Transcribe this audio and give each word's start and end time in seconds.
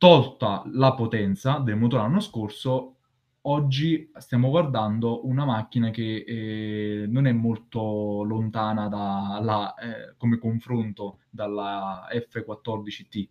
tolta 0.00 0.62
la 0.72 0.94
potenza 0.94 1.58
del 1.58 1.76
motore 1.76 2.00
l'anno 2.00 2.20
scorso, 2.20 2.94
oggi 3.42 4.10
stiamo 4.16 4.48
guardando 4.48 5.26
una 5.26 5.44
macchina 5.44 5.90
che 5.90 6.24
eh, 6.26 7.04
non 7.06 7.26
è 7.26 7.32
molto 7.32 8.22
lontana 8.22 8.88
da, 8.88 9.74
eh, 9.74 10.14
come 10.16 10.38
confronto 10.38 11.18
dalla 11.28 12.08
F14T. 12.10 13.28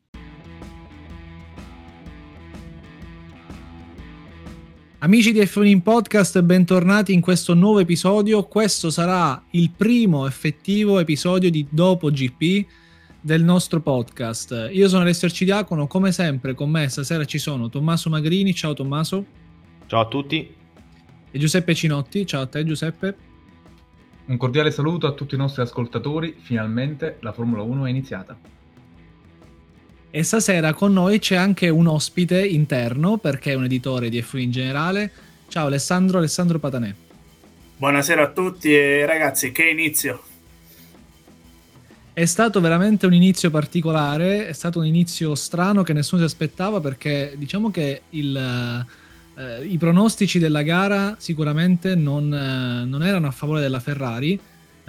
Amici 5.00 5.32
di 5.32 5.40
F1 5.40 5.66
in 5.66 5.82
Podcast, 5.82 6.40
bentornati 6.44 7.14
in 7.14 7.22
questo 7.22 7.56
nuovo 7.56 7.80
episodio. 7.80 8.44
Questo 8.44 8.92
sarà 8.92 9.44
il 9.52 9.72
primo 9.76 10.28
effettivo 10.28 11.00
episodio 11.00 11.50
di 11.50 11.66
Dopo 11.68 12.12
GP 12.12 12.68
del 13.22 13.44
nostro 13.44 13.82
podcast. 13.82 14.70
Io 14.72 14.88
sono 14.88 15.02
Alessio 15.02 15.28
Arcidiacono, 15.28 15.88
come 15.88 16.12
sempre 16.12 16.54
con 16.54 16.70
me 16.70 16.88
stasera 16.88 17.26
ci 17.26 17.38
sono 17.38 17.70
Tommaso 17.70 18.10
Magrini, 18.10 18.54
ciao 18.54 18.74
Tommaso. 18.74 19.26
Ciao 19.88 20.02
a 20.02 20.08
tutti. 20.08 20.56
E 21.32 21.38
Giuseppe 21.38 21.76
Cinotti, 21.76 22.26
ciao 22.26 22.42
a 22.42 22.48
te 22.48 22.64
Giuseppe. 22.64 23.28
Un 24.26 24.38
cordiale 24.38 24.72
saluto 24.72 25.08
a 25.08 25.14
tutti 25.14 25.36
i 25.36 25.38
nostri 25.38 25.62
ascoltatori, 25.62 26.36
finalmente 26.40 27.18
la 27.22 27.34
Formula 27.34 27.64
1 27.64 27.86
è 27.86 27.90
iniziata. 27.90 28.38
E 30.12 30.24
stasera 30.24 30.74
con 30.74 30.94
noi 30.94 31.20
c'è 31.20 31.36
anche 31.36 31.70
un 31.70 31.88
ospite 31.88 32.44
interno 32.46 33.18
perché 33.18 33.52
è 33.52 33.56
un 33.56 33.66
editore 33.66 34.10
di 34.10 34.20
F1 34.22 34.38
in 34.38 34.52
generale. 34.52 35.12
Ciao 35.48 35.68
Alessandro, 35.68 36.20
Alessandro 36.20 36.60
Patanè. 36.60 36.94
Buonasera 37.78 38.24
a 38.24 38.32
tutti 38.32 38.74
e 38.74 39.06
ragazzi, 39.06 39.52
che 39.52 39.70
inizio! 39.70 40.29
È 42.12 42.26
stato 42.26 42.60
veramente 42.60 43.06
un 43.06 43.14
inizio 43.14 43.50
particolare, 43.50 44.48
è 44.48 44.54
stato 44.54 44.80
un 44.80 44.86
inizio 44.86 45.36
strano 45.36 45.84
che 45.84 45.94
nessuno 45.94 46.22
si 46.22 46.28
aspettava 46.28 46.82
perché 46.82 47.36
diciamo 47.38 47.72
che 47.72 48.02
il, 48.10 48.36
eh, 49.38 49.66
i 49.66 49.78
pronostici 49.78 50.38
della 50.38 50.64
gara 50.64 51.16
sicuramente 51.18 51.96
non, 51.96 52.34
eh, 52.34 52.86
non 52.86 53.04
erano 53.04 53.28
a 53.28 53.32
favore 53.32 53.62
della 53.62 53.80
Ferrari 53.80 54.38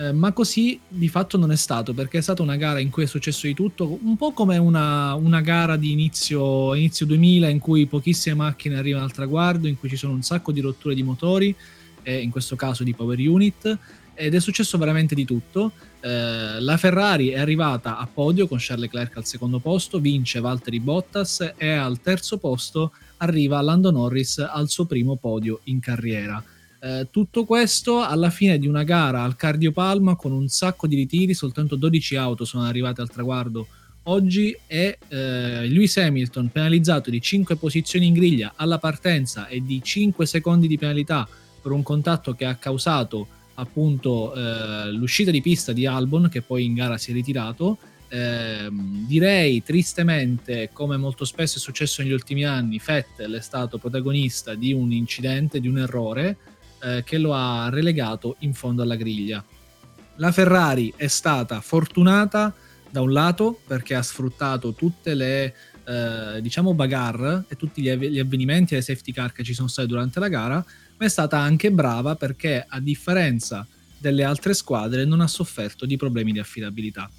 eh, 0.01 0.13
ma 0.13 0.33
così 0.33 0.81
di 0.89 1.09
fatto 1.09 1.37
non 1.37 1.53
è 1.53 1.57
stato 1.57 1.93
perché 1.93 2.17
è 2.19 2.21
stata 2.23 2.41
una 2.41 2.57
gara 2.57 2.79
in 2.79 2.89
cui 2.89 3.03
è 3.03 3.07
successo 3.07 3.47
di 3.47 3.53
tutto, 3.53 3.99
un 4.03 4.17
po' 4.17 4.33
come 4.33 4.57
una, 4.57 5.15
una 5.15 5.43
gara 5.43 5.77
di 5.77 5.93
inizio, 5.93 6.75
inizio 6.75 7.05
2000 7.05 7.49
in 7.49 7.59
cui 7.59 7.85
pochissime 7.85 8.35
macchine 8.35 8.79
arrivano 8.79 9.05
al 9.05 9.13
traguardo, 9.13 9.69
in 9.69 9.79
cui 9.79 9.91
ci 9.91 9.97
sono 9.97 10.15
un 10.15 10.23
sacco 10.23 10.53
di 10.53 10.61
rotture 10.61 10.95
di 10.95 11.03
motori, 11.03 11.55
in 12.05 12.31
questo 12.31 12.57
caso 12.57 12.83
di 12.83 12.95
power 12.95 13.19
unit, 13.19 13.79
ed 14.15 14.35
è 14.35 14.41
successo 14.41 14.79
veramente 14.79 15.15
di 15.15 15.27
tutto. 15.27 15.73
Eh, 16.03 16.61
la 16.61 16.77
Ferrari 16.79 17.29
è 17.29 17.39
arrivata 17.39 17.99
a 17.99 18.09
podio 18.13 18.49
con 18.49 18.59
Charles 18.59 18.87
Leclerc 18.87 19.17
al 19.19 19.27
secondo 19.27 19.59
posto, 19.59 19.99
vince 19.99 20.41
Valtteri 20.41 20.81
Bottas 20.81 21.55
e 21.57 21.71
al 21.71 22.01
terzo 22.01 22.39
posto 22.39 22.93
arriva 23.19 23.61
Lando 23.61 23.91
Norris 23.91 24.39
al 24.39 24.69
suo 24.69 24.87
primo 24.87 25.17
podio 25.17 25.61
in 25.65 25.81
carriera. 25.81 26.43
Eh, 26.83 27.09
tutto 27.11 27.45
questo 27.45 28.01
alla 28.01 28.31
fine 28.31 28.59
di 28.59 28.67
una 28.67 28.85
gara 28.85 29.23
al 29.23 29.37
cardiopalma 29.37 30.17
con 30.17 30.33
un 30.33 30.49
sacco 30.49 30.87
di 30.87 30.97
ritiri, 30.97 31.35
soltanto 31.35 31.77
12 31.77 32.17
auto 32.17 32.45
sono 32.47 32.65
arrivate 32.65 33.03
al 33.03 33.11
traguardo 33.11 33.67
oggi 34.05 34.57
e 34.67 34.99
eh, 35.09 35.67
Lewis 35.69 35.99
Hamilton 35.99 36.49
penalizzato 36.49 37.11
di 37.11 37.21
5 37.21 37.57
posizioni 37.57 38.07
in 38.07 38.15
griglia 38.15 38.55
alla 38.57 38.79
partenza 38.79 39.47
e 39.47 39.63
di 39.63 39.83
5 39.83 40.25
secondi 40.25 40.67
di 40.67 40.79
penalità 40.79 41.29
per 41.61 41.73
un 41.73 41.83
contatto 41.83 42.33
che 42.33 42.47
ha 42.47 42.55
causato 42.55 43.27
appunto 43.61 44.35
eh, 44.35 44.91
l'uscita 44.93 45.31
di 45.31 45.41
pista 45.41 45.73
di 45.73 45.87
Albon 45.87 46.29
che 46.29 46.43
poi 46.43 46.65
in 46.65 46.75
gara 46.75 46.99
si 46.99 47.11
è 47.11 47.15
ritirato. 47.15 47.79
Eh, 48.09 48.69
direi 48.71 49.63
tristemente, 49.63 50.71
come 50.73 50.97
molto 50.97 51.25
spesso 51.25 51.59
è 51.59 51.61
successo 51.61 52.03
negli 52.03 52.13
ultimi 52.13 52.45
anni, 52.45 52.81
Vettel 52.85 53.35
è 53.35 53.41
stato 53.41 53.79
protagonista 53.79 54.55
di 54.55 54.73
un 54.73 54.91
incidente, 54.91 55.61
di 55.61 55.69
un 55.69 55.79
errore 55.79 56.37
eh, 56.83 57.03
che 57.05 57.19
lo 57.19 57.35
ha 57.35 57.69
relegato 57.71 58.37
in 58.41 58.55
fondo 58.55 58.83
alla 58.83 58.97
griglia. 58.97 59.45
La 60.17 60.33
Ferrari 60.33 60.93
è 60.97 61.07
stata 61.07 61.61
fortunata 61.61 62.53
da 62.91 63.01
un 63.01 63.13
lato 63.13 63.61
perché 63.67 63.95
ha 63.95 64.03
sfruttato 64.03 64.73
tutte 64.75 65.15
le 65.15 65.55
eh, 65.87 66.41
diciamo 66.41 66.75
bagarre 66.75 67.45
e 67.49 67.57
tutti 67.57 67.81
gli, 67.83 67.89
av- 67.89 68.03
gli 68.03 68.19
avvenimenti 68.19 68.75
e 68.75 68.77
le 68.77 68.83
safety 68.83 69.13
car 69.13 69.33
che 69.33 69.45
ci 69.45 69.55
sono 69.55 69.69
stati 69.69 69.89
durante 69.89 70.21
la 70.21 70.29
gara, 70.29 70.65
ma 71.01 71.07
è 71.07 71.09
stata 71.09 71.39
anche 71.39 71.73
brava 71.73 72.15
perché 72.15 72.63
a 72.69 72.79
differenza 72.79 73.67
delle 73.97 74.23
altre 74.23 74.53
squadre 74.53 75.07
non 75.07 75.23
ha 75.23 75.27
sofferto 75.27 75.87
di 75.87 75.97
problemi 75.97 76.33
di 76.33 76.39
affidabilità. 76.39 77.11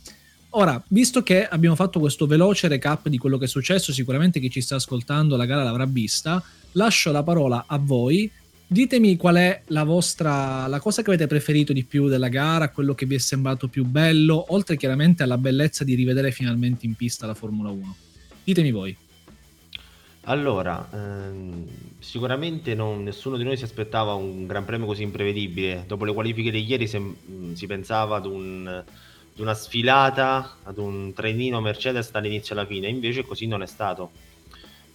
Ora, 0.51 0.81
visto 0.89 1.23
che 1.23 1.47
abbiamo 1.47 1.75
fatto 1.75 1.99
questo 1.99 2.27
veloce 2.27 2.67
recap 2.67 3.07
di 3.07 3.17
quello 3.17 3.39
che 3.39 3.45
è 3.45 3.47
successo, 3.47 3.91
sicuramente 3.91 4.39
chi 4.39 4.51
ci 4.51 4.61
sta 4.61 4.75
ascoltando 4.75 5.35
la 5.35 5.45
gara 5.45 5.63
l'avrà 5.63 5.85
vista, 5.85 6.43
lascio 6.73 7.11
la 7.11 7.23
parola 7.23 7.65
a 7.67 7.77
voi 7.77 8.29
Ditemi 8.71 9.17
qual 9.17 9.35
è 9.35 9.63
la 9.67 9.83
vostra, 9.83 10.65
la 10.67 10.79
cosa 10.79 11.01
che 11.01 11.09
avete 11.09 11.27
preferito 11.27 11.73
di 11.73 11.83
più 11.83 12.07
della 12.07 12.29
gara, 12.29 12.69
quello 12.69 12.95
che 12.95 13.05
vi 13.05 13.15
è 13.15 13.17
sembrato 13.17 13.67
più 13.67 13.83
bello, 13.83 14.45
oltre 14.53 14.77
chiaramente 14.77 15.23
alla 15.23 15.37
bellezza 15.37 15.83
di 15.83 15.93
rivedere 15.93 16.31
finalmente 16.31 16.85
in 16.85 16.95
pista 16.95 17.27
la 17.27 17.33
Formula 17.33 17.69
1. 17.69 17.95
Ditemi 18.45 18.71
voi. 18.71 18.95
Allora, 20.25 20.87
ehm, 20.93 21.67
sicuramente 21.99 22.75
non, 22.75 23.01
nessuno 23.03 23.37
di 23.37 23.43
noi 23.43 23.57
si 23.57 23.63
aspettava 23.63 24.13
un 24.13 24.45
gran 24.45 24.65
premio 24.65 24.85
così 24.85 25.01
imprevedibile. 25.01 25.83
Dopo 25.87 26.05
le 26.05 26.13
qualifiche 26.13 26.51
di 26.51 26.63
ieri 26.63 26.87
sem- 26.87 27.15
mm, 27.29 27.53
si 27.53 27.65
pensava 27.65 28.17
ad, 28.17 28.25
un, 28.25 28.67
ad, 28.67 29.39
una 29.39 29.55
sfilata, 29.55 30.57
ad 30.63 30.77
un 30.77 31.11
trenino 31.13 31.59
Mercedes 31.59 32.11
dall'inizio 32.11 32.53
alla 32.53 32.65
fine, 32.65 32.87
invece 32.87 33.23
così 33.23 33.47
non 33.47 33.63
è 33.63 33.65
stato 33.65 34.11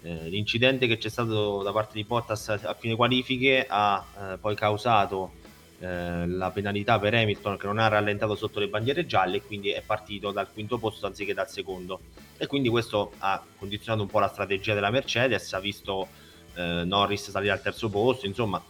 eh, 0.02 0.28
l'incidente 0.28 0.86
che 0.86 0.98
c'è 0.98 1.08
stato 1.08 1.62
da 1.62 1.72
parte 1.72 1.94
di 1.94 2.04
Bottas 2.04 2.48
a 2.48 2.76
fine 2.78 2.94
qualifiche 2.94 3.66
ha 3.68 4.04
eh, 4.34 4.38
poi 4.38 4.54
causato 4.54 5.32
eh, 5.78 6.26
la 6.26 6.50
penalità 6.50 6.98
per 6.98 7.14
Hamilton 7.14 7.56
che 7.56 7.66
non 7.66 7.78
ha 7.78 7.88
rallentato 7.88 8.34
sotto 8.34 8.60
le 8.60 8.68
bandiere 8.68 9.06
gialle 9.06 9.36
e 9.36 9.42
quindi 9.42 9.70
è 9.70 9.82
partito 9.82 10.30
dal 10.30 10.50
quinto 10.50 10.78
posto 10.78 11.06
anziché 11.06 11.34
dal 11.34 11.48
secondo. 11.48 12.00
E 12.38 12.46
quindi 12.46 12.68
questo 12.68 13.12
ha 13.18 13.42
condizionato 13.58 14.02
un 14.02 14.08
po' 14.08 14.18
la 14.18 14.28
strategia 14.28 14.74
della 14.74 14.90
Mercedes 14.90 15.52
ha 15.52 15.60
visto 15.60 16.08
eh, 16.54 16.82
Norris 16.84 17.30
salire 17.30 17.52
al 17.52 17.60
terzo 17.60 17.90
posto 17.90 18.26
insomma 18.26 18.62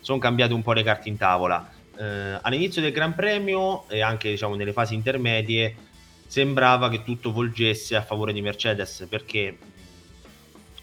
sono 0.00 0.18
cambiate 0.18 0.54
un 0.54 0.62
po' 0.62 0.72
le 0.72 0.82
carte 0.82 1.08
in 1.08 1.16
tavola. 1.16 1.68
Eh, 1.98 2.38
all'inizio 2.40 2.80
del 2.80 2.92
Gran 2.92 3.14
Premio 3.14 3.88
e 3.88 4.00
anche 4.00 4.30
diciamo 4.30 4.54
nelle 4.54 4.72
fasi 4.72 4.94
intermedie 4.94 5.74
sembrava 6.26 6.88
che 6.88 7.02
tutto 7.02 7.32
volgesse 7.32 7.96
a 7.96 8.02
favore 8.02 8.32
di 8.32 8.40
Mercedes 8.40 9.06
perché 9.08 9.58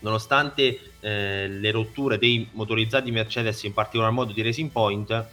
nonostante 0.03 0.91
eh, 0.99 1.47
le 1.47 1.71
rotture 1.71 2.17
dei 2.17 2.47
motorizzati 2.51 3.11
Mercedes, 3.11 3.63
in 3.63 3.73
particolar 3.73 4.11
modo 4.11 4.31
di 4.33 4.41
Racing 4.41 4.69
Point, 4.69 5.27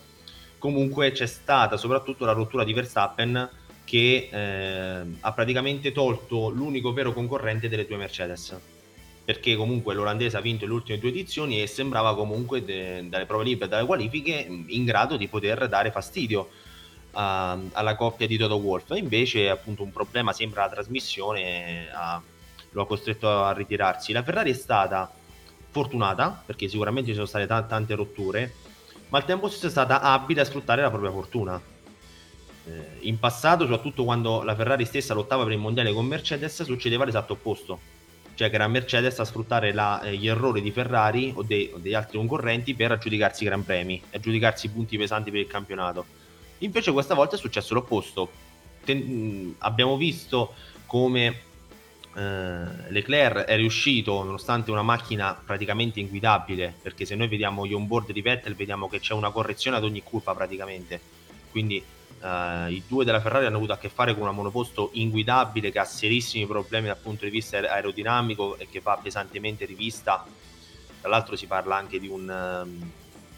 comunque 0.60 1.10
c'è 1.10 1.26
stata 1.26 1.76
soprattutto 1.76 2.24
la 2.24 2.30
rottura 2.30 2.62
di 2.62 2.72
Verstappen 2.72 3.50
che 3.84 4.28
eh, 4.30 5.16
ha 5.18 5.32
praticamente 5.32 5.90
tolto 5.90 6.50
l'unico 6.50 6.92
vero 6.92 7.12
concorrente 7.12 7.68
delle 7.68 7.84
due 7.84 7.96
Mercedes 7.96 8.56
perché 9.24 9.56
comunque 9.56 9.94
l'olandese 9.94 10.36
ha 10.36 10.40
vinto 10.40 10.64
le 10.66 10.72
ultime 10.72 10.98
due 10.98 11.08
edizioni 11.08 11.60
e 11.60 11.66
sembrava 11.66 12.14
comunque 12.14 12.64
de- 12.64 13.08
dalle 13.08 13.26
prove 13.26 13.42
libere 13.42 13.66
e 13.66 13.68
dalle 13.68 13.86
qualifiche 13.86 14.46
in 14.68 14.84
grado 14.84 15.16
di 15.16 15.26
poter 15.26 15.66
dare 15.68 15.90
fastidio 15.90 16.48
a- 17.12 17.58
alla 17.72 17.96
coppia 17.96 18.28
di 18.28 18.36
Toto 18.36 18.56
Wolff 18.56 18.92
invece 18.94 19.48
appunto 19.48 19.82
un 19.82 19.90
problema 19.90 20.32
sembra 20.32 20.66
la 20.66 20.70
trasmissione 20.70 21.88
ha 21.92 22.22
lo 22.72 22.82
ha 22.82 22.86
costretto 22.86 23.28
a 23.28 23.52
ritirarsi. 23.52 24.12
La 24.12 24.22
Ferrari 24.22 24.50
è 24.50 24.54
stata 24.54 25.10
fortunata, 25.70 26.42
perché 26.44 26.68
sicuramente 26.68 27.08
ci 27.08 27.14
sono 27.14 27.26
state 27.26 27.46
t- 27.46 27.66
tante 27.66 27.94
rotture, 27.94 28.52
ma 29.10 29.18
al 29.18 29.24
tempo 29.24 29.48
stesso 29.48 29.66
è 29.66 29.70
stata 29.70 30.00
abile 30.00 30.40
a 30.40 30.44
sfruttare 30.44 30.82
la 30.82 30.88
propria 30.88 31.10
fortuna. 31.10 31.60
Eh, 32.66 32.98
in 33.00 33.18
passato, 33.18 33.64
soprattutto 33.64 34.04
quando 34.04 34.42
la 34.42 34.54
Ferrari 34.54 34.84
stessa 34.84 35.14
lottava 35.14 35.42
per 35.42 35.52
il 35.52 35.58
mondiale 35.58 35.92
con 35.92 36.06
Mercedes, 36.06 36.62
succedeva 36.62 37.04
l'esatto 37.04 37.34
opposto. 37.34 37.98
Cioè 38.34 38.48
che 38.48 38.54
era 38.54 38.68
Mercedes 38.68 39.18
a 39.18 39.24
sfruttare 39.24 39.72
la, 39.72 40.00
eh, 40.00 40.16
gli 40.16 40.28
errori 40.28 40.62
di 40.62 40.70
Ferrari 40.70 41.32
o, 41.34 41.42
dei, 41.42 41.70
o, 41.74 41.78
degli 41.78 41.94
altri 41.94 42.18
concorrenti 42.18 42.74
per 42.74 42.92
aggiudicarsi 42.92 43.42
i 43.42 43.46
gran 43.46 43.64
premi 43.64 44.00
aggiudicarsi 44.12 44.70
punti 44.70 44.96
pesanti 44.96 45.30
per 45.30 45.40
il 45.40 45.46
campionato. 45.46 46.06
Invece 46.58 46.92
questa 46.92 47.14
volta 47.14 47.36
è 47.36 47.38
successo 47.38 47.74
l'opposto. 47.74 48.30
Ten- 48.84 49.54
abbiamo 49.58 49.96
visto 49.96 50.54
come 50.86 51.48
eh, 52.14 52.90
Leclerc 52.90 53.44
è 53.44 53.56
riuscito, 53.56 54.22
nonostante 54.22 54.70
una 54.70 54.82
macchina 54.82 55.40
praticamente 55.44 56.00
inguidabile, 56.00 56.74
perché 56.82 57.04
se 57.04 57.14
noi 57.14 57.28
vediamo 57.28 57.66
gli 57.66 57.72
onboard 57.72 58.12
di 58.12 58.20
Vettel 58.20 58.56
vediamo 58.56 58.88
che 58.88 59.00
c'è 59.00 59.14
una 59.14 59.30
correzione 59.30 59.76
ad 59.76 59.84
ogni 59.84 60.02
curva 60.02 60.34
praticamente, 60.34 61.00
quindi 61.50 61.82
eh, 62.22 62.72
i 62.72 62.82
due 62.86 63.04
della 63.04 63.20
Ferrari 63.20 63.46
hanno 63.46 63.56
avuto 63.56 63.72
a 63.72 63.78
che 63.78 63.88
fare 63.88 64.12
con 64.14 64.22
una 64.22 64.32
monoposto 64.32 64.90
inguidabile 64.94 65.70
che 65.70 65.78
ha 65.78 65.84
serissimi 65.84 66.46
problemi 66.46 66.88
dal 66.88 66.98
punto 66.98 67.24
di 67.24 67.30
vista 67.30 67.58
aerodinamico 67.58 68.58
e 68.58 68.68
che 68.68 68.80
va 68.80 68.98
pesantemente 69.00 69.64
rivista. 69.64 70.26
Tra 71.00 71.08
l'altro 71.08 71.36
si 71.36 71.46
parla 71.46 71.76
anche 71.76 71.98
di, 71.98 72.08
un, 72.08 72.28
um, 72.28 72.90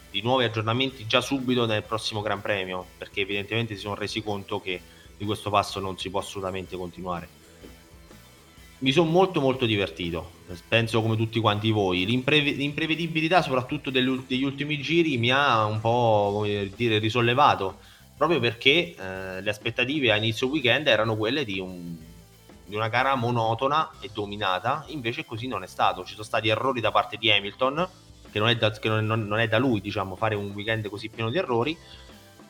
di 0.09 0.21
nuovi 0.21 0.43
aggiornamenti 0.43 1.05
già 1.07 1.21
subito 1.21 1.65
nel 1.65 1.83
prossimo 1.83 2.21
Gran 2.21 2.41
Premio, 2.41 2.85
perché 2.97 3.21
evidentemente 3.21 3.75
si 3.75 3.81
sono 3.81 3.95
resi 3.95 4.21
conto 4.21 4.59
che 4.59 4.81
di 5.15 5.25
questo 5.25 5.49
passo 5.49 5.79
non 5.79 5.97
si 5.97 6.09
può 6.09 6.19
assolutamente 6.19 6.75
continuare 6.75 7.41
mi 8.83 8.91
sono 8.91 9.09
molto 9.09 9.39
molto 9.39 9.65
divertito. 9.65 10.41
penso 10.67 11.01
come 11.01 11.15
tutti 11.15 11.39
quanti 11.39 11.71
voi. 11.71 12.05
L'impre- 12.05 12.39
l'imprevedibilità, 12.39 13.41
soprattutto 13.41 13.89
degli, 13.89 14.43
ultimi 14.43 14.79
giri, 14.79 15.17
mi 15.17 15.31
ha 15.31 15.65
un 15.65 15.79
po' 15.79 16.45
dire, 16.75 16.99
risollevato 16.99 17.79
proprio 18.15 18.39
perché 18.39 18.93
eh, 18.95 19.41
le 19.41 19.49
aspettative 19.49 20.11
a 20.11 20.15
inizio 20.17 20.47
weekend 20.47 20.87
erano 20.87 21.15
quelle 21.15 21.43
di, 21.45 21.59
un, 21.59 21.95
di, 22.65 22.75
una 22.75 22.89
gara 22.89 23.15
monotona 23.15 23.89
e 24.01 24.09
dominata, 24.13 24.85
invece 24.89 25.25
così 25.25 25.47
non 25.47 25.63
è 25.63 25.67
stato. 25.67 26.03
Ci 26.03 26.11
sono 26.11 26.25
stati 26.25 26.49
errori 26.49 26.81
da 26.81 26.91
parte 26.91 27.15
di 27.17 27.31
Hamilton, 27.31 27.87
che 28.31 28.39
non 28.39 28.49
è 28.49 28.57
da, 28.57 28.71
non, 28.83 29.27
non 29.27 29.39
è 29.39 29.47
da 29.47 29.57
lui 29.59 29.79
diciamo, 29.79 30.15
fare 30.17 30.35
un 30.35 30.51
weekend 30.51 30.89
così 30.89 31.07
pieno 31.07 31.29
di 31.29 31.37
errori, 31.37 31.75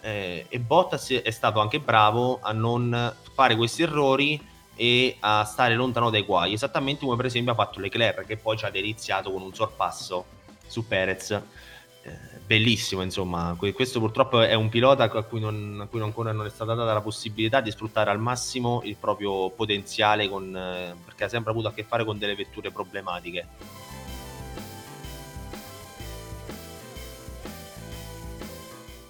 eh, 0.02 0.48
e 0.50 0.60
Bottas 0.60 1.12
è 1.12 1.32
stato 1.32 1.60
anche 1.60 1.80
bravo 1.80 2.40
a 2.42 2.52
non 2.52 3.14
fare 3.34 3.56
questi 3.56 3.84
errori 3.84 4.52
e 4.76 5.18
a 5.20 5.44
stare 5.44 5.76
lontano 5.76 6.10
dai 6.10 6.24
guai, 6.24 6.54
esattamente 6.54 7.06
come 7.06 7.16
per 7.16 7.26
esempio 7.26 7.52
ha 7.52 7.56
fatto 7.56 7.80
Leclerc 7.80 8.26
che 8.26 8.38
poi 8.38 8.58
ci 8.58 8.66
ha 8.66 8.70
deliziato 8.70 9.32
con 9.32 9.42
un 9.42 9.54
sorpasso 9.54 10.26
su 10.66 10.88
Perez. 10.88 11.32
Eh, 12.06 12.42
bellissimo, 12.46 13.02
insomma, 13.02 13.56
questo 13.58 14.00
purtroppo 14.00 14.42
è 14.42 14.54
un 14.56 14.68
pilota 14.68 15.04
a 15.04 15.24
cui, 15.24 15.40
non, 15.40 15.80
a 15.82 15.88
cui 15.88 16.02
ancora 16.02 16.34
non 16.34 16.46
è 16.46 16.50
stata 16.50 16.74
data 16.74 16.92
la 16.92 17.02
possibilità 17.02 17.62
di 17.62 17.72
sfruttare 17.72 18.10
al 18.10 18.20
massimo 18.20 18.82
il 18.84 18.98
proprio 19.00 19.50
potenziale 19.52 20.28
con, 20.28 20.52
perché 21.06 21.24
ha 21.24 21.30
sempre 21.30 21.52
avuto 21.52 21.70
a 21.70 21.74
che 21.74 21.84
fare 21.84 22.04
con 22.04 22.18
delle 22.18 22.36
vetture 22.36 22.72
problematiche. 22.72 23.48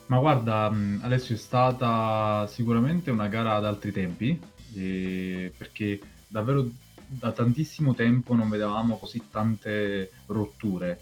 Ma 0.06 0.20
guarda, 0.20 0.72
Alessio, 1.02 1.34
è 1.34 1.38
stata 1.40 2.46
sicuramente 2.46 3.10
una 3.10 3.28
gara 3.28 3.56
ad 3.56 3.66
altri 3.66 3.92
tempi, 3.92 4.40
eh, 4.76 5.52
perché 5.56 6.00
davvero 6.28 6.70
da 7.06 7.32
tantissimo 7.32 7.94
tempo 7.94 8.34
non 8.36 8.50
vedevamo 8.50 8.98
così 8.98 9.22
tante 9.30 10.12
rotture. 10.28 11.00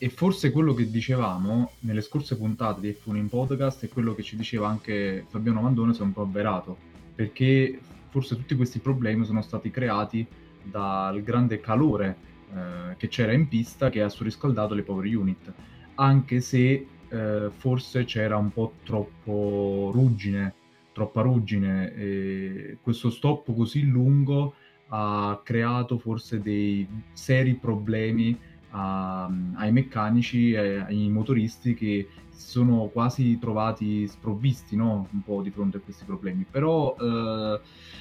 E 0.00 0.10
forse 0.10 0.52
quello 0.52 0.74
che 0.74 0.88
dicevamo 0.88 1.72
nelle 1.80 2.02
scorse 2.02 2.36
puntate 2.36 2.80
di 2.80 2.96
F1 2.96 3.16
in 3.16 3.28
podcast 3.28 3.84
è 3.84 3.88
quello 3.88 4.14
che 4.14 4.22
ci 4.22 4.36
diceva 4.36 4.68
anche 4.68 5.26
Fabiano 5.28 5.60
Mandone 5.60 5.92
si 5.92 6.00
è 6.00 6.04
un 6.04 6.12
po' 6.12 6.22
avverato, 6.22 6.76
perché 7.14 7.80
forse 8.10 8.36
tutti 8.36 8.54
questi 8.54 8.78
problemi 8.78 9.24
sono 9.24 9.42
stati 9.42 9.70
creati 9.70 10.24
dal 10.62 11.20
grande 11.22 11.58
calore 11.60 12.16
eh, 12.54 12.96
che 12.96 13.08
c'era 13.08 13.32
in 13.32 13.48
pista 13.48 13.90
che 13.90 14.00
ha 14.00 14.08
surriscaldato 14.08 14.74
le 14.74 14.82
power 14.82 15.04
unit, 15.04 15.52
anche 15.96 16.40
se 16.40 16.86
eh, 17.08 17.50
forse 17.56 18.04
c'era 18.04 18.36
un 18.36 18.52
po' 18.52 18.74
troppo 18.84 19.90
ruggine, 19.92 20.54
troppa 20.98 21.22
ruggine 21.22 21.94
e 21.94 22.78
questo 22.82 23.08
stop 23.10 23.54
così 23.54 23.86
lungo 23.86 24.54
ha 24.88 25.40
creato 25.44 25.98
forse 25.98 26.40
dei 26.40 26.86
seri 27.12 27.54
problemi 27.54 28.36
a, 28.70 29.30
ai 29.54 29.70
meccanici 29.70 30.52
e 30.52 30.80
ai 30.80 31.08
motoristi 31.08 31.74
che 31.74 32.08
si 32.30 32.48
sono 32.48 32.88
quasi 32.92 33.38
trovati 33.38 34.06
sprovvisti 34.08 34.74
no? 34.76 35.06
un 35.12 35.22
po' 35.22 35.40
di 35.40 35.50
fronte 35.50 35.76
a 35.76 35.80
questi 35.80 36.04
problemi. 36.04 36.44
Però 36.50 36.96
eh, 36.98 37.60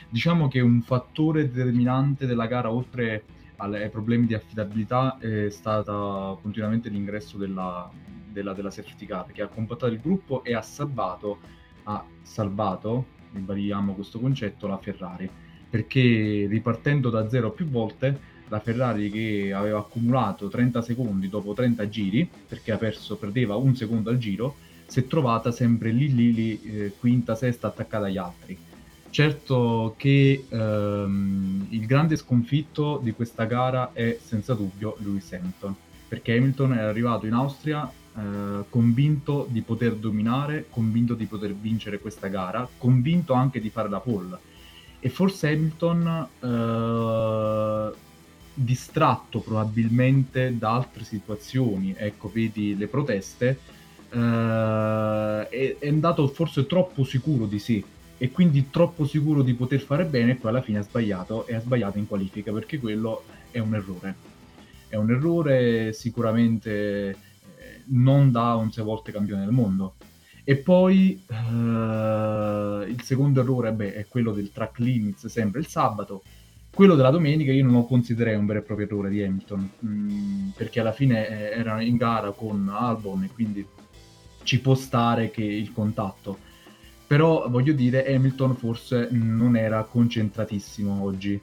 diciamo 0.10 0.48
che 0.48 0.60
un 0.60 0.82
fattore 0.82 1.52
determinante 1.52 2.26
della 2.26 2.48
gara, 2.48 2.72
oltre 2.72 3.24
ai 3.58 3.90
problemi 3.90 4.26
di 4.28 4.34
affidabilità, 4.34 5.18
è 5.20 5.50
stato 5.50 6.40
continuamente 6.42 6.90
l'ingresso 6.90 7.38
della, 7.38 7.90
della, 8.32 8.54
della 8.54 8.70
safety 8.70 9.06
car 9.08 9.32
che 9.32 9.42
ha 9.42 9.48
compattato 9.48 9.92
il 9.92 10.00
gruppo 10.00 10.44
e 10.44 10.54
ha 10.54 10.62
salvato, 10.62 11.40
ha 11.88 12.04
salvato, 12.22 13.06
ribadiamo 13.34 13.94
questo 13.94 14.20
concetto, 14.20 14.68
la 14.68 14.78
Ferrari. 14.78 15.30
Perché 15.70 16.48
ripartendo 16.50 17.10
da 17.10 17.28
zero 17.30 17.52
più 17.52 17.68
volte 17.68 18.36
la 18.50 18.60
Ferrari 18.60 19.10
che 19.10 19.52
aveva 19.54 19.80
accumulato 19.80 20.48
30 20.48 20.82
secondi 20.82 21.28
dopo 21.28 21.54
30 21.54 21.90
giri, 21.90 22.30
perché 22.48 22.72
ha 22.72 22.78
perso, 22.78 23.18
perdeva 23.18 23.56
un 23.56 23.76
secondo 23.76 24.10
al 24.10 24.18
giro, 24.18 24.56
si 24.86 25.00
è 25.00 25.08
trovata 25.08 25.52
sempre 25.52 25.92
lì 25.92 26.14
lì, 26.14 26.34
lì 26.34 26.62
eh, 26.62 26.94
quinta, 26.98 27.36
sesta 27.36 27.68
attaccata 27.68 28.06
agli 28.06 28.18
altri. 28.18 28.58
Certo 29.10 29.96
che 29.98 30.46
ehm, 30.48 31.68
il 31.70 31.86
grande 31.86 32.16
sconfitto 32.16 33.00
di 33.02 33.12
questa 33.12 33.46
gara 33.46 33.92
è 33.94 34.18
senza 34.22 34.54
dubbio 34.54 34.96
Lewis 35.00 35.32
Hamilton, 35.34 35.76
perché 36.08 36.36
Hamilton 36.36 36.74
è 36.74 36.82
arrivato 36.82 37.26
in 37.26 37.34
Austria 37.34 37.90
eh, 38.18 38.64
convinto 38.70 39.46
di 39.48 39.62
poter 39.62 39.94
dominare, 39.96 40.66
convinto 40.70 41.14
di 41.14 41.26
poter 41.26 41.54
vincere 41.54 42.00
questa 42.00 42.28
gara, 42.28 42.68
convinto 42.78 43.34
anche 43.34 43.60
di 43.62 43.70
fare 43.70 43.90
la 43.90 44.00
pole. 44.00 44.40
E 45.00 45.10
forse 45.10 45.50
Hamilton 45.50 46.28
eh, 46.40 47.96
distratto 48.56 49.40
probabilmente 49.40 50.58
da 50.58 50.72
altre 50.72 51.04
situazioni, 51.04 51.94
ecco, 51.96 52.32
vedi 52.34 52.76
le 52.76 52.88
proteste, 52.88 53.60
eh, 54.10 55.48
è, 55.50 55.76
è, 55.78 55.88
andato 55.88 56.28
forse 56.28 56.66
troppo 56.66 57.04
sicuro 57.04 57.46
di 57.46 57.60
sé 57.60 57.84
e 58.18 58.32
quindi 58.32 58.72
troppo 58.72 59.06
sicuro 59.06 59.44
di 59.44 59.54
poter 59.54 59.80
fare 59.80 60.06
bene 60.06 60.32
e 60.32 60.36
poi 60.36 60.50
alla 60.50 60.64
fine 60.64 60.80
ha 60.80 60.84
sbagliato 60.84 61.46
e 61.46 61.54
ha 61.54 61.60
sbagliato 61.60 62.00
in 62.00 62.08
qualifica 62.08 62.52
perché 62.52 62.80
quello 62.80 63.26
è 63.52 63.60
un 63.60 63.76
errore. 63.76 64.16
È 64.88 64.96
un 64.96 65.12
errore 65.12 65.94
sicuramente 65.94 67.27
non 67.90 68.32
da 68.32 68.56
un 68.56 68.72
sei 68.72 68.84
volte 68.84 69.12
campione 69.12 69.44
del 69.44 69.54
mondo. 69.54 69.96
E 70.44 70.56
poi 70.56 71.22
eh, 71.30 72.90
il 72.90 73.02
secondo 73.04 73.42
errore 73.42 73.74
beh, 73.74 73.94
è 73.94 74.08
quello 74.08 74.32
del 74.32 74.52
track 74.52 74.80
limits 74.80 75.26
sempre 75.28 75.60
il 75.60 75.68
sabato 75.68 76.24
quello 76.78 76.94
della 76.94 77.10
domenica 77.10 77.52
io 77.52 77.64
non 77.64 77.74
lo 77.74 77.86
considererei 77.86 78.38
un 78.38 78.46
vero 78.46 78.60
e 78.60 78.62
proprio 78.62 78.86
errore 78.86 79.10
di 79.10 79.24
Hamilton, 79.24 79.70
mh, 79.80 79.90
mm, 79.90 80.50
perché 80.50 80.80
alla 80.80 80.92
fine 80.92 81.28
eh, 81.28 81.60
era 81.60 81.82
in 81.82 81.98
gara 81.98 82.30
con 82.30 82.70
Albon 82.72 83.24
e 83.24 83.30
quindi 83.34 83.66
ci 84.44 84.62
può 84.62 84.76
stare 84.76 85.32
che 85.32 85.42
il 85.44 85.74
contatto. 85.74 86.38
Però 87.08 87.50
voglio 87.50 87.74
dire, 87.74 88.06
Hamilton 88.14 88.56
forse 88.58 89.08
non 89.10 89.56
era 89.58 89.82
concentratissimo 89.86 91.02
oggi. 91.02 91.42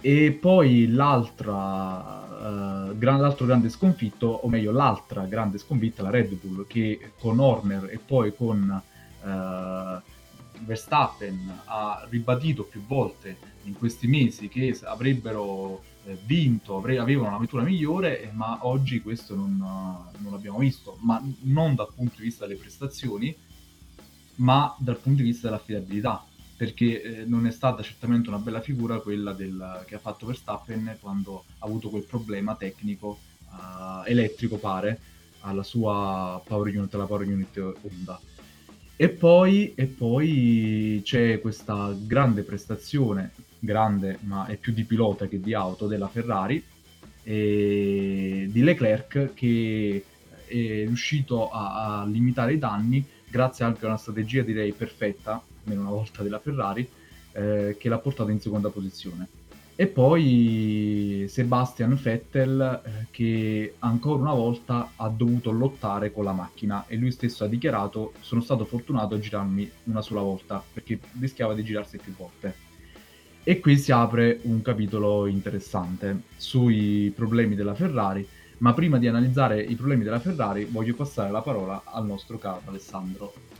E 0.00 0.32
poi 0.32 0.88
l'altra, 0.88 2.88
uh, 2.88 2.98
gran, 2.98 3.20
l'altro 3.20 3.46
grande 3.46 3.68
sconfitto, 3.68 4.26
o 4.26 4.48
meglio 4.48 4.72
l'altra 4.72 5.24
grande 5.24 5.58
sconfitta, 5.58 6.02
la 6.02 6.10
Red 6.10 6.34
Bull, 6.34 6.66
che 6.66 7.12
con 7.18 7.38
Horner 7.38 7.88
e 7.90 7.98
poi 7.98 8.34
con 8.34 8.82
uh, 9.22 10.14
Verstappen 10.64 11.60
ha 11.64 12.06
ribadito 12.08 12.64
più 12.64 12.84
volte 12.86 13.36
in 13.64 13.74
questi 13.74 14.06
mesi 14.06 14.48
che 14.48 14.78
avrebbero 14.84 15.82
eh, 16.04 16.16
vinto, 16.24 16.76
avre- 16.76 16.98
avevano 16.98 17.30
una 17.30 17.38
vettura 17.38 17.62
migliore, 17.62 18.22
eh, 18.22 18.32
ma 18.32 18.58
oggi 18.62 19.02
questo 19.02 19.34
non, 19.34 19.56
non, 19.56 20.32
l'abbiamo 20.32 20.58
visto, 20.58 20.96
ma 21.00 21.22
non 21.42 21.74
dal 21.74 21.88
punto 21.94 22.14
di 22.18 22.24
vista 22.24 22.46
delle 22.46 22.58
prestazioni, 22.58 23.34
ma 24.36 24.74
dal 24.78 24.98
punto 24.98 25.22
di 25.22 25.28
vista 25.28 25.48
dell'affidabilità, 25.48 26.24
perché 26.56 27.02
eh, 27.02 27.24
non 27.24 27.46
è 27.46 27.50
stata 27.50 27.82
certamente 27.82 28.28
una 28.28 28.38
bella 28.38 28.60
figura 28.60 29.00
quella 29.00 29.32
del, 29.32 29.84
che 29.86 29.94
ha 29.94 29.98
fatto 29.98 30.26
Verstappen 30.26 30.96
quando 31.00 31.44
ha 31.58 31.66
avuto 31.66 31.88
quel 31.88 32.04
problema 32.04 32.54
tecnico 32.56 33.18
eh, 33.50 34.10
elettrico, 34.10 34.56
pare, 34.56 34.98
alla 35.40 35.62
sua 35.62 36.40
power 36.44 36.76
unit, 36.76 36.94
la 36.94 37.04
power 37.04 37.26
unit 37.26 37.56
Honda. 37.82 38.20
E 38.98 39.08
poi, 39.10 39.74
e 39.74 39.86
poi 39.86 41.02
c'è 41.04 41.40
questa 41.40 41.94
grande 41.98 42.42
prestazione 42.42 43.32
grande, 43.58 44.18
ma 44.22 44.46
è 44.46 44.56
più 44.56 44.72
di 44.72 44.84
pilota 44.84 45.26
che 45.26 45.40
di 45.40 45.52
auto, 45.52 45.86
della 45.86 46.08
Ferrari, 46.08 46.62
e 47.22 48.48
di 48.50 48.62
Leclerc 48.62 49.34
che 49.34 50.04
è 50.46 50.54
riuscito 50.54 51.50
a, 51.50 52.00
a, 52.00 52.06
limitare 52.06 52.52
i 52.52 52.58
danni 52.58 53.04
grazie 53.28 53.64
anche 53.64 53.84
a 53.84 53.88
una 53.88 53.96
strategia 53.96 54.42
direi 54.42 54.72
perfetta, 54.72 55.42
almeno 55.66 55.82
una 55.82 55.90
volta 55.90 56.22
della 56.22 56.38
Ferrari, 56.38 56.88
eh, 57.32 57.76
che 57.78 57.88
l'ha 57.88 57.98
portato 57.98 58.30
in 58.30 58.40
seconda 58.40 58.70
posizione. 58.70 59.28
E 59.78 59.88
poi 59.88 61.26
Sebastian 61.28 61.98
Vettel 62.00 62.80
eh, 62.82 63.06
che 63.10 63.74
ancora 63.80 64.22
una 64.22 64.32
volta 64.32 64.92
ha 64.96 65.08
dovuto 65.10 65.50
lottare 65.50 66.12
con 66.12 66.24
la 66.24 66.32
macchina 66.32 66.86
e 66.86 66.96
lui 66.96 67.10
stesso 67.10 67.44
ha 67.44 67.46
dichiarato 67.46 68.14
sono 68.20 68.40
stato 68.40 68.64
fortunato 68.64 69.16
a 69.16 69.18
girarmi 69.18 69.70
una 69.84 70.00
sola 70.00 70.22
volta 70.22 70.64
perché 70.72 70.98
rischiava 71.20 71.52
di 71.52 71.62
girarsi 71.62 71.98
più 71.98 72.14
volte. 72.16 72.64
E 73.44 73.60
qui 73.60 73.76
si 73.76 73.92
apre 73.92 74.40
un 74.44 74.62
capitolo 74.62 75.26
interessante 75.26 76.22
sui 76.36 77.12
problemi 77.14 77.54
della 77.54 77.74
Ferrari, 77.74 78.26
ma 78.58 78.72
prima 78.72 78.96
di 78.96 79.08
analizzare 79.08 79.60
i 79.60 79.74
problemi 79.74 80.04
della 80.04 80.20
Ferrari 80.20 80.64
voglio 80.64 80.94
passare 80.94 81.30
la 81.30 81.42
parola 81.42 81.82
al 81.84 82.06
nostro 82.06 82.38
caro 82.38 82.62
Alessandro. 82.64 83.55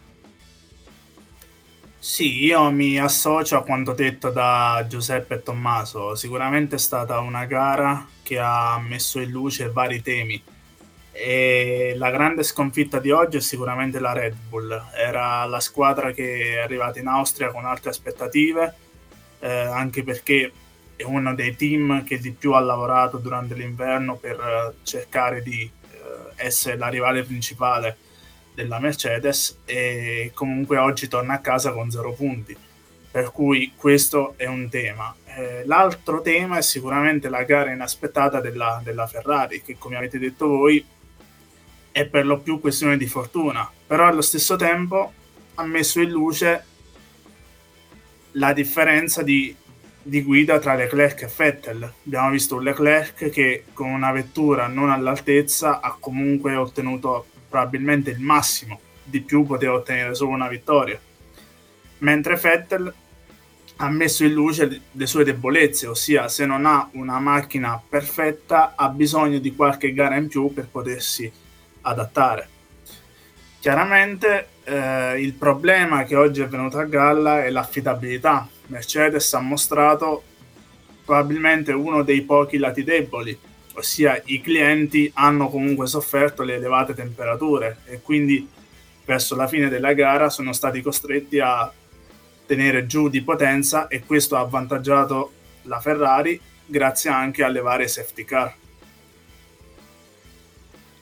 Sì, 1.98 2.44
io 2.44 2.70
mi 2.70 2.98
associo 2.98 3.56
a 3.56 3.62
quanto 3.64 3.92
detto 3.92 4.30
da 4.30 4.84
Giuseppe 4.88 5.34
e 5.34 5.42
Tommaso. 5.42 6.14
Sicuramente 6.14 6.76
è 6.76 6.78
stata 6.78 7.18
una 7.20 7.44
gara 7.46 8.06
che 8.22 8.38
ha 8.38 8.78
messo 8.78 9.20
in 9.20 9.30
luce 9.30 9.70
vari 9.70 10.02
temi. 10.02 10.40
E 11.12 11.94
la 11.96 12.10
grande 12.10 12.42
sconfitta 12.42 12.98
di 13.00 13.10
oggi 13.10 13.38
è 13.38 13.40
sicuramente 13.40 13.98
la 13.98 14.12
Red 14.12 14.36
Bull. 14.48 14.90
Era 14.94 15.44
la 15.46 15.60
squadra 15.60 16.12
che 16.12 16.54
è 16.54 16.58
arrivata 16.58 16.98
in 17.00 17.08
Austria 17.08 17.50
con 17.50 17.64
alte 17.64 17.88
aspettative 17.88 18.74
eh, 19.40 19.48
anche 19.48 20.02
perché 20.02 20.52
è 20.96 21.02
uno 21.02 21.34
dei 21.34 21.54
team 21.56 22.04
che 22.04 22.18
di 22.18 22.32
più 22.32 22.52
ha 22.52 22.60
lavorato 22.60 23.18
durante 23.18 23.54
l'inverno 23.54 24.16
per 24.16 24.38
eh, 24.40 24.74
cercare 24.82 25.42
di 25.42 25.62
eh, 25.62 25.98
essere 26.36 26.76
la 26.76 26.88
rivale 26.88 27.22
principale 27.22 27.96
della 28.56 28.80
Mercedes 28.80 29.58
e 29.66 30.30
comunque 30.32 30.78
oggi 30.78 31.08
torna 31.08 31.34
a 31.34 31.40
casa 31.40 31.72
con 31.72 31.90
zero 31.90 32.12
punti. 32.12 32.56
Per 33.10 33.30
cui 33.30 33.72
questo 33.76 34.34
è 34.36 34.46
un 34.46 34.68
tema. 34.68 35.14
Eh, 35.26 35.62
l'altro 35.66 36.22
tema 36.22 36.58
è 36.58 36.62
sicuramente 36.62 37.28
la 37.28 37.44
gara 37.44 37.70
inaspettata 37.70 38.40
della, 38.40 38.80
della 38.82 39.06
Ferrari, 39.06 39.62
che 39.62 39.76
come 39.78 39.96
avete 39.96 40.18
detto 40.18 40.48
voi 40.48 40.84
è 41.92 42.06
per 42.06 42.26
lo 42.26 42.38
più 42.38 42.60
questione 42.60 42.96
di 42.96 43.06
fortuna, 43.06 43.70
però 43.86 44.06
allo 44.06 44.20
stesso 44.22 44.56
tempo 44.56 45.12
ha 45.54 45.64
messo 45.64 46.00
in 46.00 46.10
luce 46.10 46.64
la 48.32 48.52
differenza 48.52 49.22
di, 49.22 49.54
di, 50.02 50.22
guida 50.22 50.58
tra 50.58 50.74
Leclerc 50.74 51.22
e 51.22 51.30
Vettel. 51.34 51.90
Abbiamo 52.04 52.30
visto 52.30 52.56
un 52.56 52.64
Leclerc 52.64 53.30
che 53.30 53.64
con 53.72 53.88
una 53.88 54.12
vettura 54.12 54.66
non 54.66 54.90
all'altezza 54.90 55.80
ha 55.80 55.96
comunque 55.98 56.54
ottenuto 56.54 57.26
probabilmente 57.48 58.10
il 58.10 58.20
massimo, 58.20 58.80
di 59.02 59.20
più 59.20 59.44
poteva 59.44 59.74
ottenere 59.74 60.14
solo 60.14 60.30
una 60.30 60.48
vittoria, 60.48 61.00
mentre 61.98 62.36
Vettel 62.36 62.92
ha 63.78 63.90
messo 63.90 64.24
in 64.24 64.32
luce 64.32 64.80
le 64.90 65.06
sue 65.06 65.24
debolezze, 65.24 65.86
ossia 65.86 66.28
se 66.28 66.46
non 66.46 66.64
ha 66.64 66.88
una 66.92 67.18
macchina 67.18 67.80
perfetta 67.86 68.72
ha 68.74 68.88
bisogno 68.88 69.38
di 69.38 69.54
qualche 69.54 69.92
gara 69.92 70.16
in 70.16 70.28
più 70.28 70.52
per 70.52 70.68
potersi 70.68 71.30
adattare. 71.82 72.48
Chiaramente 73.60 74.48
eh, 74.64 75.20
il 75.20 75.32
problema 75.34 76.04
che 76.04 76.16
oggi 76.16 76.40
è 76.40 76.46
venuto 76.46 76.78
a 76.78 76.84
galla 76.84 77.44
è 77.44 77.50
l'affidabilità. 77.50 78.48
Mercedes 78.68 79.32
ha 79.34 79.40
mostrato 79.40 80.22
probabilmente 81.04 81.72
uno 81.72 82.02
dei 82.02 82.22
pochi 82.22 82.58
lati 82.58 82.82
deboli, 82.82 83.38
ossia 83.76 84.20
i 84.26 84.40
clienti 84.40 85.10
hanno 85.14 85.48
comunque 85.48 85.86
sofferto 85.86 86.42
le 86.42 86.54
elevate 86.54 86.94
temperature 86.94 87.78
e 87.86 88.00
quindi 88.02 88.48
verso 89.04 89.36
la 89.36 89.46
fine 89.46 89.68
della 89.68 89.92
gara 89.92 90.28
sono 90.30 90.52
stati 90.52 90.82
costretti 90.82 91.38
a 91.38 91.72
tenere 92.44 92.86
giù 92.86 93.08
di 93.08 93.22
potenza 93.22 93.88
e 93.88 94.04
questo 94.04 94.36
ha 94.36 94.40
avvantaggiato 94.40 95.32
la 95.62 95.80
Ferrari 95.80 96.40
grazie 96.64 97.10
anche 97.10 97.42
alle 97.42 97.60
varie 97.60 97.88
safety 97.88 98.24
car. 98.24 98.54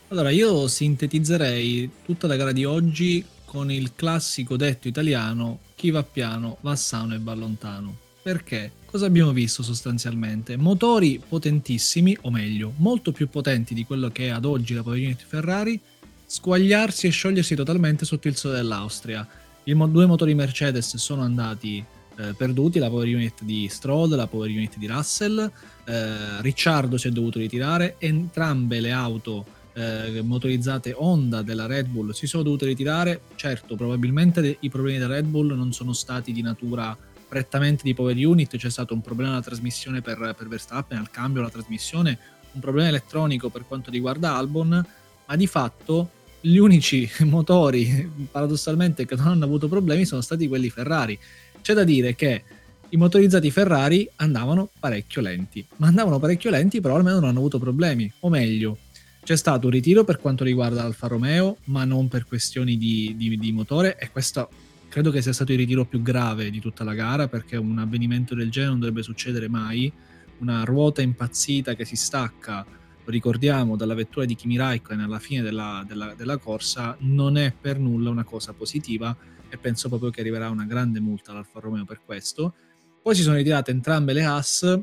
Allora, 0.08 0.30
io 0.30 0.68
sintetizzerei 0.68 1.90
tutta 2.04 2.26
la 2.26 2.36
gara 2.36 2.52
di 2.52 2.64
oggi 2.64 3.24
con 3.44 3.70
il 3.70 3.92
classico 3.94 4.56
detto 4.56 4.88
italiano 4.88 5.60
chi 5.74 5.90
va 5.90 6.02
piano 6.02 6.58
va 6.60 6.76
sano 6.76 7.14
e 7.14 7.18
va 7.20 7.34
lontano. 7.34 7.96
Perché? 8.22 8.70
Cosa 8.94 9.06
abbiamo 9.06 9.32
visto 9.32 9.64
sostanzialmente? 9.64 10.56
Motori 10.56 11.20
potentissimi, 11.28 12.16
o 12.20 12.30
meglio, 12.30 12.74
molto 12.76 13.10
più 13.10 13.28
potenti 13.28 13.74
di 13.74 13.84
quello 13.84 14.08
che 14.10 14.26
è 14.26 14.28
ad 14.28 14.44
oggi 14.44 14.72
la 14.72 14.84
Unit 14.86 15.20
Ferrari, 15.26 15.80
squagliarsi 16.24 17.08
e 17.08 17.10
sciogliersi 17.10 17.56
totalmente 17.56 18.04
sotto 18.04 18.28
il 18.28 18.36
sole 18.36 18.54
dell'Austria 18.54 19.26
mo- 19.64 19.88
due 19.88 20.06
motori 20.06 20.36
Mercedes 20.36 20.94
sono 20.94 21.22
andati 21.22 21.84
eh, 22.18 22.34
perduti, 22.36 22.78
la 22.78 22.88
power 22.88 23.08
unit 23.08 23.42
di 23.42 23.66
Stroll, 23.68 24.14
la 24.14 24.28
power 24.28 24.48
unit 24.48 24.78
di 24.78 24.86
Russell, 24.86 25.50
eh, 25.86 26.40
Ricciardo 26.40 26.96
si 26.96 27.08
è 27.08 27.10
dovuto 27.10 27.40
ritirare, 27.40 27.96
entrambe 27.98 28.78
le 28.78 28.92
auto 28.92 29.44
eh, 29.72 30.22
motorizzate 30.22 30.94
Honda 30.96 31.42
della 31.42 31.66
Red 31.66 31.88
Bull 31.88 32.12
si 32.12 32.28
sono 32.28 32.44
dovute 32.44 32.64
ritirare, 32.66 33.22
certo 33.34 33.74
probabilmente 33.74 34.40
de- 34.40 34.56
i 34.60 34.70
problemi 34.70 34.98
della 34.98 35.14
Red 35.14 35.26
Bull 35.26 35.52
non 35.56 35.72
sono 35.72 35.92
stati 35.92 36.30
di 36.30 36.42
natura 36.42 36.96
prettamente 37.34 37.82
di 37.82 37.94
power 37.94 38.14
unit, 38.14 38.56
c'è 38.56 38.70
stato 38.70 38.94
un 38.94 39.00
problema 39.00 39.32
alla 39.32 39.42
trasmissione 39.42 40.00
per, 40.00 40.36
per 40.38 40.46
Verstappen, 40.46 40.98
al 40.98 41.10
cambio 41.10 41.40
della 41.40 41.52
trasmissione, 41.52 42.16
un 42.52 42.60
problema 42.60 42.86
elettronico 42.86 43.48
per 43.48 43.64
quanto 43.66 43.90
riguarda 43.90 44.36
Albon, 44.36 44.86
ma 45.26 45.34
di 45.34 45.48
fatto 45.48 46.10
gli 46.40 46.58
unici 46.58 47.10
motori, 47.26 48.08
paradossalmente, 48.30 49.04
che 49.04 49.16
non 49.16 49.26
hanno 49.26 49.46
avuto 49.46 49.66
problemi 49.66 50.04
sono 50.04 50.20
stati 50.20 50.46
quelli 50.46 50.70
Ferrari. 50.70 51.18
C'è 51.60 51.74
da 51.74 51.82
dire 51.82 52.14
che 52.14 52.44
i 52.90 52.96
motorizzati 52.96 53.50
Ferrari 53.50 54.08
andavano 54.14 54.70
parecchio 54.78 55.20
lenti, 55.20 55.66
ma 55.78 55.88
andavano 55.88 56.20
parecchio 56.20 56.50
lenti, 56.50 56.80
però 56.80 56.94
almeno 56.94 57.18
non 57.18 57.30
hanno 57.30 57.40
avuto 57.40 57.58
problemi. 57.58 58.08
O 58.20 58.28
meglio, 58.28 58.78
c'è 59.24 59.36
stato 59.36 59.66
un 59.66 59.72
ritiro 59.72 60.04
per 60.04 60.20
quanto 60.20 60.44
riguarda 60.44 60.82
l'Alfa 60.82 61.08
Romeo, 61.08 61.56
ma 61.64 61.84
non 61.84 62.06
per 62.06 62.26
questioni 62.26 62.76
di, 62.78 63.14
di, 63.16 63.36
di 63.36 63.50
motore, 63.50 63.98
e 63.98 64.10
questo 64.12 64.48
credo 64.94 65.10
che 65.10 65.22
sia 65.22 65.32
stato 65.32 65.50
il 65.50 65.58
ritiro 65.58 65.84
più 65.86 66.02
grave 66.02 66.50
di 66.50 66.60
tutta 66.60 66.84
la 66.84 66.94
gara, 66.94 67.26
perché 67.26 67.56
un 67.56 67.80
avvenimento 67.80 68.36
del 68.36 68.48
genere 68.48 68.70
non 68.70 68.78
dovrebbe 68.78 69.02
succedere 69.02 69.48
mai. 69.48 69.92
Una 70.38 70.62
ruota 70.62 71.02
impazzita 71.02 71.74
che 71.74 71.84
si 71.84 71.96
stacca 71.96 72.64
ricordiamo 73.06 73.74
dalla 73.74 73.94
vettura 73.94 74.24
di 74.24 74.36
Kimi 74.36 74.56
Raikkonen 74.56 75.04
alla 75.04 75.18
fine 75.18 75.42
della, 75.42 75.84
della, 75.84 76.14
della, 76.14 76.36
corsa, 76.36 76.96
non 77.00 77.36
è 77.36 77.52
per 77.60 77.80
nulla 77.80 78.08
una 78.08 78.22
cosa 78.22 78.52
positiva 78.52 79.16
e 79.48 79.58
penso 79.58 79.88
proprio 79.88 80.10
che 80.10 80.20
arriverà 80.20 80.48
una 80.48 80.64
grande 80.64 81.00
multa 81.00 81.32
all'Alfa 81.32 81.58
Romeo 81.58 81.84
per 81.84 82.00
questo. 82.04 82.54
Poi 83.02 83.16
si 83.16 83.22
sono 83.22 83.34
ritirate 83.34 83.72
entrambe 83.72 84.12
le 84.12 84.22
Haas, 84.22 84.78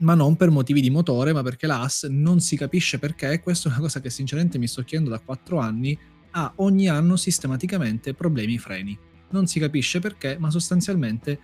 ma 0.00 0.12
non 0.12 0.36
per 0.36 0.50
motivi 0.50 0.82
di 0.82 0.90
motore, 0.90 1.32
ma 1.32 1.42
perché 1.42 1.66
la 1.66 1.80
Haas 1.80 2.02
non 2.02 2.40
si 2.40 2.54
capisce 2.58 2.98
perché, 2.98 3.40
questa 3.40 3.70
è 3.70 3.72
una 3.72 3.80
cosa 3.80 4.02
che 4.02 4.10
sinceramente 4.10 4.58
mi 4.58 4.66
sto 4.66 4.82
chiedendo 4.82 5.08
da 5.08 5.20
4 5.20 5.58
anni, 5.58 5.98
ha 6.32 6.52
ogni 6.56 6.86
anno 6.86 7.16
sistematicamente 7.16 8.12
problemi 8.12 8.58
freni. 8.58 9.07
Non 9.30 9.46
si 9.46 9.58
capisce 9.58 10.00
perché, 10.00 10.36
ma 10.38 10.50
sostanzialmente 10.50 11.38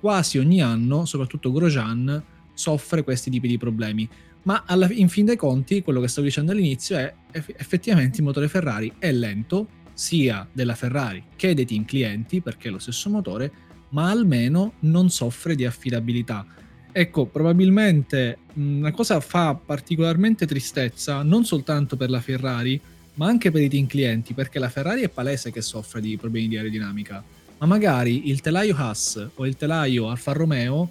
quasi 0.00 0.38
ogni 0.38 0.62
anno, 0.62 1.04
soprattutto 1.04 1.52
Grosjean, 1.52 2.22
soffre 2.52 3.04
questi 3.04 3.30
tipi 3.30 3.48
di 3.48 3.58
problemi. 3.58 4.08
Ma 4.42 4.64
alla, 4.66 4.88
in 4.90 5.08
fin 5.08 5.24
dei 5.24 5.36
conti 5.36 5.82
quello 5.82 6.00
che 6.00 6.08
stavo 6.08 6.26
dicendo 6.26 6.52
all'inizio 6.52 6.96
è 6.96 7.12
effettivamente 7.30 8.18
il 8.18 8.24
motore 8.24 8.48
Ferrari 8.48 8.92
è 8.98 9.10
lento 9.10 9.68
sia 9.92 10.46
della 10.52 10.74
Ferrari 10.74 11.24
che 11.34 11.54
dei 11.54 11.66
team 11.66 11.84
clienti 11.84 12.40
perché 12.40 12.68
è 12.68 12.70
lo 12.70 12.78
stesso 12.78 13.10
motore 13.10 13.50
ma 13.88 14.10
almeno 14.10 14.74
non 14.80 15.10
soffre 15.10 15.56
di 15.56 15.64
affidabilità. 15.64 16.46
Ecco 16.92 17.26
probabilmente 17.26 18.38
una 18.54 18.92
cosa 18.92 19.18
fa 19.20 19.54
particolarmente 19.54 20.46
tristezza 20.46 21.22
non 21.22 21.44
soltanto 21.44 21.96
per 21.96 22.10
la 22.10 22.20
Ferrari 22.20 22.80
ma 23.16 23.26
anche 23.26 23.50
per 23.50 23.60
i 23.60 23.68
team 23.68 23.86
clienti 23.86 24.32
perché 24.32 24.58
la 24.58 24.70
Ferrari 24.70 25.02
è 25.02 25.08
palese 25.08 25.52
che 25.52 25.60
soffre 25.60 26.00
di 26.00 26.16
problemi 26.16 26.48
di 26.48 26.56
aerodinamica 26.56 27.22
ma 27.58 27.66
magari 27.66 28.28
il 28.30 28.40
telaio 28.40 28.74
Haas 28.76 29.28
o 29.34 29.46
il 29.46 29.56
telaio 29.56 30.08
Alfa 30.08 30.32
Romeo 30.32 30.90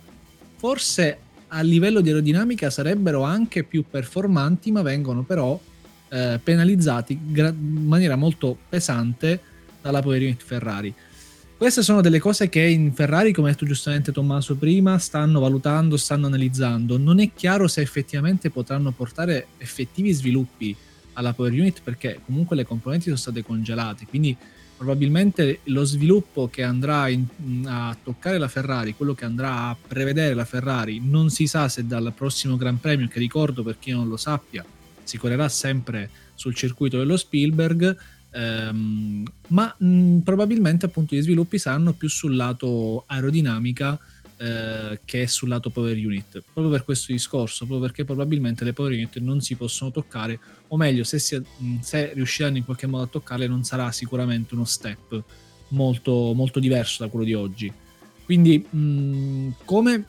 forse 0.58 1.20
a 1.50 1.62
livello 1.62 2.02
di 2.02 2.10
aerodinamica 2.10 2.70
sarebbero 2.70 3.24
anche 3.24 3.64
più 3.64 3.86
performanti, 3.90 4.72
ma 4.72 4.82
vengono 4.82 5.24
però 5.24 5.60
eh, 6.10 6.40
penalizzati 6.44 7.18
gra- 7.32 7.50
in 7.50 7.86
maniera 7.86 8.16
molto 8.16 8.58
pesante 8.68 9.40
dalla 9.82 10.02
Power 10.02 10.22
Unit 10.22 10.44
Ferrari. 10.44 10.94
Queste 11.58 11.84
sono 11.84 12.02
delle 12.02 12.20
cose 12.20 12.50
che 12.50 12.62
in 12.62 12.94
Ferrari, 12.94 13.32
come 13.32 13.48
ha 13.48 13.52
detto 13.52 13.66
giustamente 13.66 14.12
Tommaso 14.12 14.56
prima, 14.56 14.98
stanno 14.98 15.40
valutando, 15.40 15.96
stanno 15.96 16.26
analizzando. 16.26 16.98
Non 16.98 17.22
è 17.22 17.32
chiaro 17.34 17.70
se 17.70 17.80
effettivamente 17.80 18.50
potranno 18.50 18.92
portare 18.92 19.48
effettivi 19.58 20.12
sviluppi 20.12 20.76
alla 21.16 21.34
Power 21.34 21.52
Unit 21.52 21.82
perché 21.84 22.22
comunque 22.24 22.56
le 22.56 22.66
componenti 22.66 23.06
sono 23.06 23.18
state 23.18 23.44
congelate, 23.44 24.06
quindi 24.06 24.36
probabilmente 24.78 25.60
lo 25.66 25.84
sviluppo 25.84 26.48
che 26.48 26.64
andrà 26.64 27.08
in, 27.08 27.26
a 27.66 27.96
toccare 28.02 28.38
la 28.38 28.48
Ferrari, 28.48 28.94
quello 28.96 29.14
che 29.14 29.26
andrà 29.26 29.70
a 29.70 29.76
prevedere 29.76 30.34
la 30.34 30.46
Ferrari, 30.46 31.02
non 31.04 31.30
si 31.30 31.48
sa 31.48 31.70
se 31.70 31.86
dal 31.86 32.14
prossimo 32.16 32.58
Gran 32.58 32.80
Premio, 32.80 33.08
che 33.08 33.20
ricordo 33.20 33.64
per 33.64 33.78
chi 33.80 33.92
non 33.92 34.08
lo 34.08 34.18
sappia, 34.18 34.66
si 35.04 35.18
correrà 35.18 35.48
sempre 35.50 36.10
sul 36.34 36.54
circuito 36.54 36.98
dello 36.98 37.16
Spielberg, 37.16 37.96
ehm, 38.32 39.24
ma 39.50 39.74
mh, 39.78 40.18
probabilmente 40.20 40.86
appunto 40.86 41.16
gli 41.16 41.22
sviluppi 41.22 41.58
saranno 41.58 41.94
più 41.94 42.10
sul 42.10 42.36
lato 42.36 43.06
aerodinamica 43.08 43.98
eh, 44.38 45.00
che 45.06 45.28
sul 45.28 45.50
lato 45.50 45.70
power 45.70 45.96
unit, 45.96 46.44
proprio 46.52 46.70
per 46.70 46.84
questo 46.84 47.12
discorso, 47.12 47.66
proprio 47.66 47.88
perché 47.88 48.04
probabilmente 48.04 48.64
le 48.64 48.74
power 48.74 48.92
unit 48.92 49.18
non 49.20 49.42
si 49.42 49.56
possono 49.56 49.92
toccare, 49.92 50.40
o 50.68 50.78
meglio, 50.78 51.04
se, 51.04 51.20
si, 51.20 51.42
se 51.82 52.14
riusciranno 52.14 52.58
in 52.58 52.66
qualche 52.66 52.88
modo 52.88 53.04
a 53.04 53.08
toccarle 53.08 53.48
non 53.48 53.64
sarà 53.64 53.92
sicuramente 53.92 54.54
uno 54.54 54.66
step 54.66 55.24
molto, 55.70 56.34
molto 56.34 56.60
diverso 56.60 57.04
da 57.04 57.10
quello 57.10 57.26
di 57.26 57.34
oggi. 57.34 57.72
Quindi, 58.26 58.58
mh, 58.58 59.50
come 59.66 60.06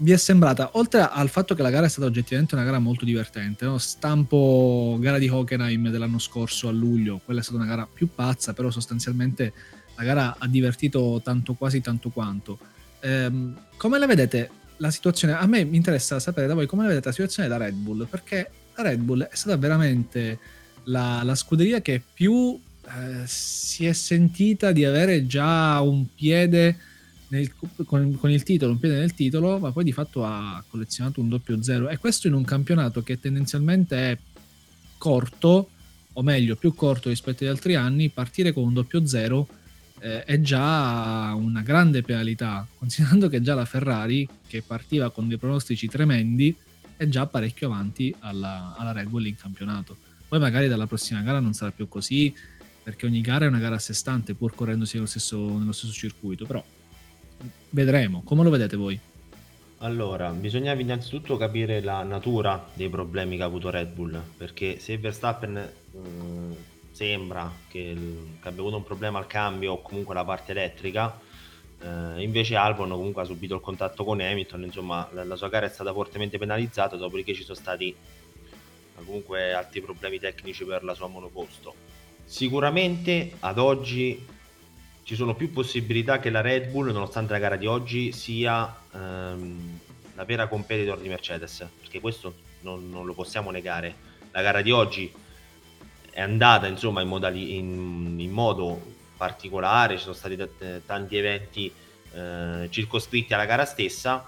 vi 0.00 0.12
è 0.12 0.16
sembrata, 0.16 0.70
oltre 0.74 1.00
al 1.00 1.28
fatto 1.28 1.54
che 1.54 1.62
la 1.62 1.70
gara 1.70 1.86
è 1.86 1.88
stata 1.88 2.06
oggettivamente 2.06 2.54
una 2.54 2.64
gara 2.64 2.78
molto 2.78 3.04
divertente, 3.04 3.64
no? 3.64 3.78
stampo 3.78 4.96
gara 5.00 5.18
di 5.18 5.28
Hockenheim 5.28 5.90
dell'anno 5.90 6.20
scorso 6.20 6.68
a 6.68 6.70
luglio, 6.70 7.20
quella 7.24 7.40
è 7.40 7.42
stata 7.42 7.58
una 7.58 7.66
gara 7.66 7.88
più 7.92 8.08
pazza, 8.14 8.52
però 8.52 8.70
sostanzialmente 8.70 9.52
la 9.96 10.04
gara 10.04 10.36
ha 10.38 10.46
divertito 10.46 11.20
tanto 11.24 11.54
quasi 11.54 11.80
tanto 11.80 12.10
quanto. 12.10 12.58
Ehm, 13.00 13.56
come 13.76 13.98
la 13.98 14.06
vedete 14.06 14.50
la 14.78 14.90
situazione? 14.90 15.34
A 15.34 15.46
me 15.46 15.64
mi 15.64 15.76
interessa 15.76 16.18
sapere 16.18 16.46
da 16.46 16.54
voi 16.54 16.66
come 16.66 16.82
la 16.82 16.88
vedete 16.88 17.08
la 17.08 17.14
situazione 17.14 17.48
da 17.48 17.56
Red 17.56 17.74
Bull, 17.74 18.06
perché 18.06 18.50
la 18.74 18.82
Red 18.82 19.00
Bull 19.00 19.22
è 19.22 19.34
stata 19.34 19.56
veramente 19.56 20.38
la, 20.84 21.22
la 21.22 21.34
scuderia 21.34 21.80
che 21.80 22.02
più 22.12 22.58
eh, 22.86 23.22
si 23.26 23.86
è 23.86 23.92
sentita 23.92 24.72
di 24.72 24.84
avere 24.84 25.26
già 25.26 25.80
un 25.80 26.06
piede 26.14 26.76
nel, 27.28 27.52
con, 27.84 28.16
con, 28.16 28.30
il 28.30 28.42
titolo, 28.42 28.72
un 28.72 28.78
piede 28.78 28.98
nel 28.98 29.14
titolo, 29.14 29.58
ma 29.58 29.72
poi 29.72 29.84
di 29.84 29.92
fatto 29.92 30.24
ha 30.24 30.62
collezionato 30.68 31.20
un 31.20 31.28
doppio 31.28 31.62
zero. 31.62 31.88
E 31.88 31.98
questo 31.98 32.26
in 32.26 32.34
un 32.34 32.44
campionato 32.44 33.02
che 33.02 33.20
tendenzialmente 33.20 33.96
è 33.96 34.18
corto, 34.96 35.70
o 36.12 36.22
meglio, 36.22 36.56
più 36.56 36.74
corto 36.74 37.08
rispetto 37.08 37.44
agli 37.44 37.50
altri 37.50 37.74
anni, 37.74 38.08
partire 38.08 38.52
con 38.52 38.64
un 38.64 38.72
doppio 38.72 39.06
zero 39.06 39.46
eh, 40.00 40.24
è 40.24 40.40
già 40.40 41.32
una 41.34 41.62
grande 41.62 42.02
penalità, 42.02 42.66
considerando 42.78 43.28
che 43.28 43.40
già 43.40 43.54
la 43.54 43.64
Ferrari, 43.64 44.28
che 44.46 44.62
partiva 44.62 45.10
con 45.10 45.28
dei 45.28 45.38
pronostici 45.38 45.88
tremendi, 45.88 46.54
è 46.96 47.06
già 47.08 47.26
parecchio 47.26 47.68
avanti 47.68 48.14
alla, 48.20 48.74
alla 48.76 48.92
Red 48.92 49.08
Bull 49.08 49.26
in 49.26 49.36
campionato. 49.36 49.96
Poi 50.26 50.38
magari 50.38 50.68
dalla 50.68 50.86
prossima 50.86 51.20
gara 51.22 51.40
non 51.40 51.52
sarà 51.54 51.70
più 51.70 51.88
così, 51.88 52.34
perché 52.82 53.06
ogni 53.06 53.20
gara 53.20 53.44
è 53.44 53.48
una 53.48 53.58
gara 53.58 53.76
a 53.76 53.78
sé 53.78 53.92
stante, 53.92 54.34
pur 54.34 54.54
correndosi 54.54 54.94
nello 54.94 55.06
stesso, 55.06 55.58
nello 55.58 55.72
stesso 55.72 55.92
circuito, 55.92 56.46
però 56.46 56.64
vedremo. 57.70 58.22
Come 58.22 58.42
lo 58.42 58.50
vedete 58.50 58.76
voi? 58.76 58.98
Allora, 59.78 60.30
bisognava 60.30 60.80
innanzitutto 60.80 61.36
capire 61.36 61.80
la 61.80 62.02
natura 62.02 62.68
dei 62.74 62.88
problemi 62.88 63.36
che 63.36 63.42
ha 63.42 63.46
avuto 63.46 63.70
Red 63.70 63.92
Bull, 63.92 64.20
perché 64.36 64.78
se 64.80 64.98
Verstappen 64.98 65.52
mh, 65.52 65.98
mm, 65.98 66.52
sembra 66.98 67.52
che, 67.68 67.78
il, 67.78 68.38
che, 68.42 68.48
abbia 68.48 68.60
avuto 68.60 68.76
un 68.76 68.82
problema 68.82 69.20
al 69.20 69.28
cambio 69.28 69.74
o 69.74 69.82
comunque 69.82 70.16
la 70.16 70.24
parte 70.24 70.50
elettrica, 70.50 71.16
eh, 71.80 72.20
invece 72.20 72.56
Albon 72.56 72.90
comunque 72.90 73.22
ha 73.22 73.24
subito 73.24 73.54
il 73.54 73.60
contatto 73.60 74.02
con 74.02 74.20
Hamilton, 74.20 74.64
insomma 74.64 75.08
la, 75.12 75.22
la, 75.22 75.36
sua 75.36 75.48
gara 75.48 75.66
è 75.66 75.68
stata 75.68 75.92
fortemente 75.92 76.38
penalizzata, 76.38 76.96
dopodiché 76.96 77.34
ci 77.34 77.44
sono 77.44 77.56
stati 77.56 77.94
comunque 78.96 79.52
altri 79.52 79.80
problemi 79.80 80.18
tecnici 80.18 80.64
per 80.64 80.82
la 80.82 80.94
sua 80.94 81.06
monoposto. 81.06 81.72
Sicuramente 82.24 83.34
ad 83.38 83.58
oggi 83.58 84.26
ci 85.04 85.14
sono 85.14 85.36
più 85.36 85.52
possibilità 85.52 86.18
che 86.18 86.30
la 86.30 86.40
Red 86.40 86.68
Bull, 86.70 86.90
nonostante 86.90 87.32
la 87.32 87.38
gara 87.38 87.56
di 87.56 87.66
oggi, 87.66 88.10
sia 88.10 88.76
ehm, 88.92 89.78
la 90.16 90.24
vera 90.24 90.48
competitor 90.48 90.98
di 90.98 91.08
Mercedes, 91.08 91.64
perché 91.78 92.00
questo 92.00 92.34
non, 92.62 92.90
non, 92.90 93.06
lo 93.06 93.14
possiamo 93.14 93.52
negare. 93.52 94.06
La 94.32 94.42
gara 94.42 94.62
di 94.62 94.72
oggi 94.72 95.10
è 96.18 96.20
andata 96.20 96.66
insomma 96.66 97.00
in, 97.00 97.06
modali- 97.06 97.56
in, 97.58 98.16
in 98.18 98.32
modo 98.32 98.82
particolare, 99.16 99.94
ci 99.96 100.02
sono 100.02 100.14
stati 100.14 100.36
t- 100.36 100.80
tanti 100.84 101.16
eventi 101.16 101.72
eh, 102.12 102.66
circoscritti 102.70 103.34
alla 103.34 103.44
gara 103.44 103.64
stessa, 103.64 104.26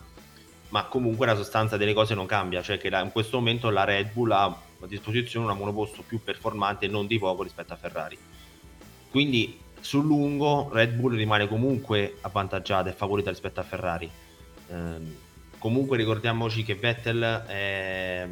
ma 0.68 0.84
comunque 0.84 1.26
la 1.26 1.34
sostanza 1.34 1.76
delle 1.76 1.92
cose 1.92 2.14
non 2.14 2.26
cambia, 2.26 2.62
cioè 2.62 2.78
che 2.78 2.90
la, 2.90 3.00
in 3.00 3.10
questo 3.10 3.38
momento 3.38 3.70
la 3.70 3.82
Red 3.82 4.12
Bull 4.12 4.30
ha 4.30 4.44
a 4.44 4.86
disposizione 4.86 5.46
una 5.46 5.54
monoposto 5.54 6.04
più 6.06 6.22
performante 6.22 6.86
non 6.86 7.08
di 7.08 7.18
poco 7.18 7.42
rispetto 7.42 7.72
a 7.72 7.76
Ferrari. 7.76 8.16
Quindi 9.10 9.58
sul 9.80 10.04
lungo 10.04 10.70
Red 10.72 10.92
Bull 10.92 11.16
rimane 11.16 11.48
comunque 11.48 12.18
avvantaggiata 12.20 12.88
e 12.88 12.92
favorita 12.92 13.30
rispetto 13.30 13.58
a 13.58 13.64
Ferrari. 13.64 14.08
Eh, 14.68 15.16
comunque 15.58 15.96
ricordiamoci 15.96 16.62
che 16.62 16.76
Vettel 16.76 17.20
è, 17.48 18.28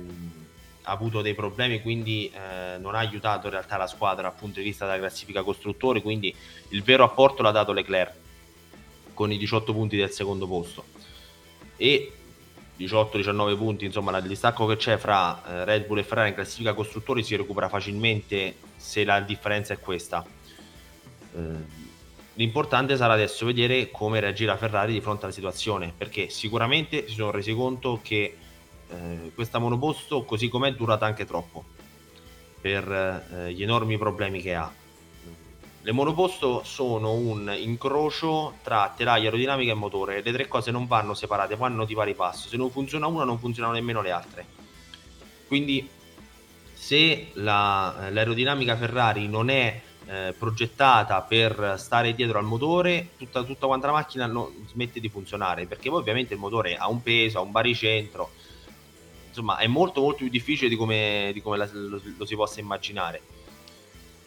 ha 0.89 0.93
avuto 0.93 1.21
dei 1.21 1.35
problemi, 1.35 1.83
quindi 1.83 2.33
eh, 2.33 2.79
non 2.79 2.95
ha 2.95 2.99
aiutato 2.99 3.47
in 3.47 3.53
realtà 3.53 3.77
la 3.77 3.87
squadra 3.87 4.23
dal 4.23 4.35
punto 4.35 4.59
di 4.59 4.65
vista 4.65 4.87
della 4.87 4.99
classifica 4.99 5.43
costruttori, 5.43 6.01
quindi 6.01 6.35
il 6.71 6.83
vero 6.83 7.05
apporto 7.05 7.43
l'ha 7.43 7.51
dato 7.51 7.73
Leclerc 7.73 8.15
con 9.13 9.31
i 9.31 9.37
18 9.37 9.73
punti 9.75 9.97
del 9.97 10.11
secondo 10.11 10.47
posto. 10.47 10.85
E 11.77 12.13
18-19 12.79 13.57
punti, 13.57 13.85
insomma, 13.85 14.17
il 14.17 14.27
distacco 14.27 14.65
che 14.67 14.77
c'è 14.77 14.97
fra 14.97 15.43
eh, 15.47 15.65
Red 15.67 15.87
Bull 15.87 15.99
e 15.99 16.05
Ferrari 16.05 16.31
in 16.31 16.35
classifica 16.35 16.73
costruttori 16.73 17.23
si 17.23 17.37
recupera 17.37 17.69
facilmente 17.69 18.57
se 18.77 19.05
la 19.05 19.21
differenza 19.21 19.75
è 19.75 19.79
questa. 19.79 20.25
Eh, 21.35 21.41
l'importante 22.35 22.97
sarà 22.97 23.13
adesso 23.13 23.45
vedere 23.45 23.91
come 23.91 24.21
reagirà 24.21 24.57
Ferrari 24.57 24.95
di 24.95 25.03
fronte 25.03 25.25
alla 25.25 25.35
situazione, 25.35 25.93
perché 25.95 26.31
sicuramente 26.31 27.07
si 27.09 27.15
sono 27.15 27.31
resi 27.31 27.53
conto 27.53 28.01
che 28.03 28.37
eh, 28.91 29.33
questa 29.35 29.59
monoposto, 29.59 30.25
così 30.25 30.49
com'è, 30.49 30.73
durata 30.73 31.07
anche 31.07 31.25
troppo 31.25 31.65
per 32.61 32.91
eh, 32.91 33.53
gli 33.53 33.63
enormi 33.63 33.97
problemi 33.99 34.41
che 34.41 34.55
ha. 34.55 34.73
Le 35.81 35.93
monoposto 35.93 36.63
sono 36.65 37.13
un 37.13 37.55
incrocio 37.57 38.55
tra 38.63 38.93
telaia 38.95 39.25
aerodinamica 39.25 39.73
e 39.73 39.75
motore. 39.75 40.23
Le 40.23 40.33
tre 40.33 40.49
cose 40.49 40.71
non 40.71 40.87
vanno 40.87 41.15
separate, 41.15 41.57
vanno 41.57 41.85
di 41.85 41.95
pari 41.95 42.15
passo. 42.15 42.49
Se 42.49 42.57
non 42.57 42.71
funziona 42.71 43.07
una, 43.07 43.25
non 43.25 43.39
funzionano 43.39 43.75
nemmeno 43.75 44.03
le 44.03 44.11
altre. 44.11 44.47
Quindi, 45.47 45.89
se 46.75 47.31
la, 47.35 48.09
l'aerodinamica 48.11 48.77
Ferrari 48.77 49.29
non 49.29 49.49
è 49.49 49.81
eh, 50.09 50.35
progettata 50.39 51.21
per 51.23 51.75
stare 51.79 52.15
dietro 52.15 52.39
al 52.39 52.45
motore, 52.45 53.11
tutta, 53.17 53.43
tutta 53.43 53.67
quanta 53.67 53.87
la 53.87 53.93
macchina 53.93 54.27
no, 54.27 54.53
smette 54.67 55.01
di 55.01 55.09
funzionare 55.09 55.67
perché 55.67 55.91
poi 55.91 56.01
ovviamente 56.01 56.35
il 56.35 56.41
motore 56.41 56.77
ha 56.77 56.89
un 56.89 57.03
peso, 57.03 57.39
ha 57.39 57.43
un 57.43 57.51
baricentro, 57.51 58.31
insomma 59.39 59.59
è 59.59 59.67
molto 59.67 60.01
molto 60.01 60.19
più 60.19 60.29
difficile 60.29 60.69
di 60.69 60.77
come, 60.77 61.31
di 61.33 61.41
come 61.41 61.57
la, 61.57 61.69
lo, 61.73 62.01
lo, 62.17 62.25
si 62.27 62.35
possa 62.35 62.61
immaginare. 62.61 63.23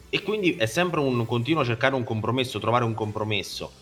E 0.08 0.22
quindi 0.22 0.56
è 0.56 0.66
sempre 0.66 1.00
un 1.00 1.24
continuo 1.26 1.64
cercare 1.64 1.94
un 1.94 2.04
compromesso, 2.04 2.58
trovare 2.58 2.84
un 2.84 2.94
compromesso. 2.94 3.72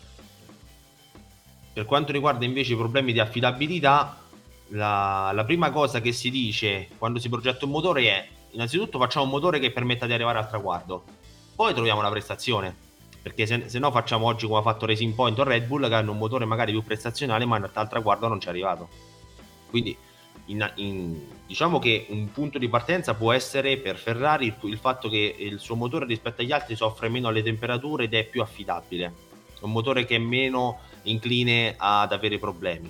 Per 1.73 1.85
quanto 1.85 2.11
riguarda 2.11 2.45
invece 2.45 2.73
i 2.73 2.77
problemi 2.77 3.13
di 3.13 3.19
affidabilità, 3.19 4.21
la, 4.69 5.31
la 5.33 5.43
prima 5.43 5.71
cosa 5.71 5.99
che 5.99 6.11
si 6.11 6.29
dice 6.29 6.89
quando 6.97 7.19
si 7.19 7.27
progetta 7.27 7.65
un 7.65 7.71
motore 7.71 8.03
è 8.03 8.27
innanzitutto 8.51 8.97
facciamo 8.99 9.25
un 9.25 9.31
motore 9.31 9.59
che 9.59 9.71
permetta 9.71 10.05
di 10.05 10.13
arrivare 10.13 10.37
al 10.37 10.47
traguardo 10.47 11.03
poi 11.61 11.73
troviamo 11.75 12.01
la 12.01 12.09
prestazione. 12.09 12.75
Perché 13.21 13.45
se, 13.45 13.69
se, 13.69 13.77
no 13.77 13.91
facciamo 13.91 14.25
oggi 14.25 14.47
come 14.47 14.57
ha 14.57 14.63
fatto 14.63 14.87
Racing 14.87 15.13
Point 15.13 15.37
o 15.37 15.43
Red 15.43 15.67
Bull 15.67 15.87
che 15.87 15.93
hanno 15.93 16.11
un 16.11 16.17
motore 16.17 16.45
magari 16.45 16.71
più 16.71 16.81
prestazionale 16.81 17.45
ma 17.45 17.57
in 17.57 17.61
realtà 17.61 17.81
al 17.81 17.89
traguardo 17.89 18.27
non 18.27 18.39
ci 18.39 18.47
è 18.47 18.49
arrivato. 18.49 18.89
Quindi 19.69 19.95
in, 20.45 20.71
in, 20.75 21.27
diciamo 21.45 21.79
che 21.79 22.07
un 22.09 22.31
punto 22.31 22.57
di 22.57 22.67
partenza 22.67 23.13
può 23.13 23.31
essere 23.31 23.77
per 23.77 23.97
Ferrari 23.97 24.47
il, 24.47 24.55
il, 24.69 24.77
fatto 24.77 25.09
che 25.09 25.35
il 25.37 25.59
suo 25.59 25.75
motore 25.75 26.05
rispetto 26.05 26.41
agli 26.41 26.51
altri 26.51 26.75
soffre 26.75 27.09
meno 27.09 27.27
alle 27.27 27.43
temperature 27.43 28.05
ed 28.05 28.13
è 28.13 28.25
più 28.25 28.41
affidabile. 28.41 29.13
È 29.59 29.63
un 29.63 29.71
motore 29.71 30.05
che 30.05 30.15
è 30.15 30.19
meno 30.19 30.79
incline 31.03 31.75
ad 31.77 32.11
avere 32.11 32.39
problemi. 32.39 32.89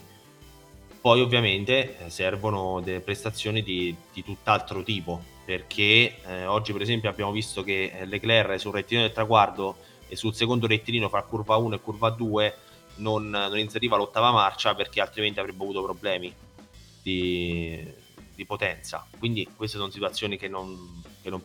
Poi 1.02 1.20
ovviamente 1.20 1.98
eh, 1.98 2.10
servono 2.10 2.80
delle 2.80 3.00
prestazioni 3.00 3.64
di, 3.64 3.96
di 4.14 4.24
tutt'altro 4.24 4.84
tipo, 4.84 5.22
perché 5.44 6.18
eh, 6.26 6.46
oggi 6.46 6.72
per 6.72 6.82
esempio 6.82 7.10
abbiamo 7.10 7.32
visto 7.32 7.64
che 7.64 7.92
eh, 7.94 8.06
Leclerc 8.06 8.60
sul 8.60 8.72
rettilineo 8.72 9.08
del 9.08 9.16
traguardo 9.16 9.78
e 10.08 10.16
sul 10.16 10.36
secondo 10.36 10.68
rettilineo 10.68 11.10
fra 11.10 11.24
curva 11.24 11.56
1 11.56 11.76
e 11.76 11.82
curva 11.82 12.10
2 12.12 12.56
non, 12.98 13.30
non 13.30 13.58
inseriva 13.58 13.98
l'ottava 13.98 14.32
marcia 14.32 14.76
perché 14.76 15.02
altrimenti 15.02 15.40
avrebbe 15.40 15.64
avuto 15.64 15.82
problemi 15.82 16.32
di, 17.02 17.86
di 18.36 18.46
potenza. 18.46 19.06
Quindi 19.18 19.48
queste 19.56 19.78
sono 19.78 19.92
situazioni 19.92 20.38
che, 20.38 20.48
non, 20.48 21.02
che, 21.22 21.30
non, 21.30 21.42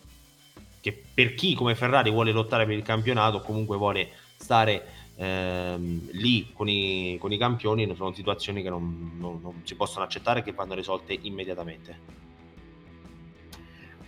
che 0.81 1.05
per 1.15 1.35
chi 1.35 1.55
come 1.55 1.75
Ferrari 1.75 2.11
vuole 2.11 2.33
lottare 2.33 2.67
per 2.67 2.77
il 2.77 2.83
campionato 2.83 3.41
comunque 3.41 3.77
vuole 3.77 4.11
stare 4.37 4.87
ehm, 5.17 6.11
lì 6.13 6.51
con 6.53 6.69
i, 6.69 7.17
con 7.19 7.33
i, 7.33 7.39
campioni 7.39 7.93
sono 7.95 8.13
situazioni 8.13 8.63
che 8.63 8.69
non, 8.69 9.13
non, 9.19 9.41
non 9.43 9.61
si 9.65 9.75
possono 9.75 10.05
accettare 10.05 10.43
che 10.43 10.53
vanno 10.53 10.75
risolte 10.75 11.19
immediatamente. 11.21 12.25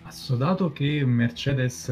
Assodato 0.02 0.72
che 0.72 1.04
Mercedes 1.04 1.88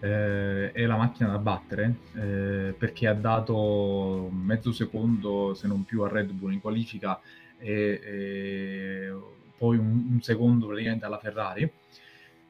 eh, 0.00 0.72
è 0.72 0.84
la 0.84 0.96
macchina 0.96 1.30
da 1.30 1.38
battere 1.38 1.96
eh, 2.14 2.74
perché 2.76 3.06
ha 3.06 3.14
dato 3.14 4.28
mezzo 4.30 4.72
secondo, 4.72 5.54
se 5.54 5.66
non 5.66 5.84
più, 5.84 6.02
a 6.02 6.08
Red 6.08 6.30
Bull 6.32 6.52
in 6.52 6.60
qualifica 6.60 7.18
e, 7.58 8.00
e 8.02 9.14
poi 9.56 9.76
un, 9.78 10.06
un, 10.10 10.20
secondo 10.20 10.66
praticamente 10.66 11.04
alla 11.04 11.18
Ferrari. 11.18 11.70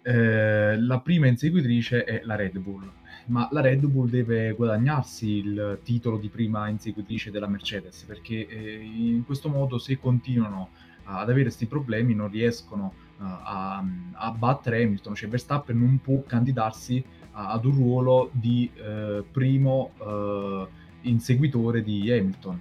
Eh, 0.03 0.79
la 0.79 1.01
prima 1.01 1.27
inseguitrice 1.27 2.05
è 2.05 2.21
la 2.25 2.37
Red 2.37 2.59
Bull, 2.59 2.91
ma 3.27 3.49
la 3.51 3.61
Red 3.61 3.85
Bull 3.87 4.09
deve 4.09 4.53
guadagnarsi 4.53 5.39
il 5.39 5.81
titolo 5.83 6.17
di 6.17 6.29
prima 6.29 6.69
inseguitrice 6.69 7.33
della 7.33 7.49
Mercedes 7.49 8.05
perché 8.05 8.47
eh, 8.47 8.81
in 8.81 9.25
questo 9.25 9.49
modo 9.49 9.79
se 9.79 9.99
continuano 9.99 10.71
ad 11.07 11.29
avere 11.29 11.45
questi 11.45 11.67
problemi 11.67 12.15
non 12.15 12.31
riescono 12.31 12.93
a, 13.19 13.83
a, 14.13 14.31
battere 14.33 14.83
Hamilton, 14.83 15.15
cioè 15.15 15.29
Verstappen 15.29 15.79
non 15.79 16.01
può 16.01 16.23
candidarsi 16.23 17.03
a, 17.33 17.53
ad 17.53 17.65
un 17.65 17.75
ruolo 17.75 18.31
di 18.33 18.71
eh, 18.75 19.25
primo 19.31 19.93
eh, 19.99 20.67
inseguitore 21.03 21.83
di 21.83 22.11
Hamilton. 22.11 22.61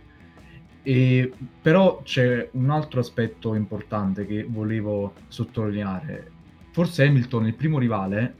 E, 0.87 1.33
però 1.59 2.03
c'è 2.03 2.47
un 2.51 2.69
altro 2.69 2.99
aspetto 2.99 3.55
importante 3.55 4.27
che 4.27 4.45
volevo 4.47 5.15
sottolineare. 5.27 6.31
Forse 6.69 7.05
Hamilton, 7.05 7.47
il 7.47 7.55
primo 7.55 7.79
rivale, 7.79 8.35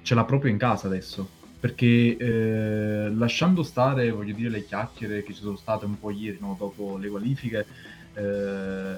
ce 0.00 0.14
l'ha 0.14 0.24
proprio 0.24 0.50
in 0.50 0.56
casa 0.56 0.86
adesso, 0.86 1.28
perché 1.60 2.16
eh, 2.16 3.10
lasciando 3.10 3.62
stare, 3.62 4.10
voglio 4.10 4.32
dire, 4.32 4.48
le 4.48 4.64
chiacchiere 4.64 5.22
che 5.22 5.34
ci 5.34 5.42
sono 5.42 5.56
state 5.56 5.84
un 5.84 5.98
po' 5.98 6.10
ieri, 6.10 6.38
no, 6.40 6.56
dopo 6.58 6.96
le 6.96 7.08
qualifiche, 7.10 7.66
eh, 8.14 8.96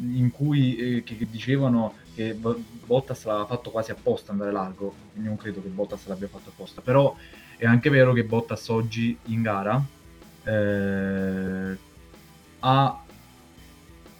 in 0.00 0.30
cui 0.30 0.76
eh, 0.76 1.02
che, 1.02 1.16
che 1.16 1.26
dicevano 1.30 1.94
che 2.14 2.36
Bottas 2.84 3.24
l'aveva 3.24 3.46
fatto 3.46 3.70
quasi 3.70 3.92
apposta 3.92 4.32
andare 4.32 4.52
largo, 4.52 4.92
non 5.14 5.36
credo 5.36 5.62
che 5.62 5.68
Bottas 5.68 6.06
l'abbia 6.06 6.28
fatto 6.28 6.50
apposta, 6.50 6.82
però 6.82 7.16
è 7.56 7.64
anche 7.64 7.88
vero 7.88 8.12
che 8.12 8.24
Bottas 8.24 8.68
oggi 8.68 9.16
in 9.26 9.40
gara, 9.40 9.82
eh, 10.48 11.78
ha 12.60 13.02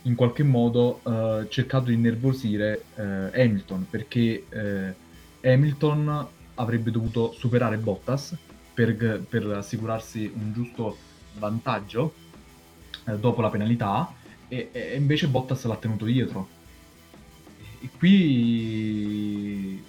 in 0.03 0.14
qualche 0.14 0.43
modo 0.43 1.01
eh, 1.03 1.47
cercato 1.49 1.87
di 1.87 1.95
innervosire 1.95 2.85
eh, 2.95 3.43
Hamilton 3.43 3.87
perché 3.88 4.45
eh, 4.49 4.95
Hamilton 5.43 6.27
avrebbe 6.55 6.91
dovuto 6.91 7.33
superare 7.33 7.79
Bottas 7.79 8.37
per, 8.75 9.23
per 9.29 9.47
assicurarsi 9.47 10.31
un 10.35 10.53
giusto 10.53 10.97
vantaggio 11.38 12.14
eh, 13.07 13.19
dopo 13.19 13.41
la 13.41 13.51
penalità 13.51 14.12
e, 14.49 14.71
e, 14.73 14.97
invece 14.97 15.29
Bottas 15.29 15.64
l'ha 15.64 15.77
tenuto 15.77 16.05
dietro. 16.05 16.57
E 17.81 17.88
qui 17.97 19.83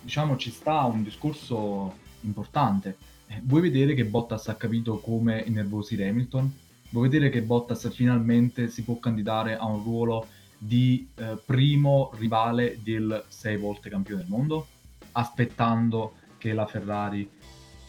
diciamo 0.00 0.36
ci 0.36 0.50
sta 0.50 0.82
un 0.84 1.02
discorso 1.02 1.96
importante. 2.20 2.96
Vuoi 3.42 3.62
vedere 3.62 3.94
che 3.94 4.04
Bottas 4.04 4.48
ha 4.48 4.54
capito 4.54 4.98
come 4.98 5.42
innervosire 5.46 6.08
Hamilton? 6.08 6.52
Vuoi 6.90 7.08
vedere 7.08 7.30
che 7.30 7.42
Bottas 7.42 7.90
finalmente 7.92 8.68
si 8.68 8.82
può 8.82 8.98
candidare 8.98 9.56
a 9.56 9.64
un 9.64 9.82
ruolo 9.82 10.26
di 10.58 11.08
eh, 11.16 11.38
primo 11.44 12.12
rivale 12.18 12.78
del 12.82 13.24
sei 13.28 13.56
volte 13.56 13.88
campione 13.88 14.22
del 14.22 14.30
mondo, 14.30 14.66
aspettando 15.12 16.14
che 16.38 16.52
la 16.52 16.66
Ferrari 16.66 17.28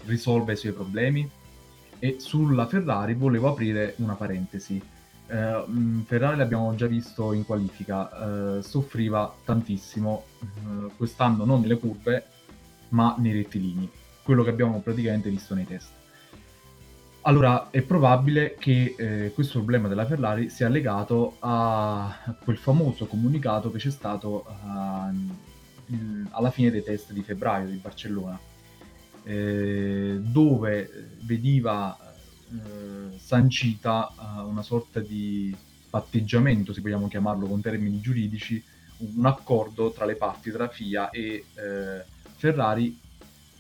risolva 0.06 0.54
i 0.54 0.58
suoi 0.58 0.72
problemi? 0.72 1.30
E 2.00 2.18
sulla 2.20 2.66
Ferrari 2.66 3.14
volevo 3.14 3.50
aprire 3.50 3.96
una 3.98 4.16
parentesi. 4.16 4.82
Eh, 5.28 5.64
Ferrari 6.06 6.38
l'abbiamo 6.38 6.74
già 6.76 6.88
visto 6.88 7.34
in 7.34 7.46
qualifica, 7.46 8.58
eh, 8.58 8.64
soffriva 8.64 9.34
tantissimo 9.44 10.24
eh, 10.42 10.92
quest'anno 10.98 11.46
non 11.46 11.62
nelle 11.62 11.78
curve 11.78 12.26
ma 12.90 13.16
nei 13.18 13.34
rettilini, 13.34 13.90
quello 14.24 14.44
che 14.44 14.50
abbiamo 14.50 14.80
praticamente 14.82 15.30
visto 15.30 15.54
nei 15.54 15.66
test. 15.66 15.92
Allora, 17.26 17.70
è 17.70 17.82
probabile 17.82 18.56
che 18.60 18.96
eh, 18.98 19.32
questo 19.34 19.60
problema 19.60 19.88
della 19.88 20.06
Ferrari 20.06 20.50
sia 20.50 20.68
legato 20.68 21.38
a 21.40 22.36
quel 22.44 22.58
famoso 22.58 23.06
comunicato 23.06 23.72
che 23.72 23.78
c'è 23.78 23.92
stato 23.92 24.46
uh, 24.46 25.94
il, 25.94 26.28
alla 26.32 26.52
fine 26.52 26.70
dei 26.70 26.84
test 26.84 27.14
di 27.14 27.24
febbraio 27.24 27.70
di 27.70 27.78
Barcellona, 27.78 28.38
eh, 29.24 30.18
dove 30.20 30.90
veniva 31.22 31.98
eh, 32.52 33.18
sancita 33.18 34.12
uh, 34.18 34.46
una 34.46 34.62
sorta 34.62 35.00
di 35.00 35.56
patteggiamento, 35.90 36.74
se 36.74 36.82
vogliamo 36.82 37.08
chiamarlo 37.08 37.48
con 37.48 37.62
termini 37.62 38.02
giuridici, 38.02 38.62
un 38.98 39.26
accordo 39.26 39.92
tra 39.92 40.06
le 40.06 40.16
parti, 40.16 40.52
tra 40.52 40.68
FIA 40.68 41.10
e 41.10 41.46
eh, 41.54 42.04
Ferrari 42.36 43.00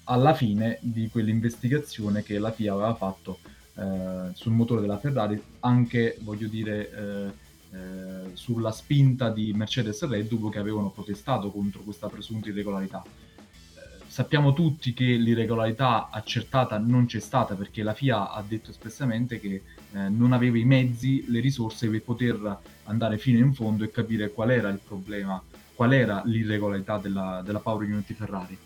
alla 0.05 0.33
fine 0.33 0.79
di 0.81 1.09
quell'investigazione 1.09 2.23
che 2.23 2.39
la 2.39 2.51
FIA 2.51 2.73
aveva 2.73 2.95
fatto 2.95 3.39
eh, 3.75 4.31
sul 4.33 4.51
motore 4.51 4.81
della 4.81 4.99
Ferrari, 4.99 5.41
anche 5.61 6.17
voglio 6.21 6.47
dire 6.47 6.91
eh, 6.91 7.31
eh, 7.75 8.29
sulla 8.33 8.71
spinta 8.71 9.29
di 9.29 9.53
Mercedes 9.53 10.01
e 10.01 10.07
Red 10.07 10.33
Bull 10.33 10.51
che 10.51 10.59
avevano 10.59 10.89
protestato 10.89 11.49
contro 11.51 11.81
questa 11.81 12.07
presunta 12.07 12.49
irregolarità. 12.49 13.03
Eh, 13.03 14.03
sappiamo 14.07 14.53
tutti 14.53 14.93
che 14.93 15.05
l'irregolarità 15.05 16.09
accertata 16.11 16.77
non 16.77 17.05
c'è 17.05 17.19
stata 17.19 17.55
perché 17.55 17.81
la 17.81 17.93
FIA 17.93 18.31
ha 18.31 18.43
detto 18.45 18.71
espressamente 18.71 19.39
che 19.39 19.63
eh, 19.93 20.09
non 20.09 20.33
aveva 20.33 20.57
i 20.57 20.65
mezzi, 20.65 21.25
le 21.29 21.39
risorse 21.39 21.87
per 21.87 22.01
poter 22.01 22.59
andare 22.85 23.17
fino 23.17 23.39
in 23.39 23.53
fondo 23.53 23.83
e 23.85 23.91
capire 23.91 24.31
qual 24.31 24.51
era 24.51 24.69
il 24.69 24.79
problema, 24.85 25.41
qual 25.73 25.93
era 25.93 26.21
l'irregolarità 26.25 26.97
della, 26.97 27.41
della 27.43 27.59
Power 27.59 27.87
Unity 27.87 28.13
Ferrari 28.13 28.57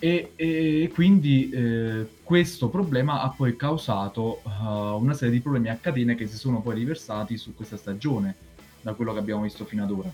e, 0.00 0.32
e 0.34 0.90
quindi 0.94 1.50
eh, 1.50 2.08
questo 2.22 2.70
problema 2.70 3.20
ha 3.20 3.28
poi 3.28 3.54
causato 3.54 4.40
uh, 4.42 4.98
una 4.98 5.12
serie 5.12 5.34
di 5.34 5.40
problemi 5.40 5.68
a 5.68 5.76
catena 5.76 6.14
che 6.14 6.26
si 6.26 6.38
sono 6.38 6.62
poi 6.62 6.74
riversati 6.74 7.36
su 7.36 7.54
questa 7.54 7.76
stagione, 7.76 8.34
da 8.80 8.94
quello 8.94 9.12
che 9.12 9.18
abbiamo 9.18 9.42
visto 9.42 9.66
fino 9.66 9.84
ad 9.84 9.90
ora. 9.90 10.10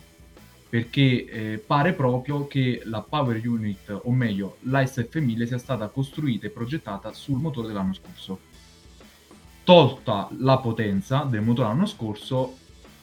Perché 0.69 1.25
eh, 1.27 1.63
pare 1.65 1.93
proprio 1.93 2.49
che 2.49 2.83
la 2.85 3.01
Power 3.01 3.41
Unit, 3.47 4.01
o 4.03 4.11
meglio 4.11 4.57
la 4.63 4.83
SF1000, 4.83 5.47
sia 5.47 5.59
stata 5.59 5.87
costruita 5.87 6.47
e 6.47 6.51
progettata 6.51 7.13
sul 7.13 7.39
motore 7.39 7.69
dell'anno 7.69 7.95
scorso. 7.95 8.41
Tolta 9.63 10.29
la 10.39 10.59
potenza 10.59 11.23
del 11.23 11.43
motore 11.43 11.69
l'anno 11.69 11.87
scorso, 11.87 12.57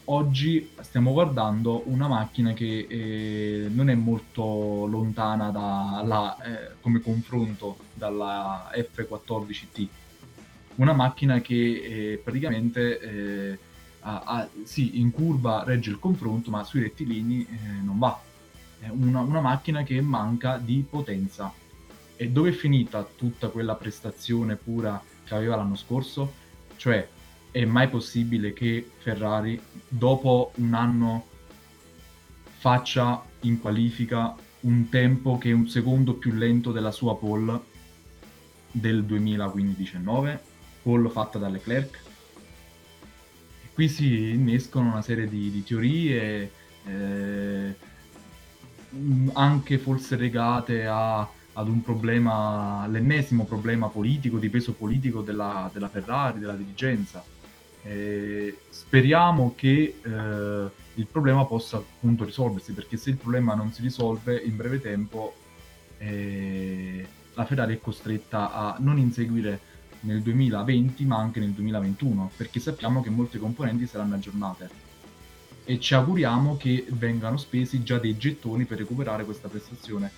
oggi 0.05 0.71
stiamo 0.81 1.13
guardando 1.13 1.83
una 1.85 2.07
macchina 2.07 2.53
che 2.53 2.87
eh, 2.89 3.67
non 3.69 3.89
è 3.89 3.95
molto 3.95 4.85
lontana 4.87 5.49
da, 5.49 6.37
eh, 6.43 6.75
come 6.81 6.99
confronto 6.99 7.77
dalla 7.93 8.69
F14T. 8.73 9.87
Una 10.75 10.93
macchina 10.93 11.39
che 11.39 11.53
eh, 12.13 12.21
praticamente 12.23 12.99
eh, 12.99 13.59
ha, 14.01 14.23
ha, 14.25 14.49
sì, 14.63 14.99
in 14.99 15.11
curva 15.11 15.63
regge 15.65 15.91
il 15.91 15.99
confronto, 15.99 16.49
ma 16.49 16.63
sui 16.63 16.81
rettilini 16.81 17.45
eh, 17.45 17.81
non 17.83 17.99
va. 17.99 18.19
È 18.79 18.89
una, 18.89 19.21
una 19.21 19.41
macchina 19.41 19.83
che 19.83 20.01
manca 20.01 20.57
di 20.57 20.85
potenza. 20.87 21.53
E 22.15 22.29
dove 22.29 22.49
è 22.49 22.53
finita 22.53 23.07
tutta 23.15 23.49
quella 23.49 23.75
prestazione 23.75 24.55
pura 24.55 25.01
che 25.23 25.33
aveva 25.33 25.55
l'anno 25.55 25.75
scorso? 25.75 26.31
Cioè, 26.75 27.07
è 27.53 27.65
mai 27.65 27.87
possibile 27.87 28.51
che 28.51 28.89
Ferrari 28.97 29.61
dopo 29.87 30.53
un 30.55 30.73
anno 30.73 31.27
faccia 32.57 33.23
in 33.41 33.59
qualifica 33.59 34.35
un 34.61 34.89
tempo 34.89 35.37
che 35.37 35.51
è 35.51 35.53
un 35.53 35.67
secondo 35.67 36.15
più 36.15 36.31
lento 36.31 36.71
della 36.71 36.91
sua 36.91 37.15
pole 37.15 37.61
del 38.71 39.03
2015-19, 39.03 40.39
pole 40.81 41.09
fatta 41.09 41.37
da 41.37 41.47
Leclerc. 41.47 42.01
E 43.65 43.67
qui 43.71 43.87
si 43.87 44.31
innescono 44.31 44.89
una 44.89 45.03
serie 45.03 45.29
di, 45.29 45.51
di 45.51 45.63
teorie, 45.63 46.51
eh, 46.85 47.75
anche 49.33 49.77
forse 49.77 50.15
legate 50.15 50.87
a, 50.87 51.19
ad 51.19 51.67
un 51.67 51.83
problema, 51.83 52.87
l'ennesimo 52.87 53.45
problema 53.45 53.89
politico, 53.89 54.39
di 54.39 54.49
peso 54.49 54.73
politico 54.73 55.21
della, 55.21 55.69
della 55.71 55.89
Ferrari, 55.89 56.39
della 56.39 56.55
dirigenza 56.55 57.23
eh, 57.83 58.57
speriamo 58.69 59.53
che 59.55 59.99
eh, 60.01 60.71
il 60.95 61.07
problema 61.07 61.45
possa 61.45 61.77
appunto 61.77 62.23
risolversi, 62.23 62.71
perché 62.73 62.97
se 62.97 63.09
il 63.09 63.17
problema 63.17 63.55
non 63.55 63.71
si 63.73 63.81
risolve 63.81 64.37
in 64.37 64.55
breve 64.55 64.79
tempo, 64.79 65.35
eh, 65.97 67.05
la 67.33 67.45
Ferrari 67.45 67.75
è 67.75 67.79
costretta 67.79 68.53
a 68.53 68.77
non 68.79 68.97
inseguire 68.97 69.71
nel 70.01 70.21
2020 70.21 71.05
ma 71.05 71.17
anche 71.17 71.39
nel 71.39 71.51
2021, 71.51 72.31
perché 72.37 72.59
sappiamo 72.59 73.01
che 73.01 73.09
molte 73.09 73.37
componenti 73.37 73.85
saranno 73.85 74.15
aggiornate. 74.15 74.91
E 75.65 75.79
ci 75.79 75.93
auguriamo 75.93 76.57
che 76.57 76.85
vengano 76.89 77.37
spesi 77.37 77.83
già 77.83 77.97
dei 77.97 78.17
gettoni 78.17 78.65
per 78.65 78.77
recuperare 78.77 79.23
questa 79.25 79.47
prestazione 79.47 80.11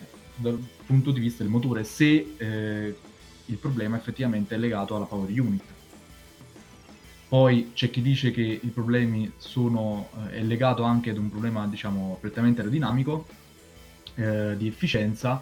eh, 0.00 0.06
dal 0.36 0.58
punto 0.86 1.10
di 1.10 1.20
vista 1.20 1.42
del 1.42 1.52
motore, 1.52 1.84
se 1.84 2.34
eh, 2.36 2.96
il 3.46 3.56
problema 3.56 3.96
effettivamente 3.96 4.54
è 4.54 4.58
legato 4.58 4.94
alla 4.94 5.06
power 5.06 5.28
unit 5.28 5.78
poi 7.30 7.70
c'è 7.74 7.90
chi 7.90 8.02
dice 8.02 8.32
che 8.32 8.42
i 8.42 8.68
problemi 8.70 9.30
sono 9.36 10.08
eh, 10.26 10.38
è 10.38 10.42
legato 10.42 10.82
anche 10.82 11.10
ad 11.10 11.16
un 11.16 11.30
problema, 11.30 11.64
diciamo, 11.68 12.18
prettamente 12.20 12.58
aerodinamico, 12.58 13.24
eh, 14.16 14.56
di 14.56 14.66
efficienza, 14.66 15.40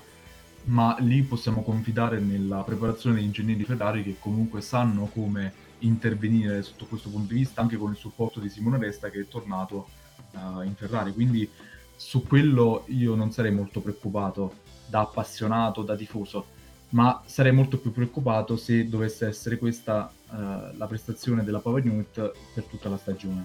ma 0.64 0.98
lì 1.00 1.22
possiamo 1.22 1.62
confidare 1.62 2.20
nella 2.20 2.58
preparazione 2.58 3.16
degli 3.16 3.24
ingegneri 3.24 3.64
Ferrari 3.64 4.02
che 4.02 4.16
comunque 4.18 4.60
sanno 4.60 5.06
come 5.06 5.50
intervenire 5.78 6.62
sotto 6.62 6.84
questo 6.84 7.08
punto 7.08 7.32
di 7.32 7.38
vista, 7.38 7.62
anche 7.62 7.78
con 7.78 7.90
il 7.90 7.96
supporto 7.96 8.38
di 8.38 8.50
Simone 8.50 8.76
Resta 8.76 9.08
che 9.08 9.20
è 9.20 9.26
tornato 9.26 9.88
uh, 10.32 10.60
in 10.60 10.74
Ferrari. 10.74 11.14
Quindi 11.14 11.48
su 11.96 12.22
quello 12.22 12.84
io 12.88 13.14
non 13.14 13.32
sarei 13.32 13.52
molto 13.52 13.80
preoccupato 13.80 14.56
da 14.84 15.00
appassionato, 15.00 15.80
da 15.80 15.96
tifoso 15.96 16.48
ma 16.90 17.22
sarei 17.26 17.52
molto 17.52 17.78
più 17.78 17.92
preoccupato 17.92 18.56
se 18.56 18.88
dovesse 18.88 19.26
essere 19.26 19.58
questa 19.58 20.10
uh, 20.30 20.34
la 20.76 20.86
prestazione 20.86 21.44
della 21.44 21.58
Power 21.58 21.84
Unit 21.84 22.32
per 22.54 22.64
tutta 22.64 22.88
la 22.88 22.96
stagione. 22.96 23.44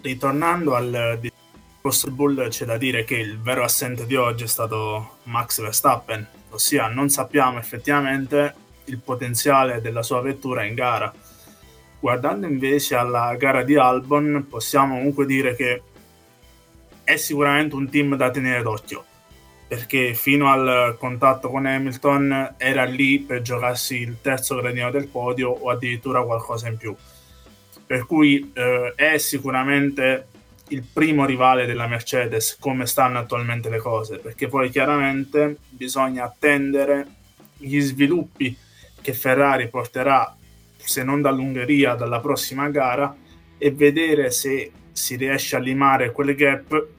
Ritornando 0.00 0.74
al 0.74 1.18
discorso 1.20 2.10
Bull, 2.10 2.48
c'è 2.48 2.64
da 2.64 2.78
dire 2.78 3.04
che 3.04 3.16
il 3.16 3.38
vero 3.38 3.62
assente 3.62 4.06
di 4.06 4.16
oggi 4.16 4.44
è 4.44 4.46
stato 4.46 5.18
Max 5.24 5.60
Verstappen, 5.60 6.26
ossia 6.50 6.88
non 6.88 7.10
sappiamo 7.10 7.58
effettivamente 7.58 8.54
il 8.84 8.98
potenziale 8.98 9.82
della 9.82 10.02
sua 10.02 10.22
vettura 10.22 10.64
in 10.64 10.74
gara. 10.74 11.12
Guardando 12.00 12.46
invece 12.46 12.94
alla 12.94 13.34
gara 13.36 13.62
di 13.62 13.76
Albon, 13.76 14.46
possiamo 14.48 14.96
comunque 14.96 15.26
dire 15.26 15.54
che 15.54 15.82
è 17.04 17.16
sicuramente 17.16 17.74
un 17.74 17.90
team 17.90 18.16
da 18.16 18.30
tenere 18.30 18.62
d'occhio 18.62 19.04
perché 19.70 20.14
fino 20.14 20.50
al 20.50 20.96
contatto 20.98 21.48
con 21.48 21.64
Hamilton 21.64 22.54
era 22.56 22.82
lì 22.82 23.20
per 23.20 23.40
giocarsi 23.40 24.00
il 24.00 24.16
terzo 24.20 24.56
gradino 24.56 24.90
del 24.90 25.06
podio 25.06 25.48
o 25.48 25.70
addirittura 25.70 26.24
qualcosa 26.24 26.66
in 26.66 26.76
più. 26.76 26.92
Per 27.86 28.04
cui 28.04 28.50
eh, 28.52 28.92
è 28.96 29.16
sicuramente 29.18 30.26
il 30.70 30.82
primo 30.92 31.24
rivale 31.24 31.66
della 31.66 31.86
Mercedes 31.86 32.56
come 32.58 32.84
stanno 32.84 33.20
attualmente 33.20 33.70
le 33.70 33.78
cose, 33.78 34.18
perché 34.18 34.48
poi 34.48 34.70
chiaramente 34.70 35.58
bisogna 35.68 36.24
attendere 36.24 37.06
gli 37.56 37.78
sviluppi 37.78 38.56
che 39.00 39.12
Ferrari 39.12 39.68
porterà, 39.68 40.36
se 40.78 41.04
non 41.04 41.20
dall'Ungheria, 41.20 41.94
dalla 41.94 42.18
prossima 42.18 42.68
gara 42.70 43.16
e 43.56 43.70
vedere 43.70 44.32
se 44.32 44.72
si 44.90 45.14
riesce 45.14 45.54
a 45.54 45.60
limare 45.60 46.10
quel 46.10 46.34
gap 46.34 46.98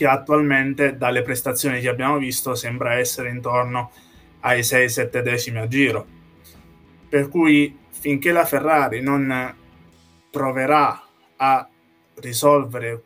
che 0.00 0.06
attualmente 0.06 0.96
dalle 0.96 1.20
prestazioni 1.20 1.78
che 1.78 1.90
abbiamo 1.90 2.16
visto 2.16 2.54
sembra 2.54 2.94
essere 2.94 3.28
intorno 3.28 3.92
ai 4.40 4.60
6-7 4.60 5.20
decimi 5.20 5.58
a 5.58 5.68
giro. 5.68 6.06
Per 7.06 7.28
cui 7.28 7.76
finché 7.90 8.32
la 8.32 8.46
Ferrari 8.46 9.02
non 9.02 9.54
proverà 10.30 11.02
a 11.36 11.68
risolvere, 12.14 13.02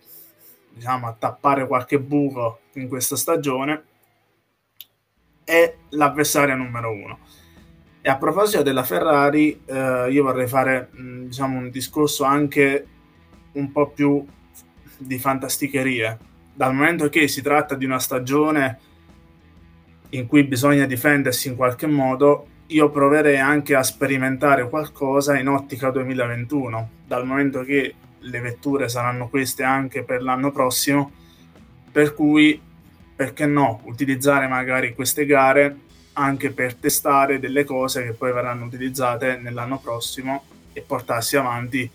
diciamo, 0.71 1.09
a 1.09 1.17
tappare 1.19 1.67
qualche 1.67 1.99
buco 1.99 2.61
in 2.75 2.87
questa 2.87 3.17
stagione, 3.17 3.83
è 5.43 5.75
l'avversaria 5.89 6.55
numero 6.55 6.93
uno. 6.93 7.19
E 8.03 8.09
a 8.09 8.17
proposito 8.17 8.63
della 8.63 8.85
Ferrari, 8.85 9.63
eh, 9.65 10.13
io 10.13 10.23
vorrei 10.23 10.47
fare 10.47 10.91
mh, 10.93 11.25
diciamo, 11.25 11.59
un 11.59 11.71
discorso 11.71 12.23
anche 12.23 12.87
un 13.55 13.73
po' 13.73 13.89
più 13.89 14.25
di 14.97 15.19
fantasticherie, 15.19 16.34
dal 16.55 16.73
momento 16.73 17.09
che 17.09 17.27
si 17.27 17.43
tratta 17.43 17.75
di 17.75 17.85
una 17.85 17.99
stagione 17.99 18.79
in 20.11 20.27
cui 20.27 20.45
bisogna 20.45 20.87
difendersi 20.87 21.49
in 21.49 21.57
qualche 21.57 21.89
modo, 21.89 22.47
io 22.69 22.91
proverei 22.91 23.39
anche 23.39 23.75
a 23.75 23.83
sperimentare 23.83 24.69
qualcosa 24.69 25.37
in 25.37 25.49
ottica 25.49 25.91
2021, 25.91 26.91
dal 27.07 27.27
momento 27.27 27.63
che 27.63 27.95
le 28.19 28.41
vetture 28.41 28.89
saranno 28.89 29.29
queste 29.29 29.65
anche 29.65 30.05
per 30.05 30.23
l'anno 30.23 30.53
prossimo, 30.53 31.11
per 31.91 32.15
cui 32.15 32.61
perché 33.17 33.47
no, 33.47 33.81
utilizzare 33.85 34.47
magari 34.47 34.95
queste 34.95 35.27
gare 35.27 35.77
anche 36.15 36.53
per 36.53 36.75
testare 36.75 37.41
delle 37.41 37.65
cose 37.65 38.05
che 38.05 38.13
poi 38.13 38.33
verranno 38.33 38.65
utilizzate 38.65 39.37
nell'anno 39.37 39.79
prossimo 39.79 40.45
e 40.73 40.81
portarsi 40.81 41.37
avanti 41.37 41.91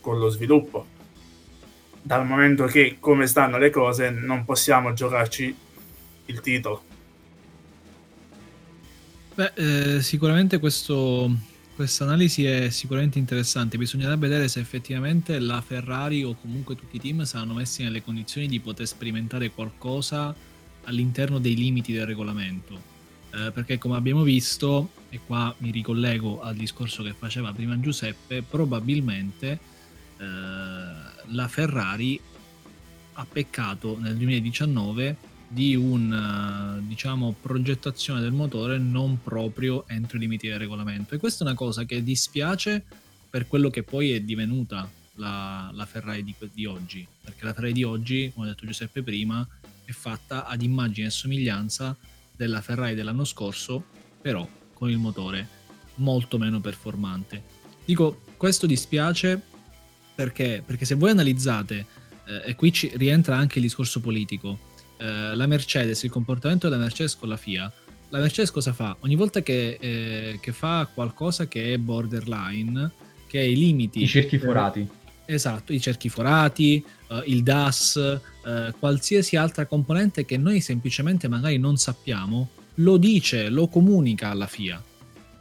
con 0.00 0.18
lo 0.18 0.28
sviluppo. 0.28 0.86
Dal 2.02 2.26
momento 2.26 2.66
che 2.66 2.96
come 2.98 3.26
stanno 3.26 3.58
le 3.58 3.70
cose 3.70 4.10
non 4.10 4.44
possiamo 4.44 4.92
giocarci 4.92 5.56
il 6.26 6.40
titolo. 6.40 6.84
Beh, 9.34 9.52
eh, 9.54 10.02
sicuramente 10.02 10.58
questa 10.58 12.04
analisi 12.04 12.44
è 12.44 12.70
sicuramente 12.70 13.18
interessante. 13.18 13.78
Bisognerà 13.78 14.16
vedere 14.16 14.48
se 14.48 14.60
effettivamente 14.60 15.38
la 15.38 15.60
Ferrari 15.60 16.22
o 16.24 16.34
comunque 16.34 16.74
tutti 16.74 16.96
i 16.96 17.00
team 17.00 17.22
saranno 17.22 17.54
messi 17.54 17.82
nelle 17.82 18.02
condizioni 18.02 18.46
di 18.48 18.60
poter 18.60 18.86
sperimentare 18.86 19.50
qualcosa 19.50 20.34
all'interno 20.84 21.38
dei 21.38 21.54
limiti 21.54 21.92
del 21.92 22.04
regolamento. 22.04 22.90
Eh, 23.34 23.50
perché 23.52 23.78
come 23.78 23.96
abbiamo 23.96 24.22
visto, 24.22 24.90
e 25.08 25.20
qua 25.24 25.54
mi 25.58 25.70
ricollego 25.70 26.42
al 26.42 26.54
discorso 26.54 27.02
che 27.02 27.14
faceva 27.16 27.52
prima 27.52 27.80
Giuseppe, 27.80 28.42
probabilmente 28.42 29.58
eh, 30.18 30.24
la 31.28 31.48
Ferrari 31.48 32.20
ha 33.14 33.26
peccato 33.26 33.98
nel 33.98 34.16
2019 34.16 35.30
di 35.48 35.74
una 35.74 36.80
diciamo, 36.80 37.34
progettazione 37.38 38.20
del 38.20 38.32
motore 38.32 38.78
non 38.78 39.20
proprio 39.22 39.86
entro 39.86 40.16
i 40.16 40.20
limiti 40.20 40.48
del 40.48 40.58
regolamento. 40.58 41.14
E 41.14 41.18
questa 41.18 41.44
è 41.44 41.46
una 41.46 41.56
cosa 41.56 41.84
che 41.84 42.02
dispiace 42.02 42.82
per 43.28 43.46
quello 43.46 43.68
che 43.68 43.82
poi 43.82 44.12
è 44.12 44.20
divenuta 44.20 44.90
la, 45.16 45.70
la 45.74 45.84
Ferrari 45.84 46.24
di, 46.24 46.34
di, 46.52 46.64
oggi. 46.64 47.06
Perché 47.22 47.44
la 47.44 47.52
Ferrari 47.52 47.74
di 47.74 47.82
oggi, 47.82 48.30
come 48.32 48.46
ha 48.46 48.50
detto 48.50 48.64
Giuseppe 48.64 49.02
prima, 49.02 49.46
è 49.84 49.92
fatta 49.92 50.46
ad 50.46 50.62
immagine 50.62 51.08
e 51.08 51.10
somiglianza 51.10 51.96
della 52.34 52.62
Ferrari 52.62 52.94
dell'anno 52.94 53.24
scorso, 53.24 53.84
però 54.22 54.48
con 54.72 54.88
il 54.88 54.98
motore 54.98 55.60
molto 55.96 56.38
meno 56.38 56.60
performante. 56.60 57.42
Dico, 57.84 58.22
questo 58.38 58.66
dispiace 58.66 59.40
perché, 60.14 60.62
perché 60.64 60.84
se 60.84 60.94
voi 60.94 61.10
analizzate, 61.10 61.86
eh, 62.26 62.50
e 62.50 62.54
qui 62.54 62.72
ci 62.72 62.90
rientra 62.94 63.36
anche 63.36 63.58
il 63.58 63.64
discorso 63.64 64.00
politico, 64.00 64.58
eh, 64.98 65.34
la 65.34 65.46
Mercedes, 65.46 66.02
il 66.02 66.10
comportamento 66.10 66.68
della 66.68 66.82
Mercedes 66.82 67.16
con 67.16 67.28
la 67.28 67.36
FIA, 67.36 67.72
la 68.10 68.18
Mercedes 68.18 68.50
cosa 68.50 68.72
fa? 68.72 68.96
Ogni 69.00 69.16
volta 69.16 69.40
che, 69.40 69.78
eh, 69.80 70.38
che 70.40 70.52
fa 70.52 70.88
qualcosa 70.92 71.48
che 71.48 71.72
è 71.72 71.78
borderline, 71.78 72.90
che 73.26 73.40
è 73.40 73.44
i 73.44 73.56
limiti... 73.56 74.02
I 74.02 74.06
cerchi 74.06 74.38
forati. 74.38 74.86
esatto, 75.24 75.72
i 75.72 75.80
cerchi 75.80 76.10
forati, 76.10 76.84
uh, 77.08 77.22
il 77.24 77.42
DAS, 77.42 78.20
uh, 78.44 78.78
qualsiasi 78.78 79.36
altra 79.36 79.64
componente 79.64 80.26
che 80.26 80.36
noi 80.36 80.60
semplicemente 80.60 81.26
magari 81.26 81.56
non 81.56 81.78
sappiamo, 81.78 82.50
lo 82.74 82.98
dice, 82.98 83.48
lo 83.48 83.68
comunica 83.68 84.28
alla 84.28 84.46
FIA. 84.46 84.82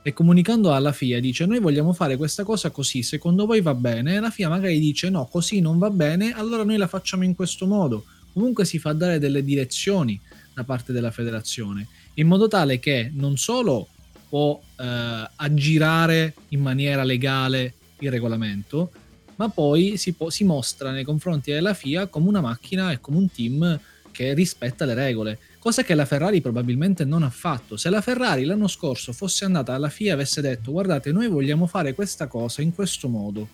E 0.03 0.13
comunicando 0.13 0.73
alla 0.73 0.91
FIA 0.91 1.19
dice 1.19 1.45
noi 1.45 1.59
vogliamo 1.59 1.93
fare 1.93 2.17
questa 2.17 2.43
cosa 2.43 2.71
così, 2.71 3.03
secondo 3.03 3.45
voi 3.45 3.61
va 3.61 3.75
bene? 3.75 4.15
E 4.15 4.19
la 4.19 4.31
FIA 4.31 4.49
magari 4.49 4.79
dice 4.79 5.09
no, 5.09 5.25
così 5.25 5.61
non 5.61 5.77
va 5.77 5.89
bene, 5.89 6.33
allora 6.33 6.63
noi 6.63 6.77
la 6.77 6.87
facciamo 6.87 7.23
in 7.23 7.35
questo 7.35 7.67
modo 7.67 8.05
comunque 8.33 8.65
si 8.65 8.79
fa 8.79 8.93
dare 8.93 9.19
delle 9.19 9.43
direzioni 9.43 10.19
da 10.53 10.63
parte 10.63 10.91
della 10.91 11.11
federazione, 11.11 11.87
in 12.15 12.27
modo 12.27 12.47
tale 12.47 12.79
che 12.79 13.11
non 13.13 13.37
solo 13.37 13.87
può 14.27 14.59
eh, 14.79 15.29
aggirare 15.35 16.33
in 16.49 16.61
maniera 16.61 17.03
legale 17.03 17.73
il 17.99 18.11
regolamento, 18.11 18.91
ma 19.35 19.49
poi 19.49 19.97
si, 19.97 20.13
può, 20.13 20.29
si 20.29 20.43
mostra 20.43 20.91
nei 20.91 21.03
confronti 21.03 21.51
della 21.51 21.73
FIA 21.73 22.07
come 22.07 22.27
una 22.27 22.41
macchina 22.41 22.91
e 22.91 22.99
come 22.99 23.17
un 23.17 23.31
team 23.31 23.79
che 24.11 24.33
rispetta 24.33 24.85
le 24.85 24.93
regole, 24.93 25.39
cosa 25.61 25.83
che 25.83 25.93
la 25.93 26.05
Ferrari 26.05 26.41
probabilmente 26.41 27.05
non 27.05 27.21
ha 27.21 27.29
fatto. 27.29 27.77
Se 27.77 27.91
la 27.91 28.01
Ferrari 28.01 28.45
l'anno 28.45 28.67
scorso 28.67 29.13
fosse 29.13 29.45
andata 29.45 29.75
alla 29.75 29.89
FIA 29.89 30.09
e 30.09 30.13
avesse 30.13 30.41
detto 30.41 30.71
guardate 30.71 31.11
noi 31.11 31.27
vogliamo 31.27 31.67
fare 31.67 31.93
questa 31.93 32.25
cosa 32.25 32.63
in 32.63 32.73
questo 32.73 33.07
modo, 33.07 33.47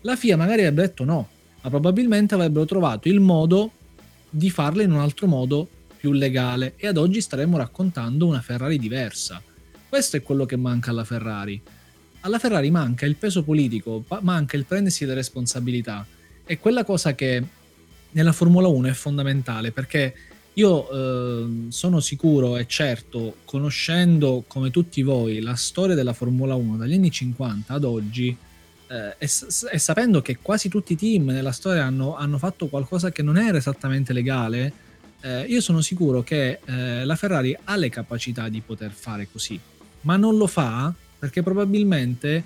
la 0.00 0.16
FIA 0.16 0.38
magari 0.38 0.60
avrebbe 0.60 0.80
detto 0.80 1.04
no, 1.04 1.28
ma 1.60 1.68
probabilmente 1.68 2.32
avrebbero 2.32 2.64
trovato 2.64 3.08
il 3.08 3.20
modo 3.20 3.72
di 4.30 4.48
farle 4.48 4.84
in 4.84 4.92
un 4.92 5.00
altro 5.00 5.26
modo 5.26 5.68
più 5.98 6.12
legale 6.12 6.76
e 6.76 6.86
ad 6.86 6.96
oggi 6.96 7.20
staremmo 7.20 7.58
raccontando 7.58 8.26
una 8.26 8.40
Ferrari 8.40 8.78
diversa. 8.78 9.42
Questo 9.86 10.16
è 10.16 10.22
quello 10.22 10.46
che 10.46 10.56
manca 10.56 10.92
alla 10.92 11.04
Ferrari. 11.04 11.60
Alla 12.20 12.38
Ferrari 12.38 12.70
manca 12.70 13.04
il 13.04 13.16
peso 13.16 13.42
politico, 13.42 14.02
manca 14.20 14.56
il 14.56 14.64
prendersi 14.64 15.04
le 15.04 15.12
responsabilità. 15.12 16.06
È 16.42 16.58
quella 16.58 16.84
cosa 16.84 17.14
che 17.14 17.44
nella 18.12 18.32
Formula 18.32 18.66
1 18.68 18.88
è 18.88 18.92
fondamentale 18.92 19.72
perché 19.72 20.14
io 20.54 20.90
eh, 20.90 21.66
sono 21.68 22.00
sicuro 22.00 22.56
e 22.56 22.66
certo, 22.66 23.36
conoscendo 23.44 24.44
come 24.46 24.70
tutti 24.70 25.02
voi 25.02 25.40
la 25.40 25.54
storia 25.54 25.94
della 25.94 26.12
Formula 26.12 26.54
1 26.54 26.76
dagli 26.76 26.94
anni 26.94 27.10
50 27.10 27.72
ad 27.72 27.84
oggi, 27.84 28.36
eh, 28.86 29.16
e, 29.18 29.24
e, 29.24 29.78
sapendo 29.78 30.22
che 30.22 30.38
quasi 30.40 30.68
tutti 30.68 30.92
i 30.92 30.96
team 30.96 31.26
nella 31.26 31.52
storia 31.52 31.84
hanno, 31.84 32.16
hanno 32.16 32.38
fatto 32.38 32.68
qualcosa 32.68 33.10
che 33.10 33.22
non 33.22 33.36
era 33.36 33.58
esattamente 33.58 34.12
legale, 34.12 34.72
eh, 35.22 35.42
io 35.42 35.60
sono 35.60 35.80
sicuro 35.80 36.22
che 36.22 36.60
eh, 36.64 37.04
la 37.04 37.16
Ferrari 37.16 37.56
ha 37.64 37.76
le 37.76 37.88
capacità 37.88 38.48
di 38.48 38.60
poter 38.60 38.92
fare 38.92 39.26
così, 39.30 39.58
ma 40.02 40.16
non 40.16 40.36
lo 40.36 40.46
fa 40.46 40.92
perché 41.18 41.42
probabilmente 41.42 42.44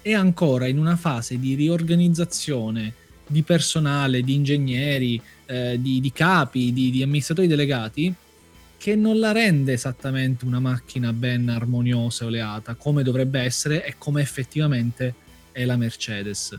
è 0.00 0.12
ancora 0.12 0.66
in 0.66 0.78
una 0.78 0.96
fase 0.96 1.38
di 1.38 1.54
riorganizzazione 1.54 2.92
di 3.26 3.42
personale, 3.42 4.22
di 4.22 4.34
ingegneri, 4.34 5.20
eh, 5.48 5.78
di, 5.80 6.00
di, 6.00 6.12
capi, 6.12 6.72
di, 6.72 6.90
di 6.90 7.02
amministratori 7.02 7.48
delegati 7.48 8.14
che 8.76 8.94
non 8.94 9.18
la 9.18 9.32
rende 9.32 9.72
esattamente 9.72 10.44
una 10.44 10.60
macchina 10.60 11.12
ben 11.12 11.48
armoniosa 11.48 12.22
e 12.22 12.26
oleata 12.28 12.74
come 12.74 13.02
dovrebbe 13.02 13.40
essere 13.40 13.84
e 13.84 13.94
come 13.98 14.22
effettivamente 14.22 15.14
è 15.50 15.64
la 15.64 15.76
Mercedes. 15.76 16.56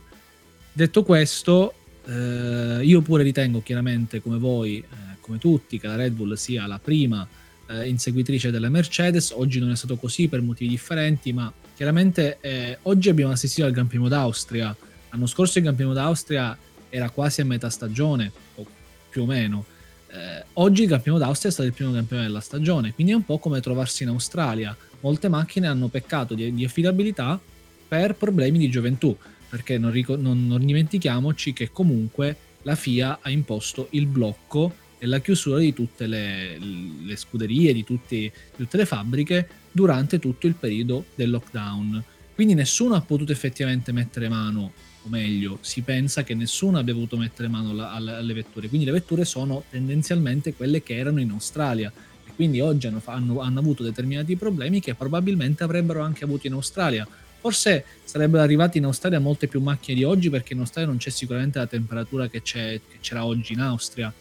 Detto 0.74 1.04
questo, 1.04 1.74
eh, 2.06 2.80
io 2.84 3.02
pure 3.02 3.24
ritengo 3.24 3.62
chiaramente 3.62 4.22
come 4.22 4.38
voi, 4.38 4.80
eh, 4.80 5.18
come 5.22 5.38
tutti, 5.38 5.80
che 5.80 5.88
la 5.88 5.96
Red 5.96 6.14
Bull 6.14 6.34
sia 6.34 6.68
la 6.68 6.80
prima 6.80 7.26
eh, 7.68 7.88
inseguitrice 7.88 8.52
della 8.52 8.70
Mercedes. 8.70 9.32
Oggi 9.32 9.60
non 9.60 9.72
è 9.72 9.76
stato 9.76 9.96
così 9.96 10.28
per 10.28 10.42
motivi 10.42 10.72
differenti, 10.72 11.32
ma 11.32 11.52
chiaramente 11.76 12.40
eh, 12.42 12.78
oggi 12.82 13.08
abbiamo 13.10 13.32
assistito 13.32 13.66
al 13.66 13.72
Gran 13.72 13.88
Premio 13.88 14.10
d'Austria. 14.10 14.76
L'anno 15.12 15.26
scorso 15.26 15.60
il 15.60 15.64
Gran 15.64 15.76
Premio 15.76 15.94
d'Austria 15.94 16.58
era 16.90 17.10
quasi 17.12 17.42
a 17.42 17.46
metà 17.46 17.70
stagione, 17.70 18.32
o 18.56 18.66
più 19.10 19.24
o 19.24 19.26
meno. 19.26 19.66
Eh, 20.12 20.44
oggi 20.54 20.84
il 20.84 20.90
Premio 21.02 21.18
d'Austria 21.18 21.50
è 21.50 21.54
stato 21.54 21.68
il 21.68 21.74
primo 21.74 21.92
Premio 21.92 22.26
della 22.26 22.40
stagione, 22.40 22.94
quindi 22.94 23.14
è 23.14 23.16
un 23.16 23.26
po' 23.26 23.38
come 23.38 23.60
trovarsi 23.62 24.04
in 24.04 24.10
Australia. 24.10 24.76
Molte 25.02 25.30
macchine 25.30 25.68
hanno 25.68 25.88
peccato 25.88 26.34
di, 26.34 26.54
di 26.54 26.66
affidabilità 26.66 27.40
per 27.88 28.16
problemi 28.16 28.58
di 28.58 28.70
gioventù, 28.70 29.16
perché 29.50 29.78
non, 29.78 29.92
ric- 29.92 30.10
non, 30.10 30.48
non 30.48 30.66
dimentichiamoci 30.66 31.54
che 31.54 31.72
comunque 31.72 32.36
la 32.64 32.76
FIA 32.76 33.20
ha 33.22 33.30
imposto 33.30 33.88
il 33.92 34.06
blocco 34.06 34.74
e 34.98 35.08
la 35.08 35.20
chiusura 35.20 35.60
di 35.60 35.74
tutte 35.74 36.08
le, 36.08 36.58
le 36.58 37.16
scuderie, 37.16 37.74
di, 37.74 37.84
tutti, 37.84 38.20
di, 38.20 38.32
tutte 38.58 38.78
le 38.78 38.86
fabbriche 38.86 39.48
durante 39.72 40.20
tutto 40.20 40.46
il 40.46 40.56
periodo 40.56 41.06
del 41.16 41.30
lockdown. 41.30 42.04
Quindi 42.36 42.54
nessuno 42.54 42.96
ha 42.96 43.02
potuto 43.02 43.32
effettivamente 43.32 43.92
mettere 43.92 44.30
mano, 44.30 44.74
o 45.04 45.10
meglio, 45.10 45.60
si 45.62 45.82
pensa 45.82 46.24
che 46.24 46.34
nessuno 46.34 46.78
abbia 46.78 46.94
voluto 46.94 47.18
mettere 47.18 47.48
mano 47.48 47.70
alla, 47.70 48.18
alle 48.18 48.34
vetture. 48.34 48.68
Quindi 48.68 48.86
le 48.86 48.92
vetture 48.92 49.24
sono 49.26 49.64
tendenzialmente 49.70 50.54
quelle 50.54 50.84
che 50.84 50.98
erano 50.98 51.20
in 51.20 51.32
Australia. 51.32 51.92
E 52.26 52.32
quindi 52.36 52.60
oggi 52.60 52.88
hanno, 52.88 53.02
hanno, 53.06 53.40
hanno 53.40 53.60
avuto 53.60 53.84
determinati 53.84 54.36
problemi 54.36 54.82
che 54.82 54.96
probabilmente 54.96 55.64
avrebbero 55.64 56.02
anche 56.02 56.26
avuto 56.26 56.48
in 56.48 56.54
Australia. 56.54 57.08
Forse 57.40 57.86
sarebbero 58.04 58.44
arrivati 58.44 58.78
in 58.78 58.84
Australia 58.84 59.20
molte 59.20 59.48
più 59.48 59.62
macchine 59.62 59.96
di 59.96 60.04
oggi 60.04 60.30
perché 60.30 60.54
in 60.54 60.60
Australia 60.60 60.90
non 60.90 61.00
c'è 61.00 61.10
sicuramente 61.10 61.60
la 61.60 61.68
temperatura 61.68 62.28
che, 62.28 62.42
che 62.42 62.82
c'era 63.00 63.26
oggi 63.26 63.54
in 63.54 63.62
Austria. 63.62 64.14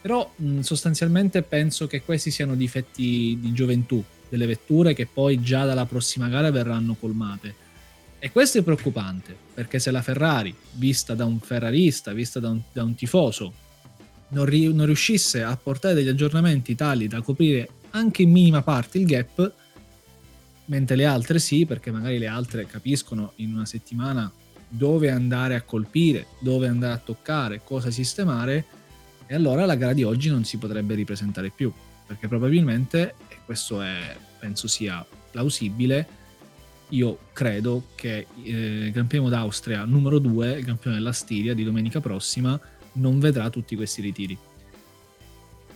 Però 0.00 0.32
mh, 0.36 0.60
sostanzialmente 0.60 1.42
penso 1.42 1.88
che 1.88 2.02
questi 2.02 2.30
siano 2.30 2.54
difetti 2.54 3.36
di 3.40 3.52
gioventù 3.52 4.02
delle 4.28 4.46
vetture 4.46 4.94
che 4.94 5.06
poi 5.06 5.40
già 5.42 5.64
dalla 5.64 5.86
prossima 5.86 6.28
gara 6.28 6.50
verranno 6.50 6.94
colmate. 6.94 7.63
E 8.24 8.32
questo 8.32 8.56
è 8.56 8.62
preoccupante, 8.62 9.36
perché 9.52 9.78
se 9.78 9.90
la 9.90 10.00
Ferrari, 10.00 10.56
vista 10.76 11.14
da 11.14 11.26
un 11.26 11.40
ferrarista, 11.40 12.14
vista 12.14 12.40
da 12.40 12.48
un, 12.48 12.62
da 12.72 12.82
un 12.82 12.94
tifoso, 12.94 13.52
non, 14.28 14.46
ri- 14.46 14.72
non 14.72 14.86
riuscisse 14.86 15.42
a 15.42 15.54
portare 15.58 15.92
degli 15.92 16.08
aggiornamenti 16.08 16.74
tali 16.74 17.06
da 17.06 17.20
coprire 17.20 17.68
anche 17.90 18.22
in 18.22 18.30
minima 18.30 18.62
parte 18.62 18.96
il 18.96 19.04
gap, 19.04 19.52
mentre 20.64 20.96
le 20.96 21.04
altre 21.04 21.38
sì, 21.38 21.66
perché 21.66 21.90
magari 21.90 22.16
le 22.16 22.26
altre 22.26 22.66
capiscono 22.66 23.34
in 23.36 23.52
una 23.52 23.66
settimana 23.66 24.32
dove 24.70 25.10
andare 25.10 25.54
a 25.54 25.60
colpire, 25.60 26.28
dove 26.38 26.66
andare 26.66 26.94
a 26.94 27.02
toccare, 27.04 27.60
cosa 27.62 27.90
sistemare, 27.90 28.64
e 29.26 29.34
allora 29.34 29.66
la 29.66 29.76
gara 29.76 29.92
di 29.92 30.02
oggi 30.02 30.30
non 30.30 30.44
si 30.44 30.56
potrebbe 30.56 30.94
ripresentare 30.94 31.50
più, 31.50 31.70
perché 32.06 32.26
probabilmente, 32.26 33.16
e 33.28 33.36
questo 33.44 33.82
è, 33.82 34.16
penso 34.38 34.66
sia 34.66 35.04
plausibile, 35.30 36.22
io 36.94 37.18
credo 37.32 37.88
che 37.94 38.26
eh, 38.42 38.50
il 38.86 38.92
Gran 38.92 39.06
Premio 39.06 39.28
d'Austria 39.28 39.84
numero 39.84 40.18
2, 40.18 40.52
il 40.52 40.64
campione 40.64 40.96
della 40.96 41.12
Stiria 41.12 41.54
di 41.54 41.64
domenica 41.64 42.00
prossima, 42.00 42.58
non 42.92 43.18
vedrà 43.18 43.50
tutti 43.50 43.74
questi 43.76 44.00
ritiri. 44.00 44.36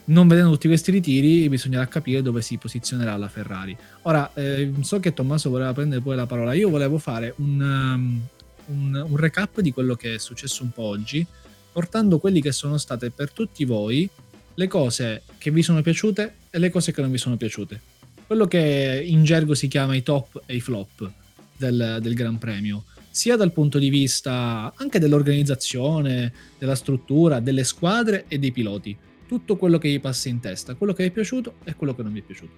Non 0.05 0.27
vedendo 0.27 0.51
tutti 0.51 0.67
questi 0.67 0.91
ritiri, 0.91 1.47
bisognerà 1.49 1.87
capire 1.87 2.21
dove 2.21 2.41
si 2.41 2.57
posizionerà 2.57 3.15
la 3.17 3.27
Ferrari. 3.27 3.77
Ora, 4.03 4.33
eh, 4.33 4.71
so 4.81 4.99
che 4.99 5.13
Tommaso 5.13 5.49
voleva 5.49 5.73
prendere 5.73 6.01
poi 6.01 6.15
la 6.15 6.25
parola. 6.25 6.53
Io 6.53 6.69
volevo 6.69 6.97
fare 6.97 7.33
un, 7.37 7.61
um, 7.61 8.27
un, 8.67 9.05
un 9.07 9.15
recap 9.17 9.59
di 9.59 9.71
quello 9.71 9.95
che 9.95 10.15
è 10.15 10.17
successo 10.17 10.63
un 10.63 10.71
po' 10.71 10.83
oggi, 10.83 11.25
portando 11.71 12.17
quelli 12.17 12.41
che 12.41 12.51
sono 12.51 12.77
state 12.77 13.11
per 13.11 13.31
tutti 13.31 13.65
voi 13.65 14.09
le 14.55 14.67
cose 14.67 15.23
che 15.37 15.51
vi 15.51 15.61
sono 15.61 15.81
piaciute 15.81 16.35
e 16.49 16.57
le 16.57 16.69
cose 16.69 16.91
che 16.91 17.01
non 17.01 17.11
vi 17.11 17.17
sono 17.17 17.37
piaciute. 17.37 17.88
Quello 18.29 18.45
che 18.45 19.03
in 19.07 19.23
gergo 19.23 19.55
si 19.55 19.67
chiama 19.67 19.95
i 19.95 20.03
top 20.03 20.43
e 20.45 20.53
i 20.53 20.61
flop 20.61 21.11
del, 21.57 21.97
del 21.99 22.13
Gran 22.13 22.37
Premio 22.37 22.83
sia 23.09 23.35
dal 23.35 23.51
punto 23.51 23.79
di 23.79 23.89
vista 23.89 24.71
anche 24.75 24.99
dell'organizzazione, 24.99 26.31
della 26.59 26.75
struttura, 26.75 27.39
delle 27.39 27.63
squadre 27.63 28.25
e 28.27 28.37
dei 28.37 28.51
piloti. 28.51 28.95
Tutto 29.27 29.55
quello 29.55 29.79
che 29.79 29.89
gli 29.89 29.99
passa 29.99 30.29
in 30.29 30.39
testa, 30.39 30.75
quello 30.75 30.93
che 30.93 31.05
è 31.05 31.09
piaciuto 31.09 31.55
e 31.63 31.73
quello 31.73 31.95
che 31.95 32.03
non 32.03 32.13
vi 32.13 32.19
è 32.19 32.21
piaciuto. 32.21 32.53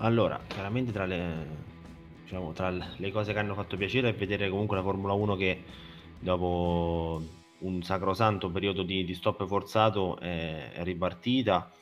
Allora, 0.00 0.38
chiaramente 0.48 0.92
tra 0.92 1.06
le, 1.06 1.46
diciamo, 2.24 2.52
tra 2.52 2.68
le 2.68 3.10
cose 3.10 3.32
che 3.32 3.38
hanno 3.38 3.54
fatto 3.54 3.78
piacere 3.78 4.10
è 4.10 4.14
vedere 4.14 4.50
comunque 4.50 4.76
la 4.76 4.82
Formula 4.82 5.14
1 5.14 5.34
che 5.36 5.62
dopo 6.18 7.22
un 7.60 7.82
sacrosanto 7.82 8.50
periodo 8.50 8.82
di, 8.82 9.02
di 9.02 9.14
stop 9.14 9.46
forzato 9.46 10.18
è, 10.18 10.72
è 10.72 10.82
ripartita. 10.82 11.72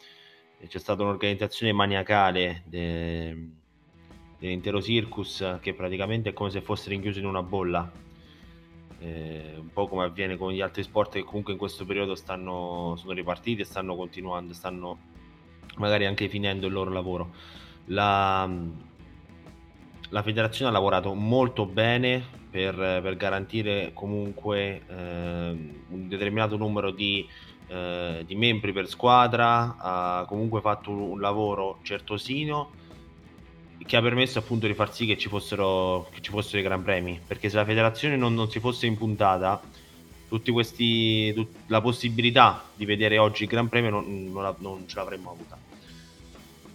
C'è 0.66 0.78
stata 0.78 1.02
un'organizzazione 1.02 1.72
maniacale 1.72 2.62
de, 2.66 3.48
dell'intero 4.38 4.80
circus 4.82 5.58
che 5.60 5.74
praticamente 5.74 6.30
è 6.30 6.32
come 6.32 6.50
se 6.50 6.60
fosse 6.60 6.90
rinchiuso 6.90 7.18
in 7.18 7.26
una 7.26 7.42
bolla 7.42 7.90
eh, 9.00 9.54
un 9.56 9.72
po' 9.72 9.88
come 9.88 10.04
avviene 10.04 10.36
con 10.36 10.52
gli 10.52 10.60
altri 10.60 10.82
sport 10.82 11.12
che 11.12 11.24
comunque 11.24 11.52
in 11.52 11.58
questo 11.58 11.84
periodo 11.84 12.14
stanno, 12.14 12.94
sono 12.96 13.12
ripartiti 13.12 13.62
e 13.62 13.64
stanno 13.64 13.96
continuando, 13.96 14.52
stanno 14.52 14.98
magari 15.76 16.06
anche 16.06 16.28
finendo 16.28 16.66
il 16.66 16.72
loro 16.72 16.90
lavoro. 16.90 17.32
La, 17.86 18.48
la 20.10 20.22
federazione 20.22 20.70
ha 20.70 20.74
lavorato 20.74 21.14
molto 21.14 21.64
bene 21.64 22.22
per, 22.50 22.74
per 22.74 23.16
garantire 23.16 23.92
comunque 23.94 24.82
eh, 24.86 25.50
un 25.88 26.08
determinato 26.08 26.56
numero 26.56 26.90
di, 26.90 27.26
eh, 27.70 28.24
di, 28.26 28.34
membri 28.34 28.72
per 28.72 28.88
squadra, 28.88 29.76
ha 29.78 30.24
comunque 30.26 30.60
fatto 30.60 30.90
un, 30.90 30.98
un 30.98 31.20
lavoro 31.20 31.78
certosino 31.82 32.78
che 33.86 33.96
ha 33.96 34.02
permesso 34.02 34.38
appunto 34.38 34.66
di 34.66 34.74
far 34.74 34.92
sì 34.92 35.06
che 35.06 35.16
ci 35.16 35.28
fossero, 35.28 36.08
che 36.12 36.20
ci 36.20 36.30
fossero 36.30 36.58
i 36.58 36.62
Gran 36.62 36.82
Premi, 36.82 37.20
perché 37.24 37.48
se 37.48 37.56
la 37.56 37.64
federazione 37.64 38.16
non, 38.16 38.34
non 38.34 38.50
si 38.50 38.60
fosse 38.60 38.86
impuntata, 38.86 39.60
tutti 40.28 40.50
questi, 40.50 41.32
tut, 41.32 41.48
la 41.68 41.80
possibilità 41.80 42.64
di 42.74 42.84
vedere 42.84 43.18
oggi 43.18 43.44
il 43.44 43.48
Gran 43.48 43.68
Premio 43.68 43.90
non, 43.90 44.30
non, 44.32 44.54
non 44.58 44.88
ce 44.88 44.96
l'avremmo 44.96 45.30
avuta. 45.30 45.58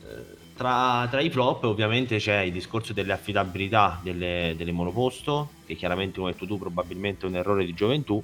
Eh, 0.01 0.35
tra, 0.55 1.07
tra, 1.09 1.21
i 1.21 1.29
flop 1.29 1.63
ovviamente 1.65 2.17
c'è 2.17 2.39
il 2.41 2.51
discorso 2.51 2.93
delle 2.93 3.13
affidabilità 3.13 3.99
delle, 4.01 4.53
delle 4.57 4.71
monoposto, 4.71 5.49
che 5.65 5.75
chiaramente 5.75 6.17
come 6.17 6.29
hai 6.29 6.33
detto 6.33 6.47
tu 6.47 6.57
probabilmente 6.57 7.25
è 7.25 7.29
un 7.29 7.35
errore 7.35 7.65
di 7.65 7.73
gioventù, 7.73 8.21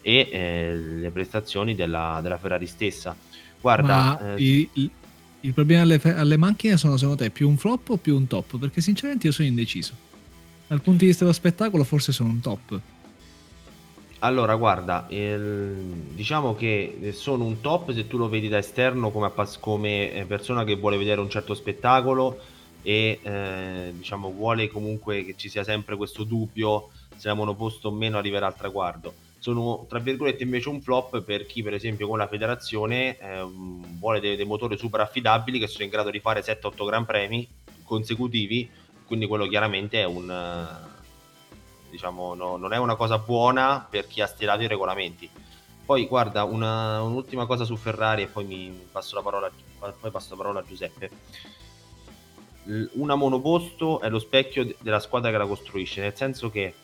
e 0.00 0.28
eh, 0.30 0.74
le 0.74 1.10
prestazioni 1.10 1.74
della, 1.74 2.20
della, 2.22 2.38
Ferrari 2.38 2.66
stessa. 2.66 3.16
Guarda, 3.60 4.34
eh, 4.34 4.42
i, 4.42 4.90
il 5.40 5.52
problema 5.52 5.82
alle, 5.82 6.00
alle, 6.02 6.36
macchine 6.36 6.76
sono 6.76 6.96
secondo 6.96 7.22
te 7.22 7.30
più 7.30 7.48
un 7.48 7.56
flop 7.56 7.90
o 7.90 7.96
più 7.96 8.16
un 8.16 8.26
top? 8.26 8.58
Perché 8.58 8.80
sinceramente 8.80 9.26
io 9.26 9.32
sono 9.32 9.48
indeciso. 9.48 9.94
Dal 10.66 10.80
punto 10.80 11.00
di 11.00 11.06
vista 11.06 11.24
dello 11.24 11.34
spettacolo 11.34 11.84
forse 11.84 12.12
sono 12.12 12.30
un 12.30 12.40
top. 12.40 12.80
Allora, 14.20 14.56
guarda, 14.56 15.06
il, 15.10 15.76
diciamo 16.12 16.54
che 16.54 17.12
sono 17.14 17.44
un 17.44 17.60
top 17.60 17.92
se 17.92 18.08
tu 18.08 18.16
lo 18.16 18.28
vedi 18.28 18.48
da 18.48 18.58
esterno 18.58 19.10
come, 19.10 19.30
come 19.60 20.12
eh, 20.12 20.24
persona 20.24 20.64
che 20.64 20.74
vuole 20.74 20.96
vedere 20.96 21.20
un 21.20 21.30
certo 21.30 21.54
spettacolo 21.54 22.38
e 22.82 23.20
eh, 23.22 23.92
diciamo 23.96 24.32
vuole 24.32 24.68
comunque 24.68 25.24
che 25.24 25.34
ci 25.36 25.48
sia 25.48 25.62
sempre 25.62 25.96
questo 25.96 26.24
dubbio 26.24 26.90
se 27.16 27.28
la 27.28 27.34
monoposto 27.34 27.88
o 27.88 27.92
meno 27.92 28.18
arriverà 28.18 28.46
al 28.46 28.56
traguardo 28.56 29.26
sono 29.38 29.86
tra 29.88 29.98
virgolette 30.00 30.42
invece 30.42 30.68
un 30.68 30.80
flop 30.80 31.22
per 31.22 31.46
chi 31.46 31.62
per 31.62 31.74
esempio 31.74 32.08
con 32.08 32.18
la 32.18 32.26
federazione 32.26 33.16
eh, 33.18 33.46
vuole 33.98 34.20
dei, 34.20 34.36
dei, 34.36 34.44
motori 34.44 34.76
super 34.76 35.00
affidabili 35.00 35.58
che 35.58 35.68
sono 35.68 35.84
in 35.84 35.90
grado 35.90 36.10
di 36.10 36.18
fare 36.18 36.42
7-8 36.42 36.84
gran 36.84 37.04
premi 37.04 37.48
consecutivi 37.84 38.68
quindi 39.04 39.26
quello 39.26 39.46
chiaramente 39.46 40.00
è 40.00 40.04
un 40.04 40.30
eh, 40.30 40.96
diciamo 41.90 42.34
no, 42.34 42.56
non 42.56 42.72
è 42.72 42.76
una 42.76 42.94
cosa 42.94 43.18
buona 43.18 43.86
per 43.88 44.06
chi 44.06 44.20
ha 44.20 44.26
stilato 44.26 44.62
i 44.62 44.66
regolamenti. 44.66 45.28
Poi 45.84 46.06
guarda 46.06 46.44
una, 46.44 47.02
un'ultima 47.02 47.46
cosa 47.46 47.64
su 47.64 47.76
Ferrari 47.76 48.22
e 48.22 48.26
poi 48.26 48.44
mi 48.44 48.86
passo 48.92 49.14
la 49.14 49.22
parola, 49.22 49.50
poi 49.78 50.10
passo 50.10 50.30
la 50.30 50.36
parola 50.36 50.60
a 50.60 50.64
Giuseppe. 50.64 51.10
Una 52.92 53.14
monoposto 53.14 54.00
è 54.00 54.10
lo 54.10 54.18
specchio 54.18 54.74
della 54.80 55.00
squadra 55.00 55.30
che 55.30 55.38
la 55.38 55.46
costruisce 55.46 56.02
nel 56.02 56.14
senso 56.14 56.50
che 56.50 56.74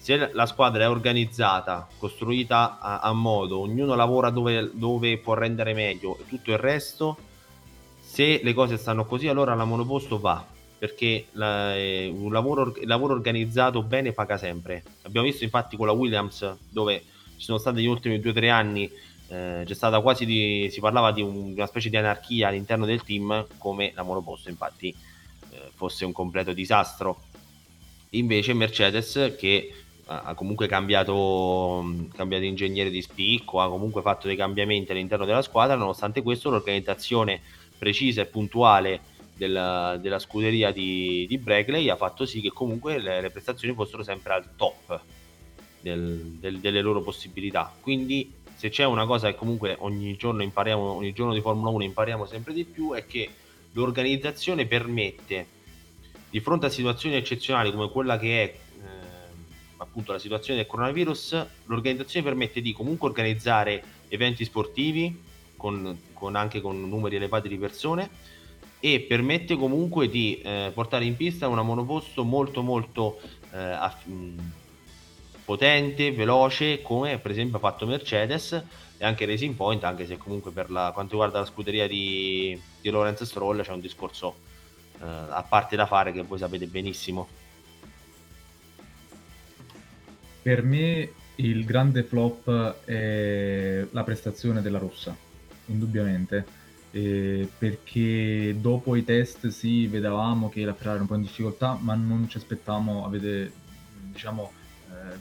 se 0.00 0.30
la 0.32 0.46
squadra 0.46 0.84
è 0.84 0.88
organizzata, 0.88 1.86
costruita 1.98 2.78
a, 2.80 3.00
a 3.00 3.12
modo, 3.12 3.58
ognuno 3.58 3.94
lavora 3.94 4.30
dove, 4.30 4.70
dove, 4.72 5.18
può 5.18 5.34
rendere 5.34 5.74
meglio 5.74 6.16
e 6.18 6.26
tutto 6.26 6.52
il 6.52 6.56
resto, 6.56 7.18
se 8.00 8.40
le 8.42 8.54
cose 8.54 8.78
stanno 8.78 9.04
così, 9.04 9.28
allora 9.28 9.54
la 9.54 9.64
monoposto 9.64 10.18
va. 10.18 10.42
Perché 10.78 11.26
la, 11.32 11.76
eh, 11.76 12.10
un 12.12 12.32
lavoro, 12.32 12.74
lavoro 12.84 13.12
organizzato 13.12 13.82
bene 13.82 14.12
paga 14.12 14.38
sempre. 14.38 14.82
Abbiamo 15.02 15.26
visto 15.26 15.44
infatti 15.44 15.76
con 15.76 15.86
la 15.86 15.92
Williams, 15.92 16.56
dove 16.70 17.04
ci 17.36 17.44
sono 17.44 17.58
stati 17.58 17.76
negli 17.76 17.86
ultimi 17.86 18.18
due 18.18 18.30
o 18.30 18.34
tre 18.34 18.48
anni, 18.48 18.90
eh, 19.28 19.62
c'è 19.66 19.74
stata 19.74 20.00
quasi 20.00 20.24
di, 20.24 20.70
si 20.72 20.80
parlava 20.80 21.12
di 21.12 21.20
un, 21.20 21.52
una 21.52 21.66
specie 21.66 21.90
di 21.90 21.98
anarchia 21.98 22.48
all'interno 22.48 22.86
del 22.86 23.02
team, 23.02 23.46
come 23.58 23.92
la 23.94 24.02
monoposto, 24.02 24.48
infatti, 24.48 24.88
eh, 25.50 25.70
fosse 25.74 26.06
un 26.06 26.12
completo 26.12 26.54
disastro. 26.54 27.24
Invece 28.12 28.54
Mercedes, 28.54 29.34
che 29.38 29.72
ha 30.12 30.34
comunque 30.34 30.66
cambiato, 30.66 31.84
cambiato 32.16 32.44
ingegnere 32.44 32.90
di 32.90 33.00
spicco, 33.00 33.60
ha 33.60 33.68
comunque 33.68 34.02
fatto 34.02 34.26
dei 34.26 34.34
cambiamenti 34.34 34.90
all'interno 34.90 35.24
della 35.24 35.40
squadra, 35.40 35.76
nonostante 35.76 36.20
questo 36.20 36.50
l'organizzazione 36.50 37.40
precisa 37.78 38.20
e 38.20 38.26
puntuale 38.26 39.00
della, 39.36 39.96
della 40.00 40.18
scuderia 40.18 40.72
di, 40.72 41.26
di 41.28 41.38
Brackley 41.38 41.88
ha 41.88 41.96
fatto 41.96 42.26
sì 42.26 42.40
che 42.40 42.50
comunque 42.50 42.98
le, 42.98 43.20
le 43.20 43.30
prestazioni 43.30 43.72
fossero 43.72 44.02
sempre 44.02 44.34
al 44.34 44.56
top 44.56 45.00
del, 45.80 46.36
del, 46.40 46.58
delle 46.58 46.80
loro 46.80 47.02
possibilità. 47.02 47.72
Quindi 47.80 48.34
se 48.56 48.68
c'è 48.68 48.84
una 48.84 49.06
cosa 49.06 49.30
che 49.30 49.36
comunque 49.36 49.76
ogni 49.78 50.16
giorno 50.16 50.42
impariamo, 50.42 50.82
ogni 50.82 51.12
giorno 51.12 51.34
di 51.34 51.40
Formula 51.40 51.70
1 51.70 51.84
impariamo 51.84 52.26
sempre 52.26 52.52
di 52.52 52.64
più, 52.64 52.94
è 52.94 53.06
che 53.06 53.30
l'organizzazione 53.72 54.66
permette, 54.66 55.46
di 56.28 56.40
fronte 56.40 56.66
a 56.66 56.70
situazioni 56.70 57.14
eccezionali 57.14 57.70
come 57.70 57.88
quella 57.90 58.18
che 58.18 58.42
è 58.42 58.54
appunto 59.80 60.12
la 60.12 60.18
situazione 60.18 60.60
del 60.60 60.68
coronavirus, 60.68 61.46
l'organizzazione 61.66 62.26
permette 62.26 62.60
di 62.60 62.72
comunque 62.72 63.08
organizzare 63.08 63.82
eventi 64.08 64.44
sportivi 64.44 65.22
con, 65.56 65.98
con 66.12 66.36
anche 66.36 66.60
con 66.60 66.88
numeri 66.88 67.16
elevati 67.16 67.48
di 67.48 67.56
persone 67.56 68.08
e 68.78 69.00
permette 69.00 69.56
comunque 69.56 70.08
di 70.08 70.40
eh, 70.40 70.70
portare 70.72 71.04
in 71.04 71.16
pista 71.16 71.48
una 71.48 71.62
monoposto 71.62 72.24
molto 72.24 72.62
molto 72.62 73.20
eh, 73.52 73.58
aff- 73.58 74.06
potente, 75.44 76.12
veloce, 76.12 76.80
come 76.80 77.18
per 77.18 77.32
esempio 77.32 77.56
ha 77.56 77.60
fatto 77.60 77.86
Mercedes, 77.86 78.52
e 78.96 79.04
anche 79.04 79.24
Racing 79.24 79.54
Point, 79.54 79.82
anche 79.84 80.06
se 80.06 80.18
comunque 80.18 80.50
per 80.50 80.70
la, 80.70 80.90
quanto 80.92 81.12
riguarda 81.12 81.40
la 81.40 81.46
scuderia 81.46 81.88
di, 81.88 82.58
di 82.80 82.90
Lorenz 82.90 83.22
Stroll 83.24 83.62
c'è 83.62 83.72
un 83.72 83.80
discorso 83.80 84.36
eh, 85.00 85.04
a 85.04 85.44
parte 85.48 85.74
da 85.74 85.86
fare 85.86 86.12
che 86.12 86.22
voi 86.22 86.38
sapete 86.38 86.66
benissimo. 86.66 87.39
Per 90.50 90.64
me 90.64 91.12
il 91.36 91.64
grande 91.64 92.02
flop 92.02 92.82
è 92.84 93.86
la 93.88 94.02
prestazione 94.02 94.60
della 94.60 94.78
Rossa, 94.78 95.16
indubbiamente, 95.66 96.44
eh, 96.90 97.48
perché 97.56 98.56
dopo 98.58 98.96
i 98.96 99.04
test 99.04 99.46
sì, 99.46 99.86
vedevamo 99.86 100.48
che 100.48 100.64
la 100.64 100.74
Ferrari 100.74 100.94
era 100.94 101.02
un 101.02 101.06
po' 101.06 101.14
in 101.14 101.22
difficoltà, 101.22 101.78
ma 101.80 101.94
non 101.94 102.28
ci 102.28 102.36
aspettavamo, 102.36 103.06
avete, 103.06 103.52
diciamo, 104.10 104.50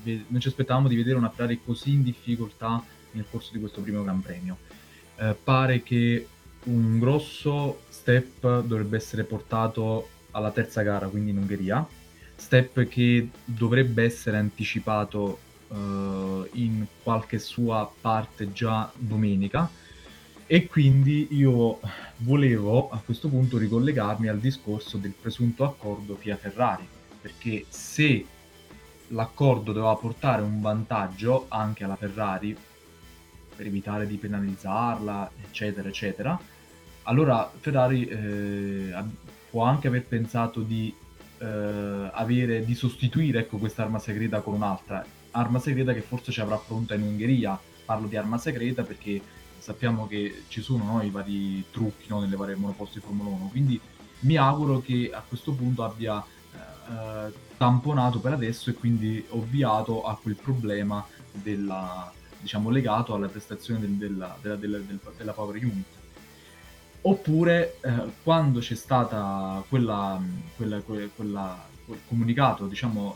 eh, 0.04 0.26
non 0.30 0.40
ci 0.40 0.48
aspettavamo 0.48 0.88
di 0.88 0.96
vedere 0.96 1.20
una 1.20 1.30
Ferrari 1.30 1.62
così 1.64 1.92
in 1.92 2.02
difficoltà 2.02 2.84
nel 3.12 3.26
corso 3.30 3.52
di 3.54 3.60
questo 3.60 3.82
primo 3.82 4.02
Gran 4.02 4.22
Premio. 4.22 4.58
Eh, 5.16 5.36
pare 5.44 5.84
che 5.84 6.28
un 6.64 6.98
grosso 6.98 7.82
step 7.90 8.64
dovrebbe 8.64 8.98
essere 8.98 9.24
portato 9.26 10.10
alla 10.32 10.50
terza 10.50 10.82
gara, 10.82 11.08
quindi 11.08 11.30
in 11.30 11.38
Ungheria, 11.38 11.88
step 12.40 12.88
che 12.88 13.30
dovrebbe 13.44 14.04
essere 14.04 14.38
anticipato 14.38 15.40
uh, 15.68 16.48
in 16.54 16.86
qualche 17.04 17.40
sua 17.40 17.92
parte 18.02 18.52
già 18.52 18.92
domenica. 18.96 19.70
E 20.52 20.66
quindi 20.66 21.28
io 21.32 21.80
volevo 22.18 22.90
a 22.90 23.00
questo 23.06 23.30
punto 23.30 23.60
ricollegarmi 23.60 24.28
al 24.28 24.40
discorso 24.40 24.98
del 24.98 25.14
presunto 25.14 25.64
accordo 25.64 26.16
FIA-Ferrari, 26.16 26.88
perché 27.22 27.66
se 27.70 28.26
l'accordo 29.10 29.72
doveva 29.72 29.96
portare 29.96 30.42
un 30.42 30.60
vantaggio 30.60 31.46
anche 31.50 31.84
alla 31.84 31.96
Ferrari 31.96 32.56
per 33.56 33.66
evitare 33.68 34.08
di 34.08 34.18
penalizzarla, 34.18 35.32
eccetera, 35.44 35.88
eccetera, 35.88 36.40
allora 37.04 37.52
Ferrari 37.60 38.08
eh, 38.08 38.94
può 39.50 39.64
anche 39.64 39.88
aver 39.88 40.06
pensato 40.06 40.62
di, 40.62 40.94
eh, 41.40 42.10
avere, 42.14 42.66
di 42.66 42.76
sostituire 42.76 43.40
ecco, 43.40 43.58
questa 43.58 43.84
arma 43.84 44.00
segreta 44.00 44.42
con 44.42 44.54
un'altra 44.54 45.06
arma 45.32 45.60
segreta 45.60 45.94
che 45.94 46.02
forse 46.02 46.32
ci 46.32 46.42
avrà 46.42 46.58
pronta 46.58 46.96
in 46.96 47.04
Ungheria. 47.04 47.60
Parlo 47.86 48.08
di 48.08 48.16
arma 48.16 48.38
segreta 48.38 48.84
perché 48.84 49.22
sappiamo 49.58 50.08
che 50.08 50.44
ci 50.48 50.62
sono 50.62 50.84
no, 50.84 51.02
i 51.02 51.10
vari 51.10 51.64
trucchi 51.72 52.08
no, 52.10 52.20
nelle 52.20 52.36
varie 52.36 52.56
monoposti 52.56 53.00
Formula 53.00 53.30
1, 53.30 53.48
quindi 53.48 53.80
mi 54.22 54.36
auguro 54.36 54.80
che 54.80 55.12
a 55.14 55.24
questo 55.26 55.54
punto 55.54 55.84
abbia 55.84 56.24
eh, 56.54 57.34
tamponato 57.58 58.20
per 58.20 58.34
adesso 58.34 58.70
e 58.70 58.74
quindi 58.74 59.24
ovviato 59.30 60.04
a 60.04 60.18
quel 60.18 60.36
problema 60.36 61.06
della, 61.32 62.12
diciamo, 62.40 62.70
legato 62.70 63.14
alla 63.14 63.28
prestazione 63.28 63.80
del, 63.80 63.92
della, 63.92 64.38
della, 64.42 64.56
della, 64.56 64.80
della, 65.18 65.34
Power 65.34 65.56
Unit. 65.56 65.86
Oppure 67.02 67.78
eh, 67.82 67.92
quando 68.24 68.60
c'è 68.60 68.76
stata 68.76 69.64
quella, 69.70 70.22
quella, 70.56 70.82
quella, 70.82 71.08
quel 71.86 72.00
comunicato, 72.08 72.68
diciamo, 72.68 73.16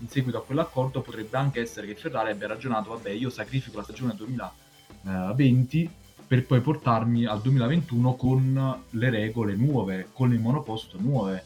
in 0.00 0.08
seguito 0.08 0.38
a 0.38 0.44
quell'accordo 0.44 1.00
potrebbe 1.00 1.36
anche 1.36 1.60
essere 1.60 1.86
che 1.86 1.94
Ferrari 1.94 2.30
abbia 2.30 2.46
ragionato, 2.46 2.90
vabbè, 2.90 3.10
io 3.10 3.30
sacrifico 3.30 3.78
la 3.78 3.82
stagione 3.82 4.14
2020 4.14 5.90
per 6.26 6.44
poi 6.44 6.60
portarmi 6.60 7.24
al 7.24 7.40
2021 7.40 8.14
con 8.14 8.82
le 8.90 9.10
regole 9.10 9.54
nuove, 9.54 10.08
con 10.12 10.32
il 10.32 10.40
monoposto 10.40 10.98
nuove. 11.00 11.44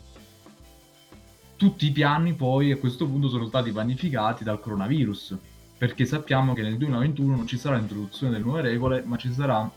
Tutti 1.56 1.86
i 1.86 1.92
piani 1.92 2.32
poi 2.32 2.72
a 2.72 2.78
questo 2.78 3.06
punto 3.06 3.28
sono 3.28 3.46
stati 3.46 3.70
vanificati 3.70 4.44
dal 4.44 4.60
coronavirus, 4.60 5.36
perché 5.76 6.06
sappiamo 6.06 6.54
che 6.54 6.62
nel 6.62 6.78
2021 6.78 7.36
non 7.36 7.46
ci 7.46 7.58
sarà 7.58 7.76
l'introduzione 7.76 8.32
delle 8.32 8.44
nuove 8.44 8.62
regole, 8.62 9.02
ma 9.04 9.16
ci 9.18 9.30
sarà, 9.32 9.70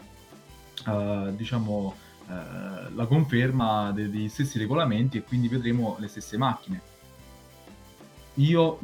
uh, 0.86 1.36
diciamo, 1.36 1.95
uh, 2.27 2.95
la 2.95 3.05
conferma 3.07 3.91
degli 3.91 4.27
stessi 4.29 4.57
regolamenti 4.57 5.17
e 5.17 5.23
quindi 5.23 5.47
vedremo 5.47 5.97
le 5.99 6.07
stesse 6.07 6.38
macchine. 6.38 6.81
Io 8.36 8.79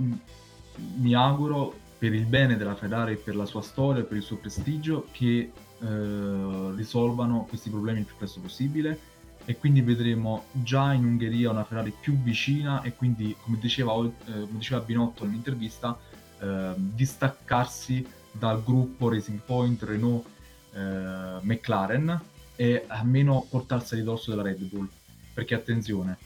mi 0.98 1.14
auguro 1.14 1.74
per 1.98 2.14
il 2.14 2.26
bene 2.26 2.56
della 2.56 2.76
Ferrari, 2.76 3.18
per 3.18 3.36
la 3.36 3.46
sua 3.46 3.62
storia, 3.62 4.04
per 4.04 4.18
il 4.18 4.24
suo 4.24 4.38
prestigio, 4.38 5.08
che 5.12 5.52
eh, 5.82 6.72
risolvano 6.76 7.46
questi 7.48 7.70
problemi 7.70 8.00
il 8.00 8.06
più 8.06 8.16
presto 8.16 8.40
possibile 8.40 9.00
e 9.46 9.58
quindi 9.58 9.82
vedremo 9.82 10.46
già 10.52 10.94
in 10.94 11.04
Ungheria 11.04 11.50
una 11.50 11.64
Ferrari 11.64 11.94
più 12.00 12.18
vicina 12.22 12.82
e 12.84 12.96
quindi, 12.96 13.36
come 13.42 13.58
diceva, 13.60 13.94
eh, 13.94 14.12
come 14.26 14.48
diceva 14.52 14.82
Binotto 14.82 15.26
nell'intervista, 15.26 15.98
eh, 16.40 16.74
distaccarsi 16.76 18.06
dal 18.32 18.64
gruppo 18.64 19.10
Racing 19.10 19.40
Point, 19.40 19.82
Renault, 19.84 20.26
eh, 20.74 21.40
McLaren 21.42 22.22
e 22.56 22.84
almeno 22.88 23.46
portarsi 23.50 23.94
a 23.94 23.98
ridosso 23.98 24.30
della 24.30 24.44
Red 24.44 24.64
Bull. 24.64 24.88
Perché 25.34 25.56
attenzione, 25.56 26.18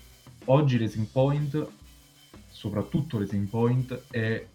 oggi 0.45 0.77
Racing 0.77 1.07
Point 1.07 1.81
soprattutto 2.53 3.19
Racing 3.19 3.49
Point, 3.49 4.03
è 4.09 4.47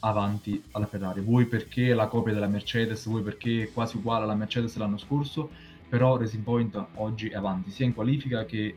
avanti 0.00 0.62
alla 0.72 0.86
Ferrari. 0.86 1.22
Vuoi 1.22 1.46
perché 1.46 1.94
la 1.94 2.08
copia 2.08 2.34
della 2.34 2.48
Mercedes, 2.48 3.06
vuoi 3.06 3.22
perché 3.22 3.62
è 3.62 3.72
quasi 3.72 3.96
uguale 3.96 4.24
alla 4.24 4.34
Mercedes 4.34 4.76
l'anno 4.76 4.98
scorso, 4.98 5.48
però 5.88 6.18
Racing 6.18 6.42
Point 6.42 6.86
oggi 6.96 7.28
è 7.28 7.36
avanti, 7.36 7.70
sia 7.70 7.86
in 7.86 7.94
qualifica 7.94 8.44
che 8.44 8.76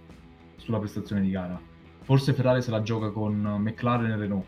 sulla 0.56 0.80
prestazione 0.80 1.22
di 1.22 1.32
gara. 1.32 1.60
Forse 2.04 2.34
Ferrari 2.34 2.62
se 2.62 2.72
la 2.72 2.82
gioca 2.82 3.10
con 3.10 3.34
McLaren 3.60 4.12
e 4.12 4.16
Renault. 4.16 4.46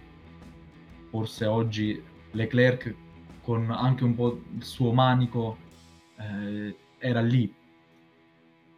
Forse 1.09 1.45
oggi 1.45 2.01
Leclerc 2.31 2.95
con 3.41 3.69
anche 3.71 4.03
un 4.05 4.15
po' 4.15 4.41
il 4.55 4.63
suo 4.63 4.93
manico 4.93 5.57
eh, 6.19 6.75
era 6.99 7.21
lì 7.21 7.53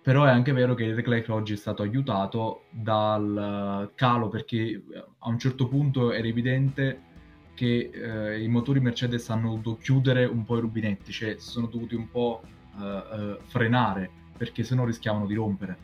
però 0.01 0.23
è 0.23 0.31
anche 0.31 0.51
vero 0.51 0.73
che 0.73 0.83
il 0.85 0.95
Leclerc 0.95 1.29
oggi 1.29 1.53
è 1.53 1.57
stato 1.57 1.83
aiutato 1.83 2.63
dal 2.71 3.91
calo 3.93 4.29
perché 4.29 4.57
eh, 4.57 4.83
a 5.19 5.29
un 5.29 5.37
certo 5.37 5.67
punto 5.67 6.11
era 6.11 6.27
evidente 6.27 7.09
che 7.53 7.91
eh, 7.93 8.41
i 8.41 8.47
motori 8.47 8.79
Mercedes 8.79 9.29
hanno 9.29 9.49
dovuto 9.49 9.77
chiudere 9.77 10.25
un 10.25 10.43
po' 10.43 10.57
i 10.57 10.61
rubinetti, 10.61 11.11
cioè 11.11 11.35
sono 11.37 11.67
dovuti 11.67 11.93
un 11.93 12.09
po' 12.09 12.41
eh, 12.43 12.83
eh, 12.83 13.37
frenare 13.45 14.09
perché 14.35 14.63
sennò 14.63 14.85
rischiavano 14.85 15.27
di 15.27 15.35
rompere. 15.35 15.77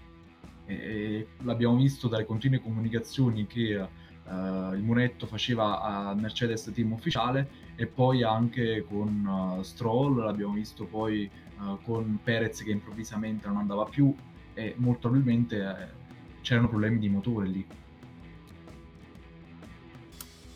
E, 0.65 0.75
e 0.75 1.27
l'abbiamo 1.43 1.75
visto 1.75 2.07
dalle 2.07 2.25
continue 2.25 2.59
comunicazioni 2.59 3.45
che 3.45 3.87
eh, 4.29 4.75
il 4.75 4.81
Munetto 4.83 5.25
faceva 5.25 5.81
a 5.81 6.13
Mercedes 6.13 6.69
team 6.73 6.91
ufficiale 6.91 7.65
e 7.75 7.85
poi 7.85 8.23
anche 8.23 8.83
con 8.87 9.57
uh, 9.57 9.61
Stroll, 9.61 10.17
l'abbiamo 10.23 10.53
visto 10.53 10.85
poi 10.85 11.29
uh, 11.59 11.79
con 11.83 12.19
Perez 12.23 12.63
che 12.63 12.71
improvvisamente 12.71 13.47
non 13.47 13.57
andava 13.57 13.85
più 13.85 14.13
e 14.53 14.73
molto 14.77 15.09
probabilmente 15.09 15.57
eh, 15.57 15.87
c'erano 16.41 16.67
problemi 16.67 16.97
di 16.97 17.09
motore 17.09 17.47
lì. 17.47 17.65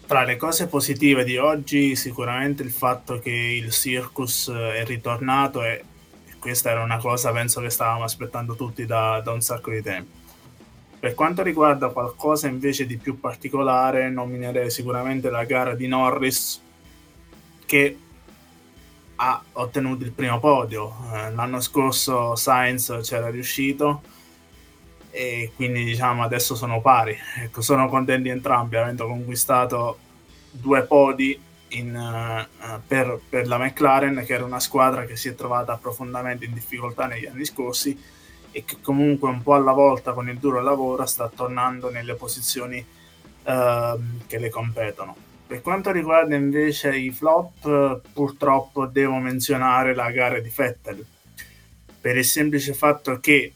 Tra 0.07 0.24
le 0.24 0.36
cose 0.36 0.67
positive 0.67 1.24
di 1.24 1.38
oggi 1.38 1.95
sicuramente 1.95 2.63
il 2.63 2.72
fatto 2.72 3.19
che 3.19 3.30
il 3.30 3.69
circus 3.72 4.49
è 4.49 4.84
ritornato 4.84 5.63
e 5.63 5.86
questa 6.39 6.72
era 6.72 6.84
una 6.84 6.97
cosa 6.97 7.32
penso 7.32 7.61
che 7.61 7.69
stavamo 7.69 8.03
aspettando 8.03 8.55
tutti 8.55 8.86
da, 8.86 9.22
da 9.22 9.32
un 9.32 9.41
sacco 9.41 9.69
di 9.69 9.82
tempo. 9.82 10.20
Per 11.02 11.16
quanto 11.16 11.41
riguarda 11.41 11.89
qualcosa 11.89 12.47
invece 12.47 12.86
di 12.86 12.95
più 12.95 13.20
particolare, 13.20 14.12
nominerei 14.12 14.70
sicuramente 14.70 15.32
la 15.32 15.45
gara 15.45 15.74
di 15.74 15.88
Norris 15.88 16.62
che 17.66 17.97
ha 19.16 19.43
ottenuto 19.54 20.04
il 20.04 20.12
primo 20.12 20.39
podio. 20.39 20.93
Eh, 21.12 21.32
l'anno 21.32 21.60
scorso 21.60 22.36
Sainz 22.36 22.99
c'era 23.02 23.32
riuscito 23.32 24.04
e 25.10 25.52
quindi 25.56 25.84
diciamo 25.84 26.22
adesso 26.22 26.54
sono 26.54 26.82
pari. 26.82 27.18
Ecco, 27.38 27.62
sono 27.62 27.89
contenti 27.89 28.30
entrambi 28.30 28.76
avendo 28.76 29.08
conquistato 29.08 29.97
due 30.52 30.84
podi 30.84 31.36
in, 31.70 31.95
uh, 31.95 32.80
per, 32.86 33.20
per, 33.28 33.47
la 33.47 33.58
McLaren 33.58 34.24
che 34.24 34.34
era 34.36 34.45
una 34.45 34.60
squadra 34.60 35.06
che 35.06 35.16
si 35.16 35.30
è 35.30 35.34
trovata 35.34 35.78
profondamente 35.78 36.45
in 36.45 36.54
difficoltà 36.54 37.08
negli 37.08 37.26
anni 37.26 37.45
scorsi 37.45 37.97
e 38.52 38.66
che 38.66 38.78
comunque 38.82 39.30
un 39.30 39.41
po' 39.41 39.54
alla 39.54 39.74
volta 39.74 40.14
con 40.14 40.30
il 40.30 40.38
duro 40.38 40.62
lavoro 40.62 41.06
sta 41.06 41.32
tornando 41.34 41.89
nelle 41.89 42.16
posizioni 42.16 42.80
uh, 42.80 43.99
che 44.28 44.38
le 44.38 44.49
competono 44.49 45.30
per 45.52 45.60
quanto 45.60 45.91
riguarda 45.91 46.34
invece 46.34 46.95
i 46.95 47.12
flop, 47.12 47.99
purtroppo 48.14 48.86
devo 48.86 49.18
menzionare 49.18 49.93
la 49.93 50.10
gara 50.10 50.39
di 50.39 50.47
Vettel, 50.47 51.06
per 51.99 52.16
il 52.16 52.24
semplice 52.24 52.74
fatto 52.74 53.20
che 53.20 53.52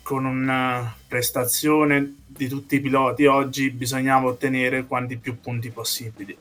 con 0.00 0.24
una 0.24 0.94
prestazione 1.08 2.18
di 2.24 2.46
tutti 2.46 2.76
i 2.76 2.80
piloti 2.80 3.26
oggi 3.26 3.68
bisognava 3.70 4.28
ottenere 4.28 4.86
quanti 4.86 5.16
più 5.16 5.40
punti 5.40 5.70
possibili. 5.70 6.38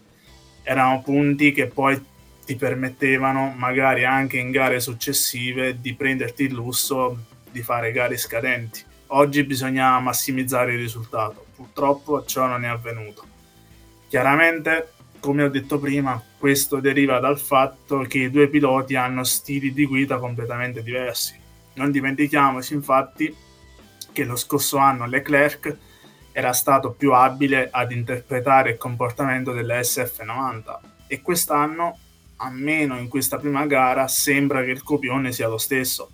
Erano 0.61 1.01
punti 1.01 1.53
che 1.53 1.65
poi 1.65 1.99
ti 2.45 2.55
permettevano, 2.55 3.55
magari 3.57 4.05
anche 4.05 4.37
in 4.37 4.51
gare 4.51 4.79
successive, 4.79 5.81
di 5.81 5.95
prenderti 5.95 6.43
il 6.43 6.53
lusso 6.53 7.17
di 7.57 7.63
fare 7.63 7.91
gare 7.91 8.17
scadenti. 8.17 8.83
Oggi 9.07 9.43
bisognava 9.43 9.99
massimizzare 9.99 10.73
il 10.73 10.79
risultato. 10.79 11.45
Purtroppo 11.55 12.23
ciò 12.25 12.45
non 12.45 12.63
è 12.63 12.67
avvenuto. 12.67 13.25
Chiaramente 14.07 14.91
come 15.19 15.43
ho 15.43 15.49
detto 15.49 15.79
prima, 15.79 16.21
questo 16.37 16.79
deriva 16.79 17.19
dal 17.19 17.39
fatto 17.39 18.01
che 18.01 18.19
i 18.19 18.29
due 18.29 18.47
piloti 18.47 18.95
hanno 18.95 19.23
stili 19.23 19.73
di 19.73 19.85
guida 19.85 20.19
completamente 20.19 20.83
diversi. 20.83 21.35
Non 21.73 21.91
dimentichiamoci 21.91 22.73
infatti 22.75 23.35
che 24.11 24.23
lo 24.23 24.35
scorso 24.35 24.77
anno 24.77 25.07
Leclerc 25.07 25.75
era 26.31 26.53
stato 26.53 26.91
più 26.91 27.13
abile 27.13 27.69
ad 27.71 27.91
interpretare 27.91 28.71
il 28.71 28.77
comportamento 28.77 29.51
delle 29.51 29.79
SF90 29.79 30.79
e 31.07 31.21
quest'anno, 31.21 31.97
almeno 32.37 32.97
in 32.97 33.07
questa 33.07 33.37
prima 33.37 33.65
gara, 33.65 34.07
sembra 34.07 34.63
che 34.63 34.71
il 34.71 34.83
copione 34.83 35.31
sia 35.31 35.47
lo 35.47 35.57
stesso. 35.57 36.11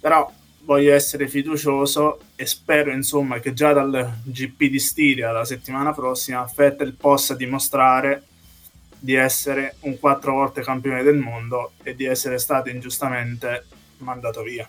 Però 0.00 0.30
voglio 0.64 0.94
essere 0.94 1.28
fiducioso 1.28 2.20
e 2.36 2.46
spero 2.46 2.92
insomma 2.92 3.38
che 3.40 3.52
già 3.52 3.72
dal 3.72 4.20
GP 4.24 4.64
di 4.64 4.78
Stiria 4.78 5.32
la 5.32 5.44
settimana 5.44 5.92
prossima 5.92 6.48
Vettel 6.54 6.94
possa 6.94 7.34
dimostrare 7.34 8.24
di 8.98 9.14
essere 9.14 9.76
un 9.80 9.98
quattro 9.98 10.34
volte 10.34 10.62
campione 10.62 11.02
del 11.02 11.16
mondo 11.16 11.72
e 11.82 11.96
di 11.96 12.04
essere 12.04 12.38
stato 12.38 12.68
ingiustamente 12.68 13.66
mandato 13.98 14.42
via. 14.42 14.66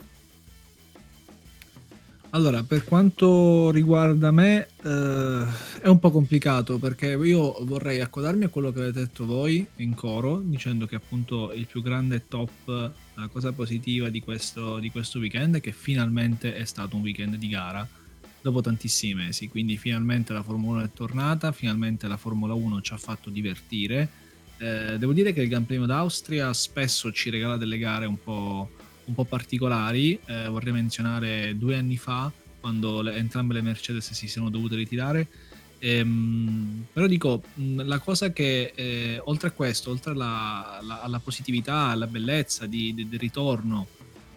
Allora, 2.36 2.64
per 2.64 2.84
quanto 2.84 3.70
riguarda 3.70 4.32
me, 4.32 4.68
eh, 4.84 5.46
è 5.82 5.88
un 5.88 6.00
po' 6.00 6.10
complicato 6.10 6.80
perché 6.80 7.12
io 7.12 7.64
vorrei 7.64 8.02
accodarmi 8.02 8.46
a 8.46 8.50
quello 8.50 8.72
che 8.72 8.80
avete 8.80 9.02
detto 9.02 9.28
voi 9.28 9.64
in 9.76 9.94
coro, 9.94 10.40
dicendo 10.40 10.88
che 10.88 10.96
appunto 10.96 11.54
il 11.54 11.68
più 11.68 11.84
grande 11.84 12.28
top, 12.28 12.92
la 13.14 13.28
cosa 13.28 13.52
positiva 13.52 14.10
di 14.10 14.20
questo, 14.20 14.80
di 14.80 14.90
questo 14.90 15.20
weekend 15.20 15.58
è 15.58 15.62
che 15.62 15.72
finalmente 15.74 16.56
è 16.56 16.66
stato 16.66 16.96
un 16.96 17.04
weekend 17.04 17.36
di 17.36 17.50
gara 17.50 17.88
dopo 18.42 18.62
tantissimi 18.62 19.14
mesi. 19.14 19.48
Quindi 19.48 19.78
finalmente 19.78 20.34
la 20.34 20.42
Formula 20.42 20.80
1 20.80 20.86
è 20.86 20.92
tornata, 20.92 21.52
finalmente 21.52 22.08
la 22.08 22.18
Formula 22.18 22.56
1 22.56 22.82
ci 22.82 22.94
ha 22.94 22.98
fatto 22.98 23.30
divertire. 23.30 24.10
Eh, 24.58 24.98
devo 24.98 25.14
dire 25.14 25.34
che 25.34 25.44
il 25.44 25.50
Gran 25.50 25.68
Premio 25.68 25.86
d'Austria 25.86 26.52
spesso 26.54 27.12
ci 27.12 27.30
regala 27.30 27.58
delle 27.58 27.78
gare 27.78 28.08
un 28.08 28.18
po' 28.18 28.72
un 29.06 29.14
po' 29.14 29.26
particolari. 29.26 30.20
Eh, 30.26 30.48
vorrei 30.48 30.74
menzionare 30.74 31.58
due 31.58 31.76
anni 31.76 31.98
fa, 31.98 32.32
quando 32.60 33.02
le, 33.02 33.16
entrambe 33.16 33.54
le 33.54 33.62
Mercedes 33.62 34.12
si 34.12 34.28
sono 34.28 34.50
dovute 34.50 34.76
ritirare. 34.76 35.28
Ehm, 35.80 36.86
però 36.94 37.08
dico, 37.08 37.44
la 37.56 38.00
cosa 38.00 38.32
che 38.32 38.72
eh, 38.74 39.22
oltre 39.26 39.50
a 39.50 39.52
questo, 39.52 39.90
oltre 39.90 40.14
alla, 40.14 40.80
alla, 40.80 41.02
alla 41.02 41.20
positività, 41.20 41.88
alla 41.88 42.08
bellezza 42.08 42.66
di, 42.66 42.94
di, 42.94 43.10
del 43.10 43.20
ritorno 43.20 43.88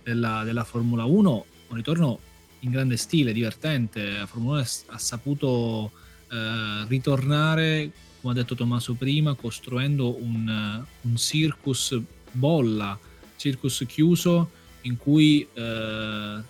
della, 0.02 0.42
della, 0.42 0.64
Formula 0.64 1.04
1, 1.04 1.44
un 1.68 1.76
ritorno 1.76 2.18
in 2.60 2.70
grande 2.72 2.96
stile, 2.96 3.32
divertente. 3.32 4.18
La 4.18 4.26
Formula 4.26 4.58
1 4.58 4.66
ha 4.86 4.98
saputo 4.98 5.92
eh, 6.32 6.84
ritornare, 6.88 7.92
come 8.20 8.32
ha 8.32 8.36
detto 8.36 8.56
Tommaso 8.56 8.94
prima, 8.94 9.34
costruendo 9.34 10.20
un, 10.20 10.84
un 11.00 11.16
circus 11.16 11.96
bolla, 12.32 12.98
circus 13.36 13.84
chiuso 13.86 14.50
in 14.82 14.96
cui 14.96 15.46
eh, 15.52 16.40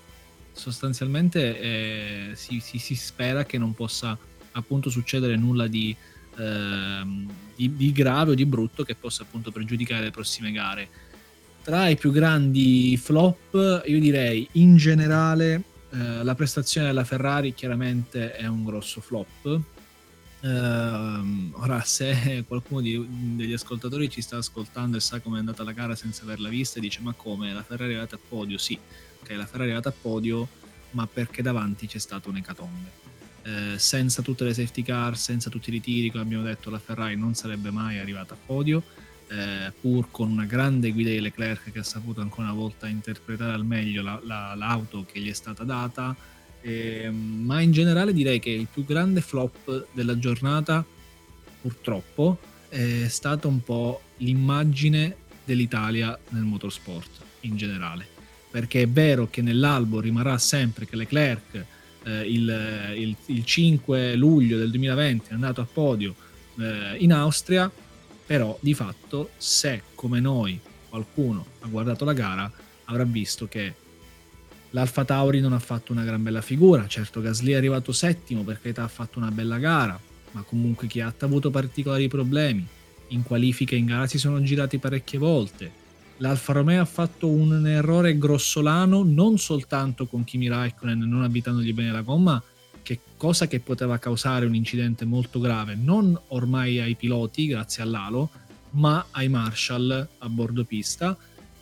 sostanzialmente 0.53 1.61
eh, 1.61 2.31
si, 2.35 2.61
si, 2.61 2.79
si, 2.79 2.95
spera 2.95 3.45
che 3.45 3.59
non 3.59 3.75
possa 3.75 4.17
appunto 4.53 4.91
succedere 4.91 5.37
nulla 5.37 5.67
di, 5.67 5.95
eh, 6.37 7.27
di, 7.55 7.77
di, 7.77 7.93
grave 7.93 8.33
o 8.33 8.35
di 8.35 8.47
brutto 8.47 8.83
che 8.83 8.95
possa 8.95 9.23
appunto 9.23 9.51
pregiudicare 9.51 10.05
le 10.05 10.11
prossime 10.11 10.53
gare. 10.53 10.89
Tra 11.63 11.89
i 11.89 11.97
più 11.97 12.13
grandi 12.13 12.97
flop, 12.97 13.83
io 13.87 13.99
direi 13.99 14.47
in 14.53 14.77
generale 14.77 15.63
eh, 15.91 16.23
la 16.23 16.35
prestazione 16.35 16.87
della 16.87 17.05
Ferrari 17.05 17.55
chiaramente 17.55 18.33
è 18.33 18.47
un 18.47 18.65
grosso 18.65 19.01
flop 19.01 19.61
Uh, 20.41 21.51
ora, 21.55 21.81
se 21.83 22.45
qualcuno 22.47 22.83
di, 22.83 23.05
degli 23.37 23.55
ascoltatori 23.55 24.11
ci 24.11 24.21
sta 24.21 24.37
ascoltando 24.37 24.99
e 24.99 25.01
sa 25.01 25.21
come 25.21 25.37
è 25.37 25.39
andata 25.41 25.65
la 25.65 25.73
gara 25.73 25.95
senza 25.95 26.25
averla 26.25 26.49
vista, 26.49 26.79
dice: 26.79 27.01
Ma 27.01 27.13
come 27.15 27.53
la 27.53 27.63
Ferrari 27.63 27.93
è 27.93 27.97
arrivata 27.97 28.17
a 28.17 28.21
podio? 28.29 28.59
Sì, 28.59 28.79
ok, 29.23 29.31
la 29.31 29.47
Ferrari 29.47 29.71
è 29.71 29.73
arrivata 29.73 29.89
a 29.89 29.95
podio, 29.99 30.47
ma 30.93 31.07
perché 31.07 31.43
davanti 31.43 31.87
c'è 31.87 31.99
stata 31.99 32.29
un'ecatombe. 32.29 33.05
Uh, 33.45 33.79
senza 33.79 34.23
tutte 34.23 34.45
le 34.45 34.53
safety 34.53 34.83
car, 34.83 35.17
senza 35.17 35.49
tutti 35.49 35.71
i 35.71 35.73
ritiri, 35.73 36.11
come 36.11 36.23
abbiamo 36.23 36.45
detto, 36.45 36.69
la 36.69 36.79
Ferrari 36.79 37.17
non 37.17 37.35
sarebbe 37.35 37.71
mai 37.71 37.99
arrivata 37.99 38.35
a 38.35 38.39
podio. 38.45 38.83
Uh, 39.29 39.73
pur 39.81 40.09
con 40.13 40.31
una 40.31 40.45
grande 40.45 40.93
guida 40.93 41.11
di 41.11 41.19
Leclerc 41.19 41.73
che 41.73 41.81
ha 41.81 41.83
saputo 41.83 42.21
ancora 42.21 42.47
una 42.47 42.57
volta 42.57 42.87
interpretare 42.87 43.55
al 43.55 43.65
meglio 43.65 44.01
la, 44.01 44.21
la, 44.23 44.55
l'auto 44.55 45.05
che 45.05 45.19
gli 45.19 45.29
è 45.29 45.33
stata 45.33 45.65
data 45.65 46.15
eh, 46.67 47.11
ma 47.11 47.61
in 47.61 47.71
generale 47.71 48.13
direi 48.13 48.41
che 48.41 48.51
il 48.51 48.67
più 48.67 48.85
grande 48.85 49.21
flop 49.21 49.87
della 49.93 50.19
giornata, 50.19 50.85
purtroppo, 51.61 52.39
è 52.69 53.07
stata 53.07 53.47
un 53.47 53.63
po' 53.63 54.01
l'immagine 54.17 55.15
dell'Italia 55.45 56.19
nel 56.31 56.43
motorsport 56.43 57.21
in 57.43 57.57
generale. 57.57 58.09
Perché 58.51 58.83
è 58.83 58.89
vero 58.89 59.29
che 59.31 59.43
nell'albo 59.43 60.01
rimarrà 60.01 60.39
sempre 60.39 60.87
che 60.87 60.97
Leclerc 60.97 61.65
eh, 62.03 62.21
il, 62.23 62.95
il, 62.97 63.17
il, 63.27 63.45
5 63.45 64.17
luglio 64.17 64.59
del 64.59 64.71
2020 64.71 65.31
è 65.31 65.35
andato 65.35 65.61
a 65.61 65.69
podio 65.73 66.17
eh, 66.59 66.97
in 66.99 67.13
Austria, 67.13 67.71
però 68.27 68.59
di 68.61 68.75
fatto 68.75 69.31
se 69.37 69.83
come 69.95 70.19
noi 70.19 70.59
qualcuno 70.89 71.47
ha 71.61 71.69
guardato 71.69 72.05
la 72.05 72.13
gara 72.13 72.51
avrà 72.87 73.05
visto 73.05 73.47
che 73.47 73.75
L'Alfa 74.71 75.05
Tauri 75.05 75.41
non 75.41 75.53
ha 75.53 75.59
fatto 75.59 75.93
una 75.93 76.05
gran 76.05 76.23
bella 76.23 76.43
figura, 76.43 76.87
certo 76.87 77.21
Gasly 77.21 77.53
è 77.53 77.57
arrivato 77.57 77.93
settimo 77.93 78.43
perché 78.43 78.73
ha 78.77 78.89
fatto 78.89 79.19
una 79.19 79.31
bella 79.31 79.59
gara, 79.59 79.99
ma 80.33 80.43
comunque 80.43 80.87
chi 80.87 81.01
ha 81.01 81.13
avuto 81.19 81.51
particolari 81.51 82.09
problemi. 82.09 82.67
In 83.09 83.23
qualifica 83.23 83.77
in 83.77 83.87
gara 83.87 84.07
si 84.07 84.19
sono 84.19 84.43
girati 84.43 84.79
parecchie 84.79 85.19
volte. 85.19 85.85
L'Alfa 86.19 86.53
Romeo 86.55 86.83
ha 86.83 86.87
fatto 86.87 87.29
un 87.29 87.67
errore 87.67 88.19
grossolano 88.19 89.03
non 89.05 89.39
soltanto 89.39 90.07
con 90.07 90.25
Kimi 90.25 90.49
Raikkonen 90.49 90.99
non 90.99 91.23
abitandogli 91.23 91.73
bene 91.73 91.93
la 91.93 92.01
gomma, 92.01 92.43
che 92.83 93.01
cosa 93.17 93.47
che 93.47 93.61
poteva 93.61 93.99
causare 93.99 94.47
un 94.47 94.55
incidente 94.55 95.05
molto 95.05 95.41
grave, 95.41 95.75
non 95.75 96.19
ormai 96.29 96.81
ai 96.81 96.95
piloti 96.95 97.47
grazie 97.47 97.83
all'alo, 97.83 98.31
ma 98.71 99.07
ai 99.11 99.29
Marshall 99.29 100.09
a 100.19 100.29
bordo 100.29 100.65
pista 100.65 101.17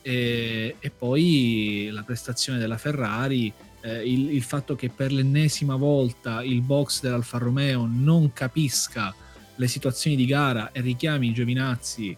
e, 0.07 0.77
e 0.79 0.91
poi 0.91 1.89
la 1.91 2.03
prestazione 2.03 2.59
della 2.59 2.77
Ferrari, 2.77 3.51
eh, 3.81 4.03
il, 4.07 4.35
il, 4.35 4.43
fatto 4.43 4.77
che 4.77 4.91
per 4.91 5.11
l'ennesima 5.11 5.77
volta 5.77 6.43
il 6.43 6.61
box 6.61 7.01
dell'Alfa 7.01 7.39
Romeo 7.39 7.89
non 7.91 8.35
capisca 8.35 9.15
le 9.57 9.67
situazioni 9.67 10.15
di 10.15 10.27
gara 10.27 10.73
e 10.73 10.83
richiami 10.83 11.33
Giovinazzi 11.33 12.15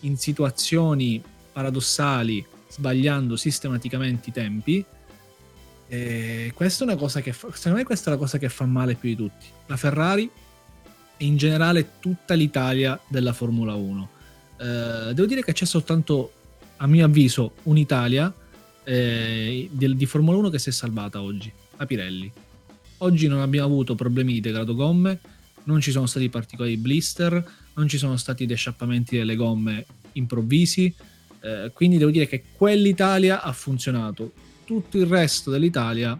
in 0.00 0.16
situazioni 0.16 1.22
paradossali, 1.52 2.44
sbagliando 2.70 3.36
sistematicamente 3.36 4.30
i 4.30 4.32
tempi. 4.32 4.84
E 5.88 6.52
questa 6.54 6.84
è 6.84 6.86
una 6.86 6.96
cosa 6.96 7.20
che 7.20 7.34
secondo 7.34 7.76
me 7.76 7.84
questa 7.84 8.08
è 8.08 8.14
la 8.14 8.18
cosa 8.18 8.38
che 8.38 8.48
fa 8.48 8.64
male 8.64 8.94
più 8.94 9.10
di 9.10 9.16
tutti. 9.16 9.44
La 9.66 9.76
Ferrari 9.76 10.30
e 11.18 11.24
in 11.26 11.36
generale 11.36 11.98
tutta 12.00 12.32
l'Italia 12.32 12.98
della 13.06 13.34
Formula 13.34 13.74
1. 13.74 14.10
Eh, 14.56 14.64
devo 15.12 15.26
dire 15.26 15.44
che 15.44 15.52
c'è 15.52 15.66
soltanto 15.66 16.32
a 16.76 16.86
mio 16.86 17.04
avviso, 17.04 17.54
un'Italia 17.64 18.32
eh, 18.84 19.68
di, 19.70 19.96
di, 19.96 20.06
Formula 20.06 20.36
1 20.38 20.50
che 20.50 20.58
si 20.58 20.70
è 20.70 20.72
salvata 20.72 21.22
oggi, 21.22 21.52
la 21.76 21.86
Pirelli. 21.86 22.30
Oggi 22.98 23.26
non 23.26 23.40
abbiamo 23.40 23.66
avuto 23.66 23.94
problemi 23.94 24.32
di 24.34 24.40
degrado 24.40 24.74
gomme, 24.74 25.20
non 25.64 25.80
ci 25.80 25.90
sono 25.90 26.06
stati 26.06 26.28
particolari 26.28 26.76
blister, 26.76 27.44
non 27.74 27.88
ci 27.88 27.98
sono 27.98 28.16
stati 28.16 28.46
desciappamenti 28.46 29.16
delle 29.16 29.36
gomme 29.36 29.86
improvvisi, 30.12 30.92
eh, 31.40 31.70
quindi 31.72 31.98
devo 31.98 32.10
dire 32.10 32.26
che 32.26 32.44
quell'Italia 32.52 33.42
ha 33.42 33.52
funzionato, 33.52 34.32
tutto 34.64 34.98
il 34.98 35.06
resto 35.06 35.50
dell'Italia 35.50 36.18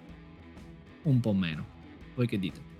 un 1.03 1.21
po' 1.21 1.33
meno. 1.33 1.67
Voi 2.15 2.27
che 2.27 2.39
dite? 2.39 2.71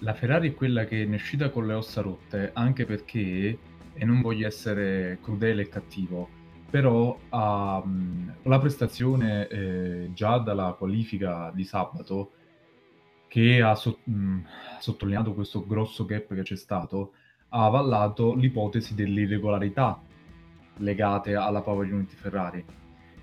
La 0.00 0.14
Ferrari 0.14 0.50
è 0.50 0.54
quella 0.54 0.84
che 0.84 1.04
ne 1.04 1.16
è 1.16 1.18
uscita 1.18 1.50
con 1.50 1.66
le 1.66 1.74
ossa 1.74 2.00
rotte 2.00 2.50
anche 2.54 2.84
perché 2.84 3.58
e 3.98 4.04
non 4.04 4.20
voglio 4.20 4.46
essere 4.46 5.18
crudele 5.20 5.62
e 5.62 5.68
cattivo, 5.68 6.28
però 6.70 7.18
um, 7.30 8.34
la 8.42 8.58
prestazione 8.58 9.48
eh, 9.48 10.10
già 10.12 10.38
dalla 10.38 10.74
qualifica 10.78 11.50
di 11.54 11.64
sabato, 11.64 12.32
che 13.26 13.60
ha 13.60 13.74
so- 13.74 13.98
mh, 14.04 14.38
sottolineato 14.78 15.34
questo 15.34 15.66
grosso 15.66 16.04
gap 16.04 16.34
che 16.34 16.42
c'è 16.42 16.56
stato, 16.56 17.12
ha 17.50 17.64
avallato 17.64 18.34
l'ipotesi 18.34 18.94
dell'irregolarità 18.94 20.00
legate 20.76 21.34
alla 21.34 21.60
Power 21.62 21.92
Unity 21.92 22.14
Ferrari. 22.14 22.64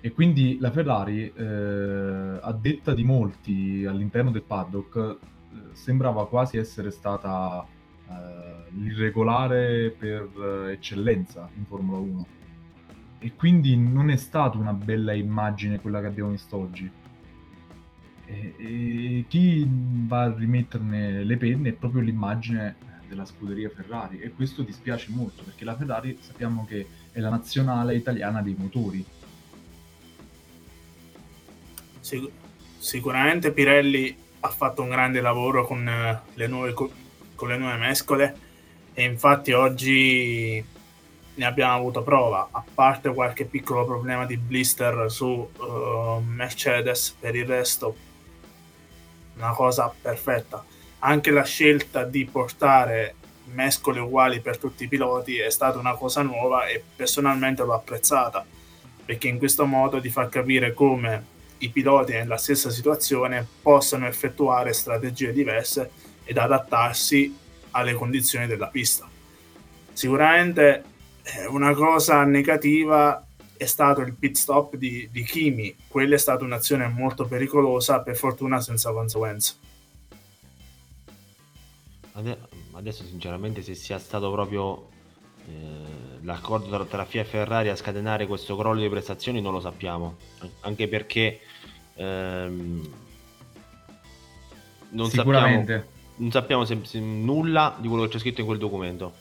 E 0.00 0.12
quindi 0.12 0.58
la 0.60 0.70
Ferrari, 0.70 1.32
eh, 1.34 2.38
a 2.40 2.52
detta 2.52 2.94
di 2.94 3.02
molti 3.02 3.84
all'interno 3.84 4.30
del 4.30 4.42
paddock, 4.42 4.96
eh, 4.96 5.16
sembrava 5.72 6.28
quasi 6.28 6.58
essere 6.58 6.90
stata 6.90 7.66
eh, 8.08 8.70
l'irregolare 8.70 9.90
per 9.90 10.28
eh, 10.68 10.72
eccellenza 10.72 11.48
in 11.56 11.64
Formula 11.64 11.98
1. 11.98 12.26
E 13.18 13.32
quindi 13.34 13.76
non 13.76 14.10
è 14.10 14.16
stata 14.16 14.58
una 14.58 14.72
bella 14.72 15.12
immagine 15.12 15.80
quella 15.80 16.00
che 16.00 16.06
abbiamo 16.06 16.30
visto 16.30 16.56
oggi. 16.56 16.90
E, 18.26 18.54
e 18.58 19.24
chi 19.28 19.66
va 19.68 20.22
a 20.22 20.34
rimetterne 20.34 21.24
le 21.24 21.36
penne 21.36 21.70
è 21.70 21.72
proprio 21.72 22.02
l'immagine 22.02 22.76
della 23.08 23.24
scuderia 23.24 23.70
Ferrari 23.70 24.18
e 24.20 24.32
questo 24.32 24.62
dispiace 24.62 25.10
molto 25.10 25.44
perché 25.44 25.64
la 25.64 25.76
Ferrari 25.76 26.18
sappiamo 26.20 26.66
che 26.66 26.86
è 27.12 27.20
la 27.20 27.30
nazionale 27.30 27.94
italiana 27.94 28.42
dei 28.42 28.54
motori. 28.58 29.04
Sic- 32.00 32.30
sicuramente 32.78 33.52
Pirelli 33.52 34.14
ha 34.40 34.48
fatto 34.48 34.82
un 34.82 34.90
grande 34.90 35.20
lavoro 35.20 35.66
con 35.66 35.88
eh, 35.88 36.20
le 36.34 36.46
nuove, 36.46 36.74
con 37.36 37.48
le 37.48 37.56
nuove 37.56 37.76
mescole 37.76 38.36
e 38.92 39.04
infatti 39.04 39.52
oggi 39.52 40.64
ne 41.36 41.44
abbiamo 41.44 41.74
avuto 41.74 42.02
prova, 42.02 42.48
a 42.50 42.64
parte 42.74 43.12
qualche 43.12 43.44
piccolo 43.44 43.84
problema 43.84 44.24
di 44.24 44.38
blister 44.38 45.10
su 45.10 45.26
uh, 45.26 46.22
Mercedes, 46.24 47.14
per 47.20 47.36
il 47.36 47.44
resto 47.44 47.94
una 49.36 49.52
cosa 49.52 49.94
perfetta. 50.00 50.64
Anche 51.00 51.30
la 51.30 51.44
scelta 51.44 52.04
di 52.04 52.24
portare 52.24 53.16
mescole 53.52 54.00
uguali 54.00 54.40
per 54.40 54.56
tutti 54.56 54.84
i 54.84 54.88
piloti 54.88 55.36
è 55.36 55.50
stata 55.50 55.78
una 55.78 55.94
cosa 55.94 56.22
nuova 56.22 56.66
e 56.66 56.82
personalmente 56.96 57.62
l'ho 57.62 57.74
apprezzata, 57.74 58.44
perché 59.04 59.28
in 59.28 59.36
questo 59.36 59.66
modo 59.66 60.00
ti 60.00 60.08
fa 60.08 60.28
capire 60.30 60.72
come 60.72 61.34
i 61.58 61.68
piloti 61.68 62.12
nella 62.12 62.38
stessa 62.38 62.70
situazione 62.70 63.46
possano 63.60 64.06
effettuare 64.06 64.72
strategie 64.72 65.32
diverse 65.32 65.90
ed 66.26 66.36
adattarsi 66.36 67.34
alle 67.70 67.94
condizioni 67.94 68.46
della 68.46 68.66
pista. 68.66 69.08
Sicuramente 69.92 70.84
eh, 71.22 71.46
una 71.46 71.72
cosa 71.72 72.24
negativa 72.24 73.24
è 73.56 73.64
stato 73.64 74.02
il 74.02 74.12
pit 74.12 74.36
stop 74.36 74.76
di, 74.76 75.08
di 75.10 75.22
Kimi, 75.22 75.74
quella 75.88 76.16
è 76.16 76.18
stata 76.18 76.44
un'azione 76.44 76.88
molto 76.88 77.24
pericolosa, 77.26 78.00
per 78.00 78.16
fortuna 78.16 78.60
senza 78.60 78.92
conseguenze. 78.92 79.54
Adesso 82.72 83.04
sinceramente 83.04 83.62
se 83.62 83.74
sia 83.74 83.98
stato 83.98 84.30
proprio 84.30 84.88
eh, 85.46 86.22
l'accordo 86.22 86.84
tra, 86.86 87.04
FIA 87.04 87.22
e 87.22 87.24
Ferrari 87.24 87.68
a 87.68 87.76
scatenare 87.76 88.26
questo 88.26 88.56
crollo 88.56 88.80
di 88.80 88.88
prestazioni 88.88 89.40
non 89.40 89.52
lo 89.52 89.60
sappiamo, 89.60 90.16
anche 90.60 90.88
perché 90.88 91.40
ehm, 91.94 92.92
non 94.90 95.10
sappiamo, 95.10 95.64
non 96.16 96.30
sappiamo 96.30 96.64
se, 96.64 96.78
se 96.82 97.00
nulla 97.00 97.76
di 97.78 97.88
quello 97.88 98.04
che 98.04 98.10
c'è 98.10 98.18
scritto 98.18 98.40
in 98.40 98.46
quel 98.46 98.58
documento, 98.58 99.14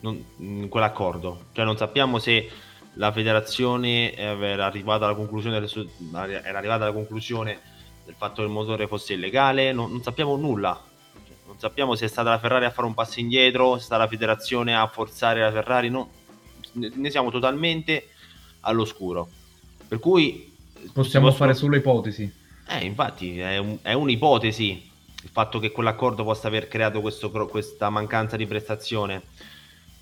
non, 0.00 0.24
in 0.38 0.68
quell'accordo, 0.68 1.46
cioè 1.52 1.64
non 1.64 1.76
sappiamo 1.76 2.18
se 2.18 2.48
la 2.94 3.12
federazione 3.12 4.14
era 4.14 4.66
arrivata 4.66 5.04
alla 5.04 5.14
conclusione 5.14 5.56
era 5.56 6.58
arrivata 6.58 6.84
alla 6.84 6.92
conclusione 6.92 7.60
del 8.04 8.14
fatto 8.16 8.36
che 8.36 8.42
il 8.42 8.48
motore 8.48 8.86
fosse 8.86 9.12
illegale, 9.12 9.72
non, 9.72 9.90
non 9.90 10.02
sappiamo 10.02 10.34
nulla. 10.36 10.82
Non 11.46 11.58
sappiamo 11.58 11.94
se 11.94 12.06
è 12.06 12.08
stata 12.08 12.30
la 12.30 12.38
Ferrari 12.38 12.64
a 12.64 12.70
fare 12.70 12.86
un 12.86 12.94
passo 12.94 13.20
indietro, 13.20 13.74
se 13.74 13.82
è 13.82 13.84
stata 13.84 14.02
la 14.02 14.08
federazione 14.08 14.74
a 14.74 14.86
forzare 14.86 15.40
la 15.40 15.52
Ferrari, 15.52 15.90
no, 15.90 16.10
ne 16.72 17.10
siamo 17.10 17.30
totalmente 17.30 18.08
all'oscuro. 18.60 19.28
Per 19.86 19.98
cui 19.98 20.54
possiamo 20.92 21.30
fare 21.32 21.54
solo 21.54 21.76
ipotesi. 21.76 22.30
Eh, 22.66 22.84
infatti 22.84 23.38
è, 23.38 23.58
un, 23.58 23.78
è, 23.82 23.92
un'ipotesi 23.92 24.87
il 25.22 25.30
fatto 25.30 25.58
che 25.58 25.70
quell'accordo 25.72 26.24
possa 26.24 26.48
aver 26.48 26.68
creato 26.68 27.00
questo, 27.00 27.30
questa 27.30 27.90
mancanza 27.90 28.36
di 28.36 28.46
prestazione, 28.46 29.22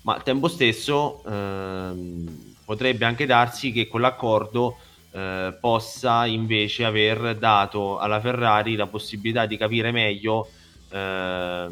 ma 0.01 0.15
al 0.15 0.23
tempo 0.23 0.47
stesso 0.47 1.23
ehm, 1.25 2.55
potrebbe 2.65 3.05
anche 3.05 3.25
darsi 3.25 3.71
che 3.71 3.87
quell'accordo 3.87 4.77
eh, 5.11 5.57
possa 5.59 6.25
invece 6.25 6.85
aver 6.85 7.35
dato 7.37 7.97
alla 7.97 8.19
Ferrari 8.19 8.75
la 8.75 8.87
possibilità 8.87 9.45
di 9.45 9.57
capire 9.57 9.91
meglio 9.91 10.47
eh, 10.89 11.67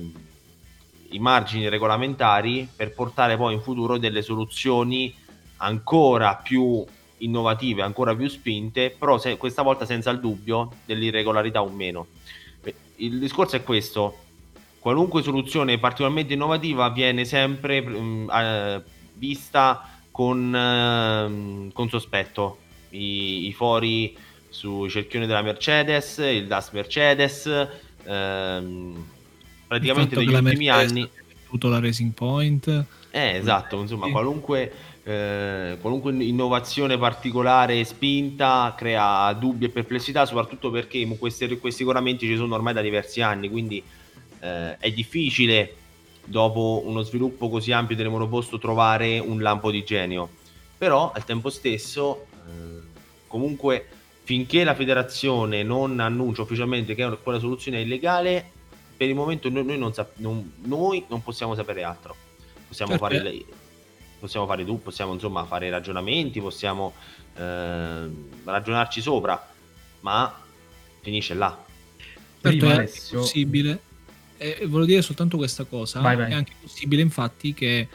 i 1.09 1.19
margini 1.19 1.69
regolamentari 1.69 2.67
per 2.75 2.93
portare 2.93 3.37
poi 3.37 3.53
in 3.53 3.61
futuro 3.61 3.97
delle 3.97 4.21
soluzioni 4.21 5.13
ancora 5.57 6.35
più 6.35 6.83
innovative, 7.19 7.81
ancora 7.81 8.15
più 8.15 8.27
spinte, 8.27 8.93
però 8.97 9.17
se, 9.17 9.37
questa 9.37 9.61
volta 9.61 9.85
senza 9.85 10.09
il 10.09 10.19
dubbio 10.19 10.71
dell'irregolarità 10.85 11.61
o 11.61 11.69
meno. 11.69 12.07
Il 12.97 13.19
discorso 13.19 13.55
è 13.55 13.63
questo, 13.63 14.17
qualunque 14.79 15.21
soluzione 15.21 15.77
particolarmente 15.77 16.33
innovativa 16.33 16.89
viene 16.89 17.25
sempre 17.25 17.81
mh, 17.81 17.97
mm, 17.97 18.29
eh, 18.29 18.83
vista 19.13 19.89
con, 20.11 20.55
eh, 20.55 21.71
con 21.73 21.89
sospetto. 21.89 22.59
I, 22.89 23.47
I, 23.47 23.53
fori 23.53 24.15
sui 24.47 24.89
cerchioni 24.89 25.25
della 25.25 25.41
Mercedes, 25.41 26.17
il 26.19 26.47
DAS 26.47 26.71
Mercedes, 26.71 27.67
ehm, 28.03 29.05
praticamente 29.67 30.15
negli 30.15 30.33
ultimi 30.33 30.69
anni 30.69 31.09
tutto 31.55 31.69
la 31.69 31.79
Racing 31.79 32.11
Point. 32.11 32.85
Eh, 33.11 33.37
esatto 33.37 33.79
insomma 33.79 34.09
qualunque, 34.09 34.71
eh, 35.05 35.77
qualunque 35.79 36.11
innovazione 36.11 36.97
particolare 36.97 37.83
spinta 37.83 38.73
crea 38.75 39.31
dubbi 39.33 39.65
e 39.65 39.69
perplessità 39.69 40.25
soprattutto 40.25 40.71
perché 40.71 41.07
questi, 41.17 41.59
questi 41.59 41.83
regolamenti 41.83 42.25
ci 42.25 42.35
sono 42.35 42.55
ormai 42.55 42.73
da 42.73 42.81
diversi 42.81 43.21
anni 43.21 43.49
quindi 43.49 43.81
eh, 44.39 44.77
è 44.77 44.91
difficile 44.91 45.75
dopo 46.25 46.81
uno 46.85 47.03
sviluppo 47.03 47.49
così 47.49 47.71
ampio 47.71 47.95
del 47.95 48.09
monoposto 48.09 48.57
trovare 48.57 49.19
un 49.19 49.41
lampo 49.41 49.69
di 49.69 49.83
genio 49.83 50.27
però 50.77 51.11
al 51.13 51.23
tempo 51.23 51.51
stesso 51.51 52.25
eh, 52.47 52.81
comunque 53.27 53.87
finché 54.25 54.63
la 54.63 54.73
federazione 54.73 55.61
non 55.61 55.99
annuncia 55.99 56.41
ufficialmente 56.41 56.95
che 56.95 57.17
quella 57.21 57.37
soluzione 57.37 57.77
è 57.77 57.81
illegale, 57.81 58.43
per 58.97 59.07
il 59.07 59.13
momento 59.13 59.49
noi, 59.49 59.63
noi, 59.63 59.77
non, 59.77 59.93
sap- 59.93 60.17
non, 60.17 60.51
noi 60.63 61.05
non, 61.09 61.21
possiamo 61.21 61.53
sapere 61.53 61.83
altro. 61.83 62.15
Possiamo 62.67 62.97
fare, 62.97 63.21
le, 63.21 63.45
possiamo 64.25 64.45
fare 64.45 64.65
tu, 64.65 64.81
possiamo 64.81 65.13
insomma 65.13 65.45
fare 65.45 65.69
ragionamenti, 65.69 66.41
possiamo 66.41 66.93
eh, 67.35 68.09
ragionarci 68.43 69.01
sopra, 69.01 69.49
ma 70.01 70.41
finisce 71.01 71.33
là. 71.33 71.63
Certo, 72.41 72.69
è 72.69 72.89
possibile. 73.11 73.81
E 74.37 74.65
volevo 74.65 74.85
dire 74.85 75.01
soltanto 75.01 75.37
questa 75.37 75.63
cosa. 75.63 76.01
Vai, 76.01 76.15
vai. 76.15 76.31
È 76.31 76.33
anche 76.33 76.53
possibile, 76.59 77.01
infatti, 77.01 77.53
che 77.53 77.77
eh, 77.77 77.87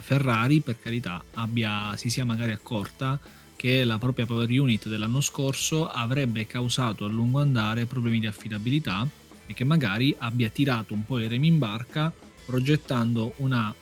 Ferrari, 0.00 0.60
per 0.60 0.78
carità, 0.80 1.22
abbia, 1.34 1.94
si 1.96 2.08
sia 2.08 2.24
magari 2.24 2.52
accorta 2.52 3.18
che 3.56 3.84
la 3.84 3.98
propria 3.98 4.26
Power 4.26 4.48
Unit 4.48 4.88
dell'anno 4.88 5.20
scorso 5.20 5.88
avrebbe 5.88 6.46
causato 6.46 7.04
a 7.04 7.08
lungo 7.08 7.40
andare 7.40 7.86
problemi 7.86 8.20
di 8.20 8.26
affidabilità 8.26 9.06
e 9.46 9.54
che 9.54 9.64
magari 9.64 10.14
abbia 10.18 10.48
tirato 10.48 10.94
un 10.94 11.04
po' 11.04 11.18
i 11.18 11.28
remi 11.28 11.48
in 11.48 11.58
barca 11.58 12.12
progettando 12.44 13.34
una 13.36 13.74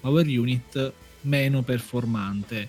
Power 0.00 0.26
Unit 0.26 0.92
meno 1.22 1.62
performante, 1.62 2.68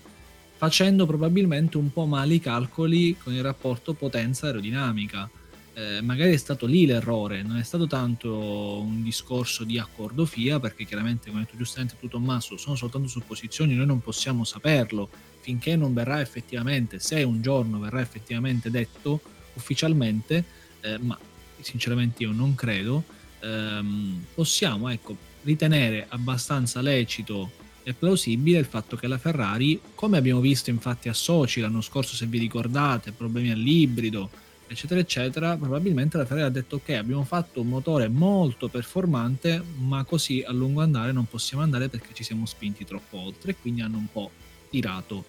facendo 0.56 1.06
probabilmente 1.06 1.76
un 1.76 1.92
po' 1.92 2.06
male 2.06 2.34
i 2.34 2.40
calcoli 2.40 3.16
con 3.16 3.32
il 3.32 3.42
rapporto 3.42 3.94
potenza-aerodinamica. 3.94 5.30
Eh, 5.72 6.00
magari 6.02 6.32
è 6.32 6.36
stato 6.36 6.66
lì 6.66 6.84
l'errore, 6.84 7.42
non 7.42 7.56
è 7.56 7.62
stato 7.62 7.86
tanto 7.86 8.80
un 8.80 9.02
discorso 9.02 9.64
di 9.64 9.78
accordo 9.78 10.26
FIA, 10.26 10.58
perché 10.58 10.84
chiaramente, 10.84 11.28
come 11.28 11.42
ha 11.42 11.44
detto 11.44 11.56
giustamente 11.56 11.96
tu 11.98 12.08
Tommaso, 12.08 12.56
sono 12.56 12.74
soltanto 12.74 13.08
supposizioni, 13.08 13.74
noi 13.74 13.86
non 13.86 14.00
possiamo 14.00 14.44
saperlo, 14.44 15.08
finché 15.40 15.76
non 15.76 15.94
verrà 15.94 16.20
effettivamente, 16.20 16.98
se 16.98 17.22
un 17.22 17.40
giorno 17.40 17.78
verrà 17.78 18.00
effettivamente 18.00 18.68
detto 18.70 19.20
ufficialmente, 19.54 20.44
eh, 20.80 20.98
ma 20.98 21.18
sinceramente 21.60 22.24
io 22.24 22.32
non 22.32 22.54
credo, 22.54 23.04
ehm, 23.40 24.24
possiamo 24.34 24.88
ecco, 24.88 25.16
ritenere 25.42 26.06
abbastanza 26.08 26.80
lecito 26.80 27.50
e 27.90 27.94
plausibile 27.94 28.58
il 28.58 28.64
fatto 28.64 28.96
che 28.96 29.06
la 29.06 29.18
Ferrari, 29.18 29.80
come 29.94 30.16
abbiamo 30.16 30.40
visto 30.40 30.70
infatti 30.70 31.08
a 31.08 31.12
Sochi 31.12 31.60
l'anno 31.60 31.80
scorso, 31.80 32.14
se 32.14 32.26
vi 32.26 32.38
ricordate, 32.38 33.12
problemi 33.12 33.50
all'ibrido, 33.50 34.30
eccetera, 34.66 35.00
eccetera, 35.00 35.56
probabilmente 35.56 36.16
la 36.16 36.24
Ferrari 36.24 36.46
ha 36.46 36.50
detto 36.50 36.76
ok, 36.76 36.90
abbiamo 36.90 37.24
fatto 37.24 37.60
un 37.60 37.68
motore 37.68 38.08
molto 38.08 38.68
performante, 38.68 39.62
ma 39.78 40.04
così 40.04 40.42
a 40.46 40.52
lungo 40.52 40.80
andare 40.80 41.12
non 41.12 41.26
possiamo 41.26 41.62
andare 41.62 41.88
perché 41.88 42.14
ci 42.14 42.22
siamo 42.22 42.46
spinti 42.46 42.84
troppo 42.84 43.18
oltre 43.18 43.52
e 43.52 43.56
quindi 43.56 43.80
hanno 43.80 43.98
un 43.98 44.10
po' 44.10 44.30
tirato 44.70 45.24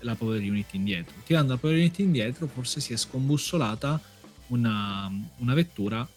la 0.00 0.14
Power 0.14 0.40
Unit 0.40 0.72
indietro. 0.74 1.14
Tirando 1.24 1.52
la 1.52 1.58
Power 1.58 1.76
Unit 1.76 1.98
indietro 1.98 2.46
forse 2.46 2.80
si 2.80 2.92
è 2.92 2.96
scombussolata 2.96 4.00
una, 4.48 5.10
una 5.38 5.54
vettura 5.54 6.08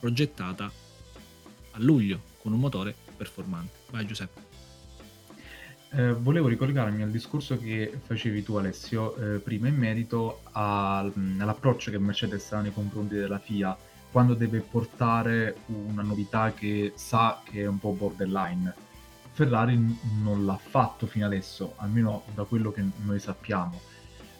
progettata 0.00 0.70
a 1.70 1.78
luglio 1.78 2.20
con 2.42 2.52
un 2.52 2.60
motore 2.60 2.94
performante. 3.16 3.72
Vai 3.90 4.06
Giuseppe. 4.06 4.43
Eh, 5.96 6.12
volevo 6.12 6.48
ricollegarmi 6.48 7.02
al 7.02 7.10
discorso 7.10 7.56
che 7.56 8.00
facevi 8.04 8.42
tu 8.42 8.56
Alessio 8.56 9.14
eh, 9.16 9.38
prima 9.38 9.68
in 9.68 9.76
merito 9.76 10.40
al, 10.52 11.12
all'approccio 11.38 11.92
che 11.92 11.98
Mercedes 11.98 12.50
ha 12.52 12.60
nei 12.60 12.72
confronti 12.72 13.14
della 13.14 13.38
FIA 13.38 13.76
quando 14.10 14.34
deve 14.34 14.58
portare 14.58 15.56
una 15.66 16.02
novità 16.02 16.52
che 16.52 16.92
sa 16.96 17.40
che 17.44 17.62
è 17.62 17.66
un 17.66 17.78
po' 17.78 17.92
borderline 17.92 18.74
Ferrari 19.34 19.76
non 20.22 20.46
l'ha 20.46 20.56
fatto 20.56 21.06
fino 21.06 21.26
adesso, 21.26 21.74
almeno 21.76 22.22
da 22.34 22.44
quello 22.44 22.70
che 22.70 22.84
noi 23.04 23.18
sappiamo. 23.18 23.80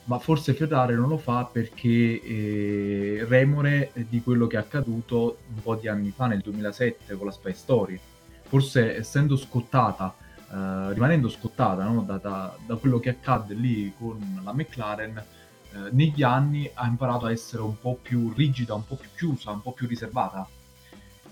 Ma 0.04 0.20
forse 0.20 0.54
Ferrari 0.54 0.94
non 0.94 1.08
lo 1.08 1.18
fa 1.18 1.44
perché 1.46 2.22
eh, 2.22 3.24
remore 3.26 3.90
di 4.08 4.22
quello 4.22 4.46
che 4.46 4.56
è 4.56 4.60
accaduto 4.60 5.38
un 5.52 5.62
po' 5.62 5.74
di 5.74 5.88
anni 5.88 6.12
fa, 6.14 6.26
nel 6.26 6.40
2007, 6.40 7.16
con 7.16 7.26
la 7.26 7.32
Spy 7.32 7.54
Story. 7.54 7.98
forse 8.46 8.96
essendo 8.96 9.36
scottata, 9.36 10.14
eh, 10.54 10.92
rimanendo 10.92 11.28
scottata 11.28 11.82
no? 11.82 12.02
da, 12.02 12.18
da, 12.18 12.56
da, 12.64 12.76
quello 12.76 13.00
che 13.00 13.08
accadde 13.08 13.54
lì 13.54 13.92
con 13.98 14.40
la 14.44 14.52
McLaren, 14.52 15.16
eh, 15.16 15.90
negli 15.90 16.22
anni 16.22 16.70
ha 16.72 16.86
imparato 16.86 17.26
a 17.26 17.32
essere 17.32 17.62
un 17.62 17.76
po' 17.80 17.98
più 18.00 18.32
rigida, 18.32 18.74
un 18.74 18.86
po' 18.86 18.94
più 18.94 19.08
chiusa, 19.16 19.50
un 19.50 19.62
po' 19.62 19.72
più 19.72 19.88
riservata. 19.88 20.46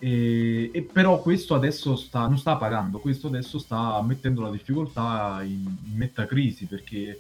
E, 0.00 0.70
e 0.72 0.82
però 0.82 1.20
questo 1.20 1.54
adesso 1.54 1.94
sta, 1.94 2.26
non 2.26 2.36
sta 2.36 2.56
pagando, 2.56 2.98
questo 2.98 3.28
adesso 3.28 3.60
sta 3.60 4.02
mettendo 4.02 4.42
la 4.42 4.50
difficoltà 4.50 5.38
in, 5.44 5.72
in 5.84 5.96
netta 5.96 6.26
crisi 6.26 6.66
perché 6.66 7.18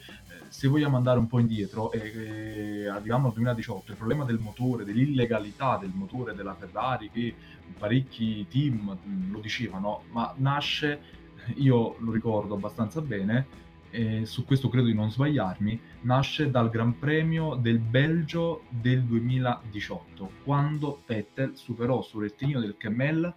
se 0.48 0.66
vogliamo 0.66 0.96
andare 0.96 1.20
un 1.20 1.28
po' 1.28 1.38
indietro 1.38 1.92
e, 1.92 2.82
e 2.82 2.88
arriviamo 2.88 3.28
al 3.28 3.32
2018, 3.34 3.92
il 3.92 3.96
problema 3.96 4.24
del 4.24 4.40
motore, 4.40 4.84
dell'illegalità 4.84 5.78
del 5.80 5.92
motore 5.94 6.34
della 6.34 6.56
Ferrari, 6.56 7.10
che 7.12 7.32
parecchi 7.78 8.44
team 8.50 8.98
lo 9.30 9.38
dicevano, 9.38 10.02
ma 10.10 10.34
nasce, 10.38 11.20
io 11.56 11.96
lo 11.98 12.12
ricordo 12.12 12.54
abbastanza 12.54 13.00
bene, 13.00 13.46
e 13.90 14.24
su 14.24 14.44
questo 14.46 14.68
credo 14.68 14.86
di 14.86 14.94
non 14.94 15.10
sbagliarmi, 15.10 15.80
nasce 16.02 16.50
dal 16.50 16.70
Gran 16.70 16.98
Premio 16.98 17.54
del 17.54 17.78
Belgio 17.78 18.62
del 18.70 19.02
2018, 19.02 20.30
quando 20.44 21.02
Vettel 21.06 21.54
superò 21.54 22.00
sul 22.00 22.22
rettilineo 22.22 22.60
del 22.60 22.76
Kemmel 22.78 23.34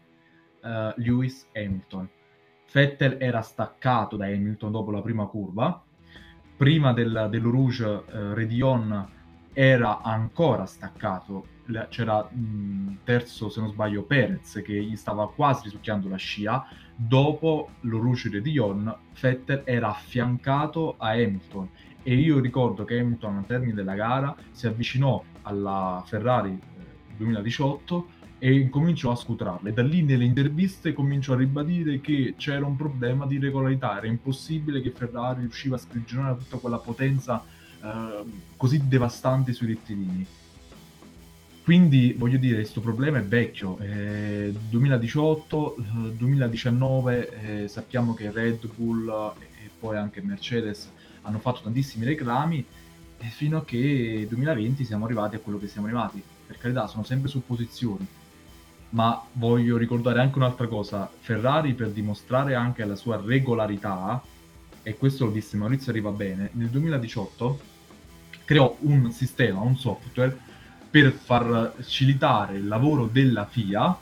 uh, 0.61 0.67
Lewis 0.95 1.45
Hamilton. 1.53 2.09
Vettel 2.71 3.17
era 3.19 3.41
staccato 3.41 4.15
da 4.15 4.25
Hamilton 4.25 4.71
dopo 4.71 4.91
la 4.91 5.01
prima 5.01 5.25
curva, 5.25 5.83
prima 6.55 6.93
del, 6.93 7.27
dello 7.29 7.49
Rouge 7.49 7.85
eh, 7.85 8.33
Redion 8.33 9.13
era 9.53 10.01
ancora 10.01 10.65
staccato, 10.65 11.47
c'era 11.89 12.23
mh, 12.23 12.99
terzo 13.03 13.49
se 13.49 13.59
non 13.61 13.71
sbaglio 13.71 14.03
Perez 14.03 14.61
che 14.63 14.73
gli 14.83 14.95
stava 14.95 15.29
quasi 15.29 15.63
risucchiando 15.63 16.09
la 16.09 16.17
scia, 16.17 16.65
dopo 16.95 17.69
lo 17.81 17.99
Rouge 17.99 18.29
Redion 18.29 18.93
Vettel 19.19 19.63
era 19.65 19.89
affiancato 19.89 20.95
a 20.97 21.09
Hamilton 21.09 21.67
e 22.03 22.15
io 22.15 22.39
ricordo 22.39 22.85
che 22.85 22.99
Hamilton 22.99 23.37
al 23.37 23.45
termine 23.45 23.73
della 23.73 23.95
gara 23.95 24.35
si 24.51 24.67
avvicinò 24.67 25.21
alla 25.41 26.03
Ferrari 26.05 26.51
eh, 26.51 27.17
2018 27.17 28.07
e 28.37 28.53
incominciò 28.53 29.11
a 29.11 29.15
scutrarle. 29.15 29.73
Da 29.73 29.81
lì 29.81 30.03
nelle 30.03 30.23
interviste 30.23 30.93
cominciò 30.93 31.33
a 31.33 31.37
ribadire 31.37 32.01
che 32.01 32.35
c'era 32.37 32.65
un 32.65 32.75
problema 32.75 33.25
di 33.25 33.39
regolarità, 33.39 33.97
era 33.97 34.07
impossibile 34.07 34.81
che 34.81 34.91
Ferrari 34.91 35.41
riusciva 35.41 35.75
a 35.75 35.79
sprigionare 35.79 36.37
tutta 36.37 36.57
quella 36.57 36.77
potenza 36.77 37.43
eh, 37.81 38.23
così 38.55 38.87
devastante 38.87 39.51
sui 39.51 39.67
rettilini. 39.67 40.25
Quindi 41.65 42.13
voglio 42.15 42.37
dire, 42.37 42.57
questo 42.57 42.79
problema 42.79 43.17
è 43.17 43.23
vecchio, 43.23 43.79
eh, 43.79 44.53
2018, 44.69 45.77
2019 46.15 47.63
eh, 47.63 47.67
sappiamo 47.67 48.13
che 48.13 48.29
Red 48.29 48.69
Bull 48.75 49.33
e 49.39 49.71
poi 49.79 49.97
anche 49.97 50.21
Mercedes 50.21 50.91
hanno 51.23 51.39
fatto 51.39 51.61
tantissimi 51.63 52.05
reclami 52.05 52.63
e 53.17 53.25
fino 53.25 53.57
a 53.57 53.65
che 53.65 54.27
2020 54.29 54.85
siamo 54.85 55.05
arrivati 55.05 55.37
a 55.37 55.39
quello 55.39 55.57
che 55.57 55.67
siamo 55.67 55.87
arrivati. 55.87 56.21
Per 56.45 56.55
carità, 56.59 56.85
sono 56.85 57.03
sempre 57.03 57.29
supposizioni, 57.29 58.05
ma 58.89 59.19
voglio 59.31 59.77
ricordare 59.77 60.21
anche 60.21 60.37
un'altra 60.37 60.67
cosa. 60.67 61.09
Ferrari 61.19 61.73
per 61.73 61.89
dimostrare 61.89 62.53
anche 62.53 62.85
la 62.85 62.95
sua 62.95 63.19
regolarità, 63.19 64.21
e 64.83 64.95
questo 64.97 65.25
lo 65.25 65.31
disse 65.31 65.57
Maurizio 65.57 65.91
Riva 65.91 66.11
bene, 66.11 66.51
nel 66.51 66.67
2018 66.69 67.59
creò 68.45 68.77
un 68.81 69.11
sistema, 69.11 69.61
un 69.61 69.75
software 69.75 70.53
per 70.95 71.11
far 71.11 71.73
facilitare 71.75 72.55
il 72.55 72.69
lavoro 72.69 73.07
della 73.07 73.45
FIA 73.45 73.97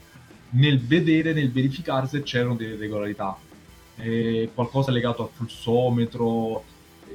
nel 0.52 0.80
vedere, 0.80 1.34
nel 1.34 1.52
verificare 1.52 2.06
se 2.06 2.22
c'erano 2.22 2.54
delle 2.54 2.76
regolarità. 2.76 3.36
Eh, 3.96 4.52
qualcosa 4.54 4.92
legato 4.92 5.24
al 5.24 5.30
flussometro 5.34 6.64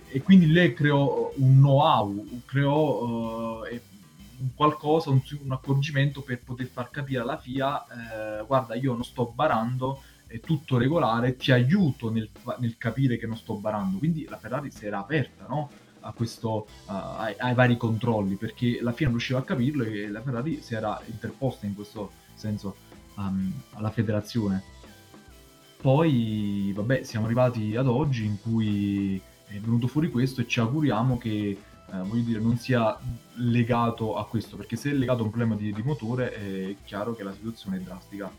e 0.08 0.20
quindi 0.20 0.50
lei 0.50 0.74
creò 0.74 1.32
un 1.36 1.58
know-how, 1.58 2.26
creò 2.44 3.60
uh, 3.62 3.80
qualcosa, 4.56 5.10
un, 5.10 5.20
un, 5.44 5.52
accorgimento 5.52 6.22
per 6.22 6.40
poter 6.40 6.66
far 6.66 6.90
capire 6.90 7.20
alla 7.20 7.38
FIA, 7.38 8.40
eh, 8.40 8.44
guarda 8.46 8.74
io 8.74 8.94
non 8.94 9.04
sto 9.04 9.30
barando, 9.32 10.02
è 10.26 10.40
tutto 10.40 10.76
regolare, 10.76 11.36
ti 11.36 11.52
aiuto 11.52 12.10
nel, 12.10 12.28
nel, 12.58 12.76
capire 12.78 13.16
che 13.16 13.28
non 13.28 13.36
sto 13.36 13.54
barando. 13.54 13.98
Quindi 13.98 14.26
la 14.28 14.38
Ferrari 14.38 14.72
si 14.72 14.86
era 14.86 14.98
aperta 14.98 15.46
no? 15.48 15.70
A 16.00 16.12
questo, 16.12 16.66
uh, 16.86 16.92
ai, 16.92 17.34
ai, 17.38 17.54
vari 17.54 17.76
controlli, 17.76 18.36
perché 18.36 18.78
la 18.80 18.92
FIA 18.92 19.06
non 19.06 19.16
riusciva 19.16 19.40
a 19.40 19.42
capirlo 19.42 19.84
e 19.84 20.08
la 20.08 20.22
Ferrari 20.22 20.60
si 20.62 20.74
era 20.74 21.00
interposta 21.06 21.66
in 21.66 21.74
questo 21.74 22.12
senso 22.34 22.76
um, 23.16 23.52
alla 23.74 23.90
federazione. 23.90 24.62
Poi, 25.80 26.72
vabbè, 26.74 27.04
siamo 27.04 27.26
arrivati 27.26 27.76
ad 27.76 27.86
oggi 27.86 28.24
in 28.24 28.40
cui 28.40 29.20
è 29.46 29.58
venuto 29.58 29.86
fuori 29.86 30.10
questo 30.10 30.40
e 30.40 30.46
ci 30.46 30.60
auguriamo 30.60 31.18
che 31.18 31.56
eh, 31.90 32.02
voglio 32.02 32.22
dire, 32.22 32.40
non 32.40 32.58
sia 32.58 32.98
legato 33.34 34.16
a 34.16 34.26
questo, 34.26 34.56
perché 34.56 34.76
se 34.76 34.90
è 34.90 34.92
legato 34.92 35.20
a 35.20 35.24
un 35.24 35.30
problema 35.30 35.54
di, 35.54 35.72
di 35.72 35.82
motore 35.82 36.32
è 36.32 36.76
chiaro 36.84 37.14
che 37.14 37.22
la 37.22 37.32
situazione 37.32 37.76
è 37.76 37.80
drastica. 37.80 38.30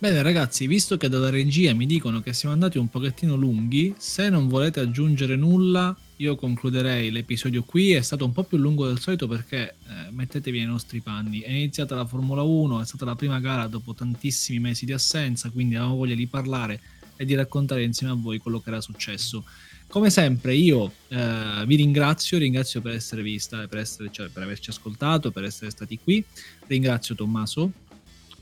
Bene 0.00 0.22
ragazzi, 0.22 0.66
visto 0.66 0.96
che 0.96 1.10
dalla 1.10 1.28
regia 1.28 1.74
mi 1.74 1.84
dicono 1.84 2.22
che 2.22 2.32
siamo 2.32 2.54
andati 2.54 2.78
un 2.78 2.88
pochettino 2.88 3.36
lunghi, 3.36 3.94
se 3.98 4.30
non 4.30 4.48
volete 4.48 4.80
aggiungere 4.80 5.36
nulla, 5.36 5.94
io 6.16 6.36
concluderei 6.36 7.10
l'episodio 7.10 7.62
qui, 7.64 7.90
è 7.90 8.00
stato 8.00 8.24
un 8.24 8.32
po' 8.32 8.44
più 8.44 8.56
lungo 8.56 8.86
del 8.86 8.98
solito 8.98 9.28
perché 9.28 9.68
eh, 9.68 10.10
mettetevi 10.10 10.56
nei 10.56 10.66
nostri 10.66 11.00
panni, 11.00 11.40
è 11.40 11.50
iniziata 11.50 11.96
la 11.96 12.06
Formula 12.06 12.40
1, 12.40 12.80
è 12.80 12.86
stata 12.86 13.04
la 13.04 13.14
prima 13.14 13.40
gara 13.40 13.66
dopo 13.66 13.92
tantissimi 13.92 14.58
mesi 14.58 14.86
di 14.86 14.94
assenza, 14.94 15.50
quindi 15.50 15.74
avevamo 15.74 15.98
voglia 15.98 16.14
di 16.14 16.26
parlare 16.26 16.80
e 17.16 17.26
di 17.26 17.34
raccontare 17.34 17.82
insieme 17.82 18.14
a 18.14 18.16
voi 18.16 18.38
quello 18.38 18.60
che 18.60 18.70
era 18.70 18.80
successo. 18.80 19.44
Come 19.86 20.08
sempre 20.08 20.54
io 20.54 20.90
eh, 21.08 21.62
vi 21.66 21.76
ringrazio, 21.76 22.38
ringrazio 22.38 22.80
per 22.80 22.94
essere 22.94 23.20
vista, 23.20 23.68
per, 23.68 23.80
essere, 23.80 24.08
cioè, 24.10 24.30
per 24.30 24.44
averci 24.44 24.70
ascoltato, 24.70 25.30
per 25.30 25.44
essere 25.44 25.70
stati 25.70 25.98
qui. 26.02 26.24
Ringrazio 26.68 27.14
Tommaso. 27.14 27.70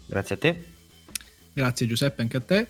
Grazie 0.07 0.35
a 0.37 0.39
te. 0.39 0.77
Grazie 1.59 1.89
Giuseppe 1.89 2.23
anche 2.23 2.37
a 2.37 2.41
te. 2.41 2.69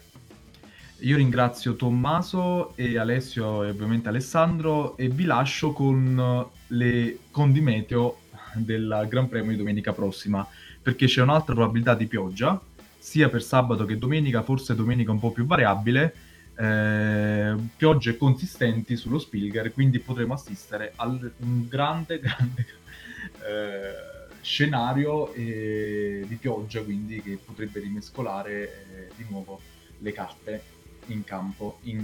Io 1.01 1.19
ringrazio 1.19 1.77
Tommaso 1.77 2.75
e 2.75 2.97
Alessio 2.97 3.63
e 3.63 3.69
ovviamente 3.69 4.09
Alessandro 4.09 4.97
e 4.97 5.11
vi 5.11 5.27
lascio 5.27 5.73
con 5.73 6.47
le 6.69 7.19
condimeteo 7.31 8.21
del 8.55 9.05
Gran 9.07 9.29
Premio 9.29 9.51
di 9.51 9.59
domenica 9.59 9.93
prossima 9.93 10.47
perché 10.81 11.05
c'è 11.05 11.21
un'altra 11.21 11.53
probabilità 11.53 11.95
di 11.95 12.07
pioggia 12.07 12.59
sia 12.97 13.29
per 13.29 13.43
sabato 13.43 13.85
che 13.85 13.99
domenica, 13.99 14.43
forse 14.43 14.75
domenica 14.75 15.11
un 15.11 15.19
po' 15.19 15.33
più 15.33 15.45
variabile, 15.45 16.15
eh, 16.57 17.55
piogge 17.77 18.17
consistenti 18.17 18.97
sullo 18.97 19.19
Spilger, 19.19 19.71
quindi 19.71 19.99
potremo 19.99 20.33
assistere 20.33 20.95
a 20.97 21.07
un 21.09 21.69
grande, 21.69 22.21
grande 22.21 22.67
eh, 23.47 24.18
scenario 24.49 25.35
eh, 25.35 26.25
di 26.27 26.37
pioggia, 26.37 26.81
quindi 26.83 27.21
che 27.21 27.39
potrebbe 27.45 27.81
rimescolare 27.81 28.63
eh, 28.63 29.13
di 29.15 29.27
nuovo 29.29 29.61
le 29.99 30.13
carte 30.13 30.63
in 31.09 31.23
campo, 31.23 31.81
in, 31.83 32.01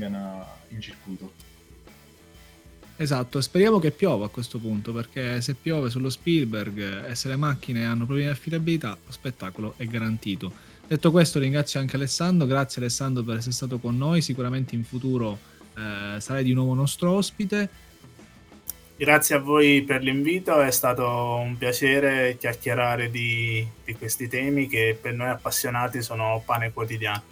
in 0.68 0.80
circuito. 0.80 1.32
Esatto, 2.96 3.40
speriamo 3.40 3.78
che 3.78 3.90
piova 3.90 4.26
a 4.26 4.28
questo 4.28 4.58
punto, 4.58 4.92
perché 4.92 5.40
se 5.40 5.54
piove 5.54 5.88
sullo 5.88 6.10
Spielberg 6.10 7.06
e 7.08 7.14
se 7.14 7.28
le 7.28 7.36
macchine 7.36 7.86
hanno 7.86 8.04
problemi 8.04 8.28
di 8.28 8.34
affidabilità, 8.34 8.90
lo 8.90 9.10
spettacolo 9.10 9.74
è 9.78 9.86
garantito. 9.86 10.52
Detto 10.86 11.10
questo 11.10 11.38
ringrazio 11.38 11.80
anche 11.80 11.96
Alessandro, 11.96 12.46
grazie 12.46 12.82
Alessandro 12.82 13.22
per 13.22 13.38
essere 13.38 13.54
stato 13.54 13.78
con 13.78 13.96
noi, 13.96 14.20
sicuramente 14.20 14.74
in 14.74 14.84
futuro 14.84 15.38
eh, 15.76 16.20
sarai 16.20 16.44
di 16.44 16.52
nuovo 16.52 16.74
nostro 16.74 17.10
ospite. 17.12 17.92
Grazie 18.96 19.34
a 19.34 19.38
voi 19.40 19.82
per 19.82 20.02
l'invito, 20.02 20.60
è 20.60 20.70
stato 20.70 21.04
un 21.04 21.58
piacere 21.58 22.36
chiacchierare 22.38 23.10
di, 23.10 23.66
di 23.84 23.94
questi 23.94 24.28
temi 24.28 24.68
che 24.68 24.96
per 25.00 25.14
noi 25.14 25.30
appassionati 25.30 26.00
sono 26.00 26.40
pane 26.44 26.72
quotidiano. 26.72 27.22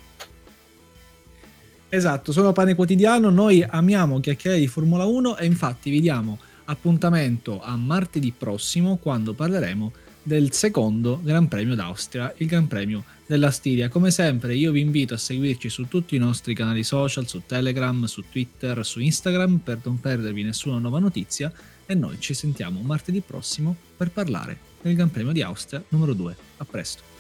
Esatto, 1.89 2.33
sono 2.33 2.53
pane 2.53 2.75
quotidiano, 2.75 3.31
noi 3.31 3.63
amiamo 3.63 4.19
chiacchierare 4.19 4.61
di 4.61 4.67
Formula 4.67 5.05
1 5.05 5.37
e 5.37 5.47
infatti 5.47 5.91
vi 5.91 6.01
diamo 6.01 6.39
appuntamento 6.65 7.61
a 7.63 7.77
martedì 7.77 8.33
prossimo 8.37 8.97
quando 8.97 9.33
parleremo 9.33 9.93
del 10.23 10.53
secondo 10.53 11.21
Gran 11.23 11.47
Premio 11.47 11.77
d'Austria, 11.77 12.33
il 12.39 12.47
Gran 12.49 12.67
Premio 12.67 13.05
della 13.33 13.51
Stiria. 13.51 13.89
Come 13.89 14.11
sempre 14.11 14.55
io 14.55 14.73
vi 14.73 14.81
invito 14.81 15.15
a 15.15 15.17
seguirci 15.17 15.71
su 15.71 15.89
tutti 15.89 16.15
i 16.15 16.19
nostri 16.19 16.55
canali 16.55 16.85
social, 16.85 17.27
su 17.27 17.43
Telegram, 17.47 18.05
su 18.05 18.25
Twitter, 18.31 18.85
su 18.85 19.01
Instagram 19.01 19.57
per 19.57 19.81
non 19.85 19.99
perdervi 19.99 20.43
nessuna 20.43 20.77
nuova 20.77 20.99
notizia 20.99 21.51
e 21.87 21.95
noi 21.95 22.21
ci 22.21 22.35
sentiamo 22.35 22.83
martedì 22.83 23.23
prossimo 23.23 23.75
per 23.97 24.11
parlare 24.11 24.59
del 24.83 24.95
Gran 24.95 25.11
Premio 25.11 25.33
di 25.33 25.41
Austria 25.41 25.83
numero 25.89 26.13
2. 26.13 26.37
A 26.59 26.65
presto. 26.67 27.12